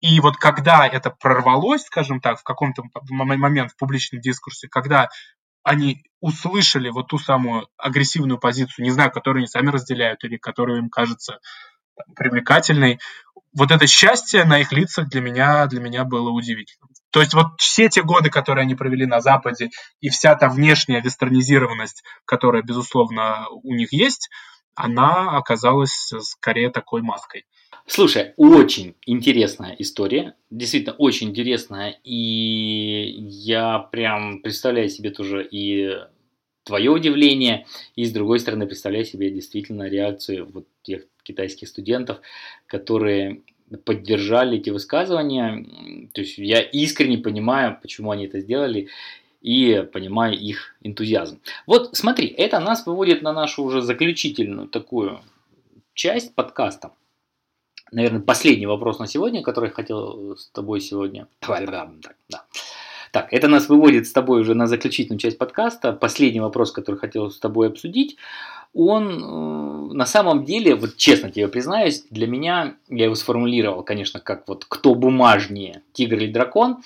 И 0.01 0.19
вот 0.21 0.37
когда 0.37 0.87
это 0.87 1.09
прорвалось, 1.09 1.83
скажем 1.83 2.21
так, 2.21 2.39
в 2.39 2.43
каком-то 2.43 2.83
момент 3.09 3.71
в 3.71 3.77
публичном 3.77 4.21
дискурсе, 4.21 4.67
когда 4.69 5.09
они 5.63 6.03
услышали 6.21 6.89
вот 6.89 7.07
ту 7.07 7.17
самую 7.17 7.67
агрессивную 7.77 8.39
позицию, 8.39 8.85
не 8.85 8.91
знаю, 8.91 9.11
которую 9.11 9.41
они 9.41 9.47
сами 9.47 9.69
разделяют 9.69 10.23
или 10.23 10.37
которую 10.37 10.79
им 10.79 10.89
кажется 10.89 11.39
привлекательной, 12.15 12.99
вот 13.53 13.71
это 13.71 13.87
счастье 13.87 14.45
на 14.45 14.59
их 14.59 14.71
лицах 14.71 15.09
для 15.09 15.21
меня, 15.21 15.65
для 15.65 15.81
меня 15.81 16.05
было 16.05 16.29
удивительным. 16.29 16.89
То 17.11 17.19
есть 17.19 17.33
вот 17.33 17.59
все 17.59 17.89
те 17.89 18.03
годы, 18.03 18.29
которые 18.29 18.63
они 18.63 18.75
провели 18.75 19.05
на 19.05 19.19
Западе, 19.19 19.69
и 19.99 20.09
вся 20.09 20.35
та 20.35 20.49
внешняя 20.49 21.01
вестернизированность, 21.01 22.03
которая, 22.25 22.61
безусловно, 22.61 23.47
у 23.49 23.73
них 23.73 23.91
есть, 23.91 24.29
она 24.75 25.37
оказалась 25.37 26.13
скорее 26.21 26.69
такой 26.69 27.01
маской. 27.01 27.45
Слушай, 27.91 28.33
очень 28.37 28.93
интересная 29.07 29.75
история, 29.79 30.35
действительно 30.51 30.93
очень 30.93 31.29
интересная, 31.29 31.99
и 32.03 33.15
я 33.17 33.79
прям 33.79 34.43
представляю 34.43 34.89
себе 34.89 35.09
тоже 35.09 35.43
и 35.49 35.97
твое 36.65 36.91
удивление, 36.91 37.65
и 37.95 38.05
с 38.05 38.11
другой 38.11 38.41
стороны 38.41 38.67
представляю 38.67 39.05
себе 39.05 39.31
действительно 39.31 39.89
реакцию 39.89 40.47
вот 40.53 40.67
тех 40.83 41.05
китайских 41.23 41.67
студентов, 41.67 42.19
которые 42.67 43.41
поддержали 43.85 44.59
эти 44.59 44.69
высказывания. 44.69 45.65
То 46.13 46.21
есть 46.21 46.37
я 46.37 46.61
искренне 46.61 47.17
понимаю, 47.17 47.79
почему 47.81 48.11
они 48.11 48.27
это 48.27 48.39
сделали, 48.39 48.89
и 49.41 49.83
понимаю 49.91 50.37
их 50.37 50.75
энтузиазм. 50.81 51.41
Вот 51.65 51.97
смотри, 51.97 52.27
это 52.27 52.59
нас 52.59 52.85
выводит 52.85 53.23
на 53.23 53.33
нашу 53.33 53.63
уже 53.63 53.81
заключительную 53.81 54.67
такую 54.67 55.21
часть 55.95 56.35
подкаста. 56.35 56.91
Наверное, 57.91 58.21
последний 58.21 58.67
вопрос 58.67 58.99
на 58.99 59.07
сегодня, 59.07 59.41
который 59.41 59.65
я 59.65 59.73
хотел 59.73 60.37
с 60.37 60.47
тобой 60.49 60.81
сегодня. 60.81 61.27
Так, 62.01 62.15
да. 62.29 62.43
Так, 63.11 63.33
это 63.33 63.47
нас 63.47 63.69
выводит 63.69 64.07
с 64.07 64.11
тобой 64.11 64.41
уже 64.41 64.53
на 64.53 64.67
заключительную 64.67 65.19
часть 65.19 65.37
подкаста. 65.37 65.93
Последний 65.93 66.41
вопрос, 66.41 66.71
который 66.71 66.97
хотел 66.97 67.31
с 67.31 67.39
тобой 67.39 67.67
обсудить 67.67 68.17
он 68.73 69.07
э, 69.07 69.93
на 69.93 70.05
самом 70.05 70.45
деле, 70.45 70.75
вот 70.75 70.97
честно 70.97 71.31
тебе 71.31 71.47
признаюсь, 71.47 72.05
для 72.09 72.27
меня, 72.27 72.75
я 72.87 73.05
его 73.05 73.15
сформулировал, 73.15 73.83
конечно, 73.83 74.19
как 74.19 74.47
вот 74.47 74.65
кто 74.67 74.93
бумажнее, 74.95 75.81
тигр 75.93 76.17
или 76.17 76.31
дракон, 76.31 76.77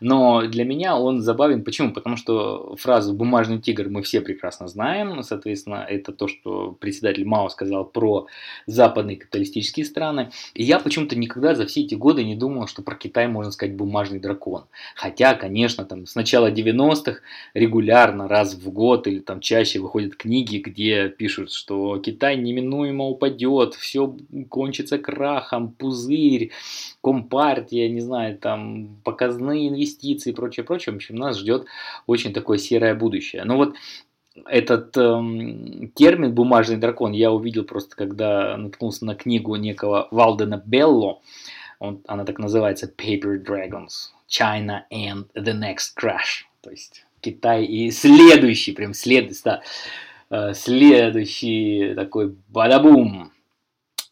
но 0.00 0.42
для 0.46 0.64
меня 0.64 0.96
он 0.96 1.20
забавен. 1.20 1.64
Почему? 1.64 1.92
Потому 1.92 2.16
что 2.16 2.76
фразу 2.76 3.12
«бумажный 3.12 3.60
тигр» 3.60 3.88
мы 3.88 4.02
все 4.02 4.20
прекрасно 4.20 4.68
знаем. 4.68 5.22
Соответственно, 5.22 5.86
это 5.88 6.12
то, 6.12 6.28
что 6.28 6.76
председатель 6.80 7.24
Мао 7.24 7.48
сказал 7.48 7.84
про 7.84 8.26
западные 8.66 9.16
капиталистические 9.16 9.86
страны. 9.86 10.30
И 10.54 10.62
я 10.62 10.78
почему-то 10.78 11.16
никогда 11.16 11.54
за 11.54 11.66
все 11.66 11.82
эти 11.82 11.94
годы 11.94 12.24
не 12.24 12.34
думал, 12.34 12.66
что 12.66 12.82
про 12.82 12.94
Китай 12.94 13.28
можно 13.28 13.52
сказать 13.52 13.76
«бумажный 13.76 14.20
дракон». 14.20 14.64
Хотя, 14.94 15.34
конечно, 15.34 15.84
там 15.84 16.06
с 16.06 16.14
начала 16.14 16.50
90-х 16.50 17.20
регулярно 17.54 18.28
раз 18.28 18.54
в 18.54 18.70
год 18.70 19.06
или 19.06 19.20
там 19.20 19.40
чаще 19.40 19.78
выходят 19.78 20.16
книги, 20.16 20.58
где 20.58 21.08
пишут, 21.08 21.52
что 21.52 21.98
Китай 21.98 22.36
неминуемо 22.36 23.04
упадет, 23.04 23.74
все 23.74 24.14
кончится 24.48 24.98
крахом, 24.98 25.72
пузырь, 25.72 26.50
компартия, 27.02 27.88
не 27.88 28.00
знаю, 28.00 28.38
там 28.38 28.96
показные 29.04 29.68
инвестиции 29.68 29.83
и 29.84 30.32
прочее, 30.32 30.64
прочее. 30.64 30.92
В 30.92 30.96
общем, 30.96 31.16
нас 31.16 31.38
ждет 31.38 31.66
очень 32.06 32.32
такое 32.32 32.58
серое 32.58 32.94
будущее. 32.94 33.44
Но 33.44 33.56
вот 33.56 33.74
этот 34.46 34.96
эм, 34.96 35.90
термин 35.94 36.34
«бумажный 36.34 36.76
дракон» 36.76 37.12
я 37.12 37.30
увидел 37.30 37.64
просто, 37.64 37.94
когда 37.94 38.56
наткнулся 38.56 39.04
на 39.04 39.14
книгу 39.14 39.54
некого 39.56 40.08
Валдена 40.10 40.62
Белло. 40.64 41.20
Он, 41.78 42.00
она 42.06 42.24
так 42.24 42.38
называется 42.38 42.90
«Paper 42.96 43.44
Dragons. 43.44 44.10
China 44.28 44.82
and 44.92 45.26
the 45.34 45.54
Next 45.54 45.94
Crash». 46.00 46.46
То 46.62 46.70
есть 46.70 47.06
Китай 47.20 47.64
и 47.64 47.90
следующий, 47.90 48.72
прям 48.72 48.94
след, 48.94 49.32
да, 49.44 49.62
э, 50.30 50.54
следующий 50.54 51.94
такой 51.94 52.34
бадабум. 52.48 53.32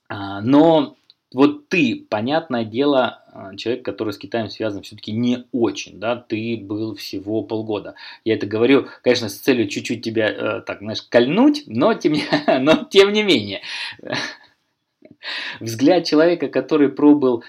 А, 0.08 0.40
но 0.40 0.96
вот 1.32 1.68
ты, 1.68 2.06
понятное 2.08 2.64
дело, 2.64 3.21
человек, 3.56 3.84
который 3.84 4.12
с 4.12 4.18
Китаем 4.18 4.50
связан 4.50 4.82
все-таки 4.82 5.12
не 5.12 5.44
очень, 5.52 5.98
да, 5.98 6.16
ты 6.16 6.56
был 6.56 6.94
всего 6.94 7.42
полгода. 7.42 7.94
Я 8.24 8.34
это 8.34 8.46
говорю, 8.46 8.88
конечно, 9.02 9.28
с 9.28 9.36
целью 9.36 9.68
чуть-чуть 9.68 10.02
тебя, 10.02 10.28
э, 10.30 10.60
так, 10.62 10.80
знаешь, 10.80 11.02
кольнуть, 11.02 11.64
но 11.66 11.94
тем, 11.94 12.14
но 12.60 12.84
тем 12.90 13.12
не 13.12 13.22
менее. 13.22 13.62
Взгляд 15.60 16.04
человека, 16.04 16.48
который 16.48 16.88
пробыл 16.88 17.44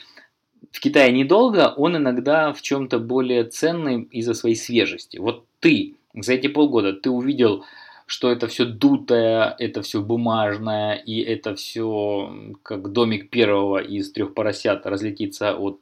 в 0.71 0.79
Китае 0.79 1.11
недолго, 1.11 1.73
он 1.75 1.97
иногда 1.97 2.53
в 2.53 2.61
чем-то 2.61 2.99
более 2.99 3.43
ценный 3.43 4.03
из-за 4.03 4.33
своей 4.33 4.55
свежести. 4.55 5.17
Вот 5.17 5.45
ты 5.59 5.95
за 6.13 6.33
эти 6.33 6.47
полгода, 6.47 6.93
ты 6.93 7.09
увидел 7.09 7.65
что 8.13 8.31
это 8.31 8.47
все 8.47 8.65
дутое, 8.65 9.55
это 9.57 9.81
все 9.81 9.99
бумажное, 9.99 10.93
и 10.93 11.19
это 11.19 11.55
все 11.55 12.31
как 12.61 12.91
домик 12.91 13.31
первого 13.31 13.79
из 13.79 14.11
трех 14.11 14.35
поросят 14.35 14.85
разлетится 14.85 15.55
от 15.55 15.79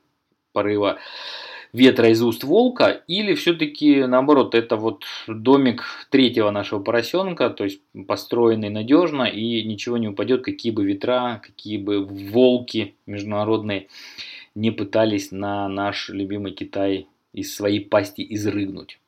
порыва 0.53 0.99
ветра 1.73 2.07
из 2.07 2.23
уст 2.23 2.45
волка, 2.45 3.03
или 3.05 3.34
все-таки 3.34 4.05
наоборот, 4.05 4.55
это 4.55 4.77
вот 4.77 5.03
домик 5.27 5.84
третьего 6.09 6.51
нашего 6.51 6.79
поросенка, 6.79 7.49
то 7.49 7.65
есть 7.65 7.82
построенный 8.07 8.69
надежно 8.69 9.23
и 9.23 9.61
ничего 9.63 9.97
не 9.97 10.07
упадет, 10.07 10.41
какие 10.41 10.71
бы 10.71 10.86
ветра, 10.86 11.41
какие 11.45 11.77
бы 11.77 12.05
волки 12.05 12.95
международные 13.05 13.88
не 14.55 14.71
пытались 14.71 15.34
на 15.34 15.67
наш 15.67 16.07
любимый 16.07 16.53
Китай 16.53 17.07
из 17.34 17.53
своей 17.53 17.82
пасти 17.82 18.25
изрыгнуть. 18.29 19.01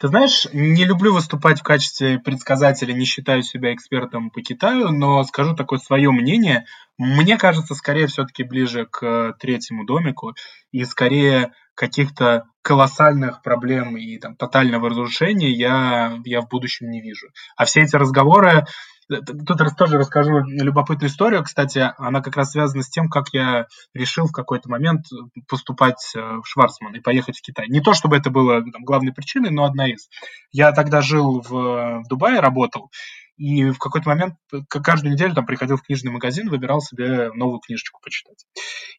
Ты 0.00 0.06
знаешь, 0.06 0.46
не 0.52 0.84
люблю 0.84 1.12
выступать 1.12 1.58
в 1.58 1.64
качестве 1.64 2.20
предсказателя, 2.20 2.92
не 2.92 3.04
считаю 3.04 3.42
себя 3.42 3.74
экспертом 3.74 4.30
по 4.30 4.40
Китаю, 4.42 4.90
но 4.90 5.24
скажу 5.24 5.56
такое 5.56 5.80
свое 5.80 6.12
мнение. 6.12 6.66
Мне 6.98 7.36
кажется, 7.36 7.74
скорее 7.74 8.06
все-таки 8.06 8.44
ближе 8.44 8.86
к 8.86 9.34
третьему 9.40 9.84
домику 9.84 10.34
и 10.70 10.84
скорее 10.84 11.52
каких-то 11.74 12.44
колоссальных 12.62 13.42
проблем 13.42 13.96
и 13.96 14.18
там, 14.18 14.36
тотального 14.36 14.88
разрушения 14.90 15.50
я, 15.50 16.18
я 16.24 16.42
в 16.42 16.48
будущем 16.48 16.90
не 16.90 17.00
вижу. 17.00 17.28
А 17.56 17.64
все 17.64 17.80
эти 17.80 17.96
разговоры 17.96 18.66
Тут 19.08 19.76
тоже 19.76 19.98
расскажу 19.98 20.40
любопытную 20.40 21.08
историю. 21.08 21.42
Кстати, 21.42 21.92
она 21.96 22.20
как 22.20 22.36
раз 22.36 22.52
связана 22.52 22.82
с 22.82 22.90
тем, 22.90 23.08
как 23.08 23.28
я 23.32 23.66
решил 23.94 24.26
в 24.26 24.32
какой-то 24.32 24.68
момент 24.68 25.06
поступать 25.48 26.12
э, 26.14 26.20
в 26.20 26.42
Шварцман 26.44 26.94
и 26.94 27.00
поехать 27.00 27.38
в 27.38 27.42
Китай. 27.42 27.68
Не 27.68 27.80
то, 27.80 27.94
чтобы 27.94 28.16
это 28.16 28.30
было 28.30 28.60
там, 28.60 28.84
главной 28.84 29.12
причиной, 29.12 29.50
но 29.50 29.64
одна 29.64 29.90
из. 29.90 30.08
Я 30.52 30.72
тогда 30.72 31.00
жил 31.00 31.40
в, 31.40 31.50
в 31.50 32.08
Дубае, 32.08 32.40
работал, 32.40 32.90
и 33.38 33.70
в 33.70 33.78
какой-то 33.78 34.08
момент 34.08 34.34
каждую 34.68 35.12
неделю 35.12 35.34
там 35.34 35.46
приходил 35.46 35.76
в 35.76 35.82
книжный 35.82 36.10
магазин, 36.10 36.50
выбирал 36.50 36.80
себе 36.80 37.30
новую 37.32 37.60
книжечку 37.60 38.00
почитать. 38.02 38.44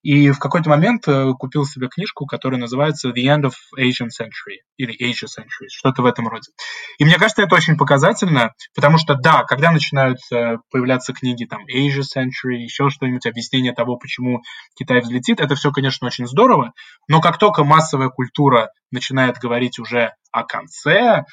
И 0.02 0.32
в 0.32 0.40
какой-то 0.40 0.70
момент 0.70 1.08
э, 1.08 1.34
купил 1.38 1.66
себе 1.66 1.90
книжку, 1.90 2.26
которая 2.26 2.60
называется 2.60 3.10
The 3.10 3.26
End 3.26 3.44
of 3.44 3.54
Asian 3.78 4.08
Century 4.08 4.64
или 4.78 4.96
Asia 5.10 5.26
Century, 5.26 5.68
что-то 5.70 6.02
в 6.02 6.06
этом 6.06 6.28
роде. 6.28 6.52
И 7.00 7.06
мне 7.06 7.18
кажется, 7.18 7.42
это 7.42 7.56
очень 7.56 7.78
показательно, 7.78 8.54
потому 8.74 8.98
что, 8.98 9.16
да, 9.16 9.44
когда 9.44 9.72
начинают 9.72 10.20
появляться 10.72 11.14
книги 11.14 11.46
там 11.46 11.62
Asia 11.66 12.02
Century, 12.02 12.56
еще 12.56 12.90
что-нибудь, 12.90 13.26
объяснение 13.26 13.74
того, 13.74 13.98
почему 13.98 14.42
Китай 14.76 15.02
взлетит, 15.02 15.42
это 15.42 15.56
все, 15.56 15.72
конечно, 15.72 16.08
очень 16.08 16.28
здорово, 16.28 16.72
но 17.08 17.20
как 17.20 17.38
только 17.38 17.64
массовая 17.64 18.10
культура 18.10 18.70
начинает 18.92 19.38
говорить 19.38 19.80
уже 19.80 20.14
о 20.32 20.44
конце 20.44 21.00
Э, 21.10 21.24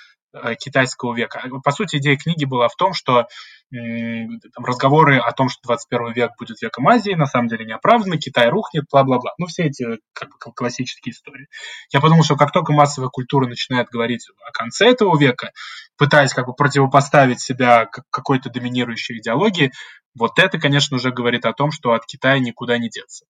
китайского 0.59 1.14
века. 1.14 1.43
По 1.64 1.70
сути, 1.70 1.97
идея 1.97 2.16
книги 2.16 2.45
была 2.45 2.68
в 2.68 2.76
том, 2.76 2.93
что 2.93 3.26
там, 3.70 4.64
разговоры 4.64 5.18
о 5.18 5.32
том, 5.32 5.49
что 5.49 5.61
21 5.64 6.12
век 6.12 6.32
будет 6.39 6.61
веком 6.62 6.87
Азии, 6.89 7.12
на 7.12 7.26
самом 7.26 7.49
деле 7.49 7.64
не 7.64 7.72
оправданы, 7.72 8.16
Китай 8.16 8.49
рухнет, 8.49 8.84
бла-бла-бла. 8.91 9.32
Ну, 9.39 9.47
все 9.47 9.64
эти 9.64 9.99
как 10.12 10.30
бы, 10.30 10.53
классические 10.55 11.12
истории. 11.12 11.49
Я 11.93 12.01
подумал, 12.01 12.22
что 12.22 12.37
как 12.37 12.53
только 12.53 12.72
массовая 12.72 13.09
культура 13.09 13.47
начинает 13.47 13.89
говорить 13.89 14.28
о 14.45 14.53
конце 14.53 14.91
этого 14.91 15.18
века, 15.18 15.51
пытаясь 15.99 16.32
как 16.32 16.47
бы 16.47 16.55
противопоставить 16.55 17.41
себя 17.41 17.87
какой-то 18.11 18.51
доминирующей 18.51 19.18
идеологии, 19.18 19.72
вот 20.14 20.39
это, 20.39 20.59
конечно, 20.59 20.97
уже 20.97 21.11
говорит 21.11 21.45
о 21.45 21.53
том, 21.53 21.70
что 21.72 21.93
от 21.93 22.07
Китая 22.07 22.39
никуда 22.39 22.78
не 22.78 22.89
деться. 22.89 23.26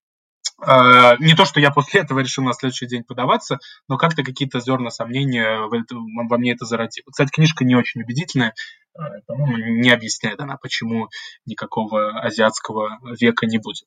А, 0.58 1.16
не 1.18 1.34
то, 1.34 1.44
что 1.44 1.60
я 1.60 1.70
после 1.70 2.00
этого 2.00 2.20
решил 2.20 2.44
на 2.44 2.54
следующий 2.54 2.86
день 2.86 3.04
подаваться, 3.04 3.58
но 3.88 3.98
как-то 3.98 4.22
какие-то 4.22 4.60
зерна 4.60 4.90
сомнения 4.90 5.60
во 5.60 6.38
мне 6.38 6.52
это 6.52 6.64
зародило. 6.64 7.04
Кстати, 7.10 7.30
книжка 7.30 7.64
не 7.64 7.74
очень 7.74 8.02
убедительная, 8.02 8.54
а, 8.94 9.02
по-моему, 9.26 9.82
не 9.82 9.90
объясняет 9.90 10.40
она, 10.40 10.56
почему 10.56 11.08
никакого 11.44 12.20
азиатского 12.20 12.98
века 13.20 13.46
не 13.46 13.58
будет. 13.58 13.84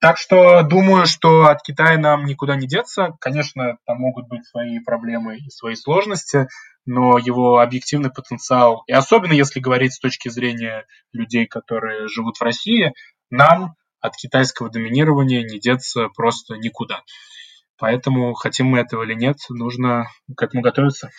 Так 0.00 0.18
что 0.18 0.62
думаю, 0.62 1.06
что 1.06 1.46
от 1.46 1.62
Китая 1.62 1.96
нам 1.96 2.26
никуда 2.26 2.56
не 2.56 2.66
деться. 2.66 3.16
Конечно, 3.20 3.78
там 3.86 3.98
могут 3.98 4.28
быть 4.28 4.44
свои 4.46 4.80
проблемы 4.80 5.38
и 5.38 5.48
свои 5.48 5.76
сложности, 5.76 6.48
но 6.84 7.16
его 7.16 7.60
объективный 7.60 8.10
потенциал, 8.10 8.82
и 8.88 8.92
особенно 8.92 9.32
если 9.32 9.60
говорить 9.60 9.94
с 9.94 10.00
точки 10.00 10.28
зрения 10.28 10.84
людей, 11.12 11.46
которые 11.46 12.08
живут 12.08 12.38
в 12.38 12.42
России, 12.42 12.92
нам 13.30 13.76
от 14.02 14.16
китайского 14.16 14.68
доминирования 14.68 15.42
не 15.42 15.58
деться 15.58 16.08
просто 16.14 16.56
никуда. 16.56 17.02
Поэтому, 17.78 18.34
хотим 18.34 18.66
мы 18.66 18.80
этого 18.80 19.04
или 19.04 19.14
нет, 19.14 19.38
нужно 19.48 20.08
к 20.36 20.42
этому 20.42 20.62
готовиться. 20.62 21.10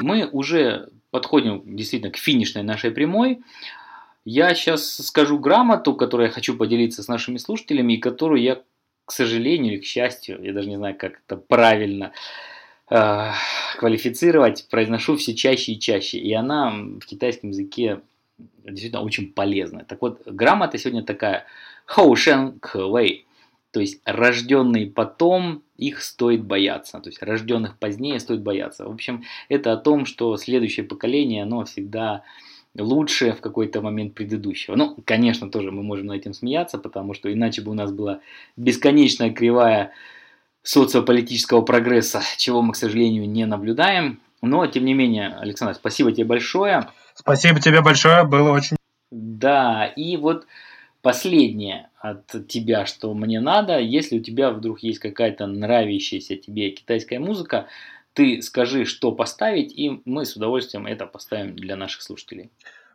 Мы 0.00 0.28
уже 0.30 0.90
подходим 1.10 1.62
действительно 1.76 2.12
к 2.12 2.16
финишной 2.16 2.62
нашей 2.62 2.90
прямой. 2.90 3.40
Я 4.24 4.54
сейчас 4.54 4.96
скажу 4.96 5.38
грамоту, 5.38 5.94
которую 5.94 6.26
я 6.26 6.32
хочу 6.32 6.56
поделиться 6.56 7.02
с 7.02 7.08
нашими 7.08 7.38
слушателями, 7.38 7.94
и 7.94 7.98
которую 7.98 8.42
я, 8.42 8.62
к 9.04 9.12
сожалению 9.12 9.74
или 9.74 9.80
к 9.80 9.84
счастью, 9.84 10.42
я 10.42 10.52
даже 10.52 10.68
не 10.68 10.76
знаю, 10.76 10.96
как 10.96 11.20
это 11.26 11.36
правильно 11.36 12.12
э, 12.90 13.30
квалифицировать, 13.78 14.68
произношу 14.68 15.16
все 15.16 15.34
чаще 15.34 15.72
и 15.72 15.80
чаще. 15.80 16.18
И 16.18 16.32
она 16.32 16.70
в 16.70 17.06
китайском 17.06 17.50
языке 17.50 18.02
действительно 18.64 19.02
очень 19.02 19.32
полезная. 19.32 19.84
Так 19.84 20.02
вот, 20.02 20.22
грамота 20.26 20.78
сегодня 20.78 21.02
такая 21.02 21.44
«хоу 21.86 22.14
шен 22.16 22.58
к 22.60 22.76
вэй», 22.76 23.26
то 23.70 23.80
есть 23.80 24.00
рожденные 24.04 24.86
потом, 24.86 25.62
их 25.76 26.02
стоит 26.02 26.44
бояться. 26.44 26.98
То 27.00 27.08
есть 27.08 27.22
рожденных 27.22 27.78
позднее 27.78 28.18
стоит 28.18 28.42
бояться. 28.42 28.86
В 28.88 28.90
общем, 28.90 29.24
это 29.48 29.72
о 29.72 29.76
том, 29.76 30.06
что 30.06 30.36
следующее 30.36 30.86
поколение, 30.86 31.42
оно 31.42 31.64
всегда 31.64 32.22
лучше 32.76 33.32
в 33.32 33.40
какой-то 33.40 33.80
момент 33.80 34.14
предыдущего. 34.14 34.74
Ну, 34.74 34.96
конечно, 35.04 35.50
тоже 35.50 35.70
мы 35.70 35.82
можем 35.82 36.06
над 36.06 36.16
этим 36.16 36.32
смеяться, 36.32 36.78
потому 36.78 37.14
что 37.14 37.32
иначе 37.32 37.62
бы 37.62 37.70
у 37.70 37.74
нас 37.74 37.92
была 37.92 38.20
бесконечная 38.56 39.30
кривая 39.30 39.92
социополитического 40.62 41.62
прогресса, 41.62 42.22
чего 42.36 42.62
мы, 42.62 42.72
к 42.72 42.76
сожалению, 42.76 43.28
не 43.28 43.46
наблюдаем. 43.46 44.20
Но, 44.40 44.66
тем 44.66 44.84
не 44.84 44.94
менее, 44.94 45.36
Александр, 45.40 45.74
спасибо 45.74 46.12
тебе 46.12 46.24
большое. 46.24 46.88
Спасибо 47.18 47.60
тебе 47.60 47.80
большое, 47.82 48.24
было 48.24 48.52
очень... 48.52 48.76
Да, 49.10 49.86
и 49.86 50.16
вот 50.16 50.46
последнее 51.02 51.90
от 51.98 52.46
тебя, 52.46 52.86
что 52.86 53.12
мне 53.12 53.40
надо, 53.40 53.80
если 53.80 54.18
у 54.18 54.22
тебя 54.22 54.50
вдруг 54.50 54.80
есть 54.80 55.00
какая-то 55.00 55.46
нравящаяся 55.46 56.36
тебе 56.36 56.70
китайская 56.70 57.18
музыка, 57.18 57.66
ты 58.12 58.40
скажи, 58.40 58.84
что 58.84 59.10
поставить, 59.10 59.72
и 59.76 60.00
мы 60.04 60.26
с 60.26 60.36
удовольствием 60.36 60.86
это 60.86 61.06
поставим 61.06 61.56
для 61.56 61.74
наших 61.74 62.02
слушателей. 62.02 62.50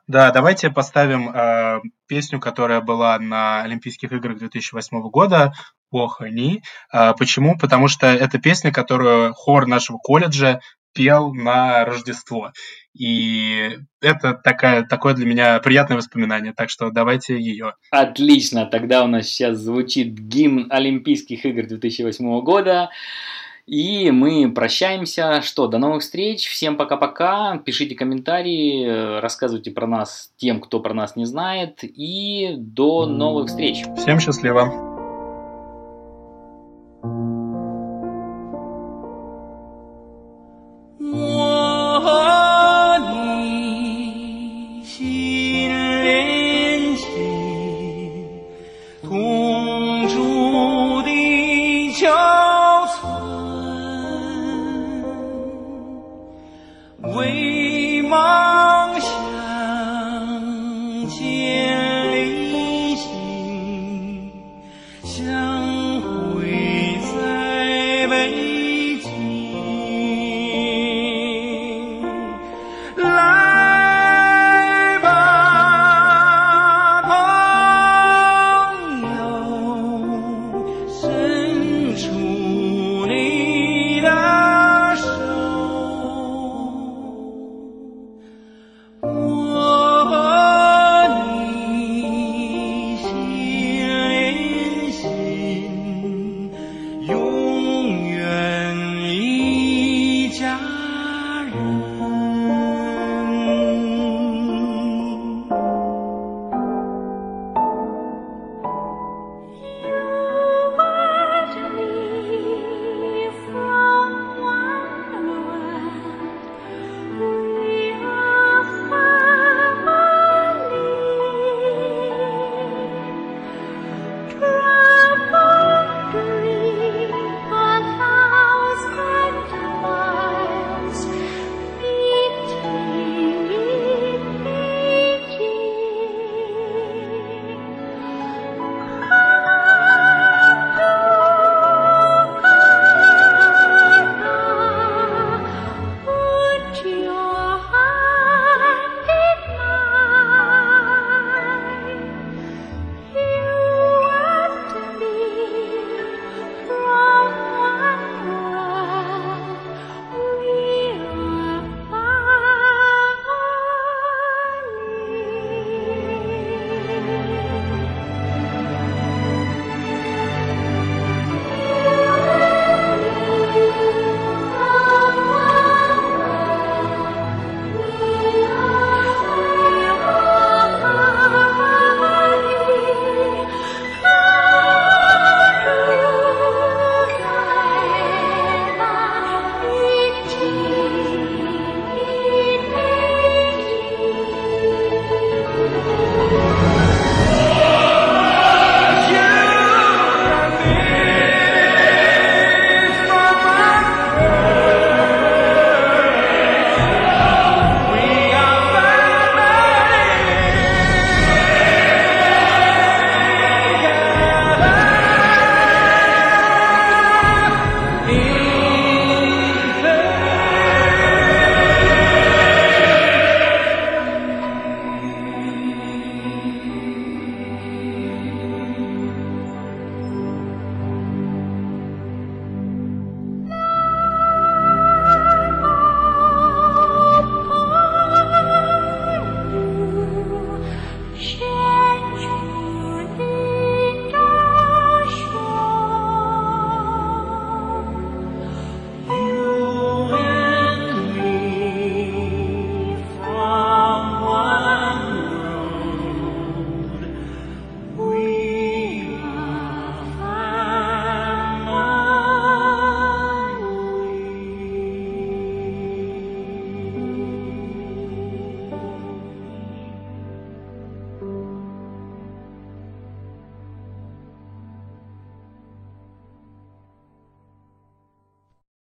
Да, 0.07 0.31
давайте 0.31 0.69
поставим 0.69 1.29
э, 1.29 1.81
песню, 2.07 2.39
которая 2.39 2.79
была 2.81 3.19
на 3.19 3.61
Олимпийских 3.63 4.11
играх 4.11 4.37
2008 4.37 5.01
года 5.09 5.53
«Охани». 5.91 6.61
Э, 6.93 7.13
почему? 7.17 7.57
Потому 7.57 7.87
что 7.89 8.07
это 8.07 8.37
песня, 8.37 8.71
которую 8.71 9.33
хор 9.33 9.65
нашего 9.65 9.97
колледжа 9.97 10.61
пел 10.93 11.33
на 11.33 11.85
Рождество. 11.85 12.51
И 12.97 13.77
это 14.01 14.33
такая, 14.33 14.83
такое 14.83 15.13
для 15.13 15.25
меня 15.25 15.59
приятное 15.59 15.97
воспоминание, 15.97 16.53
так 16.55 16.69
что 16.69 16.91
давайте 16.91 17.39
ее. 17.39 17.73
Отлично, 17.89 18.65
тогда 18.65 19.03
у 19.03 19.07
нас 19.07 19.25
сейчас 19.27 19.57
звучит 19.57 20.13
гимн 20.13 20.67
Олимпийских 20.69 21.45
игр 21.45 21.65
2008 21.67 22.41
года. 22.41 22.89
И 23.65 24.11
мы 24.11 24.51
прощаемся. 24.51 25.41
Что, 25.41 25.67
до 25.67 25.77
новых 25.77 26.01
встреч. 26.01 26.47
Всем 26.47 26.75
пока-пока. 26.75 27.57
Пишите 27.59 27.95
комментарии, 27.95 29.19
рассказывайте 29.21 29.71
про 29.71 29.87
нас 29.87 30.33
тем, 30.35 30.59
кто 30.59 30.81
про 30.81 30.93
нас 30.93 31.15
не 31.15 31.25
знает. 31.25 31.79
И 31.81 32.55
до 32.57 33.05
новых 33.05 33.47
встреч. 33.47 33.83
Всем 33.97 34.19
счастливо. 34.19 34.92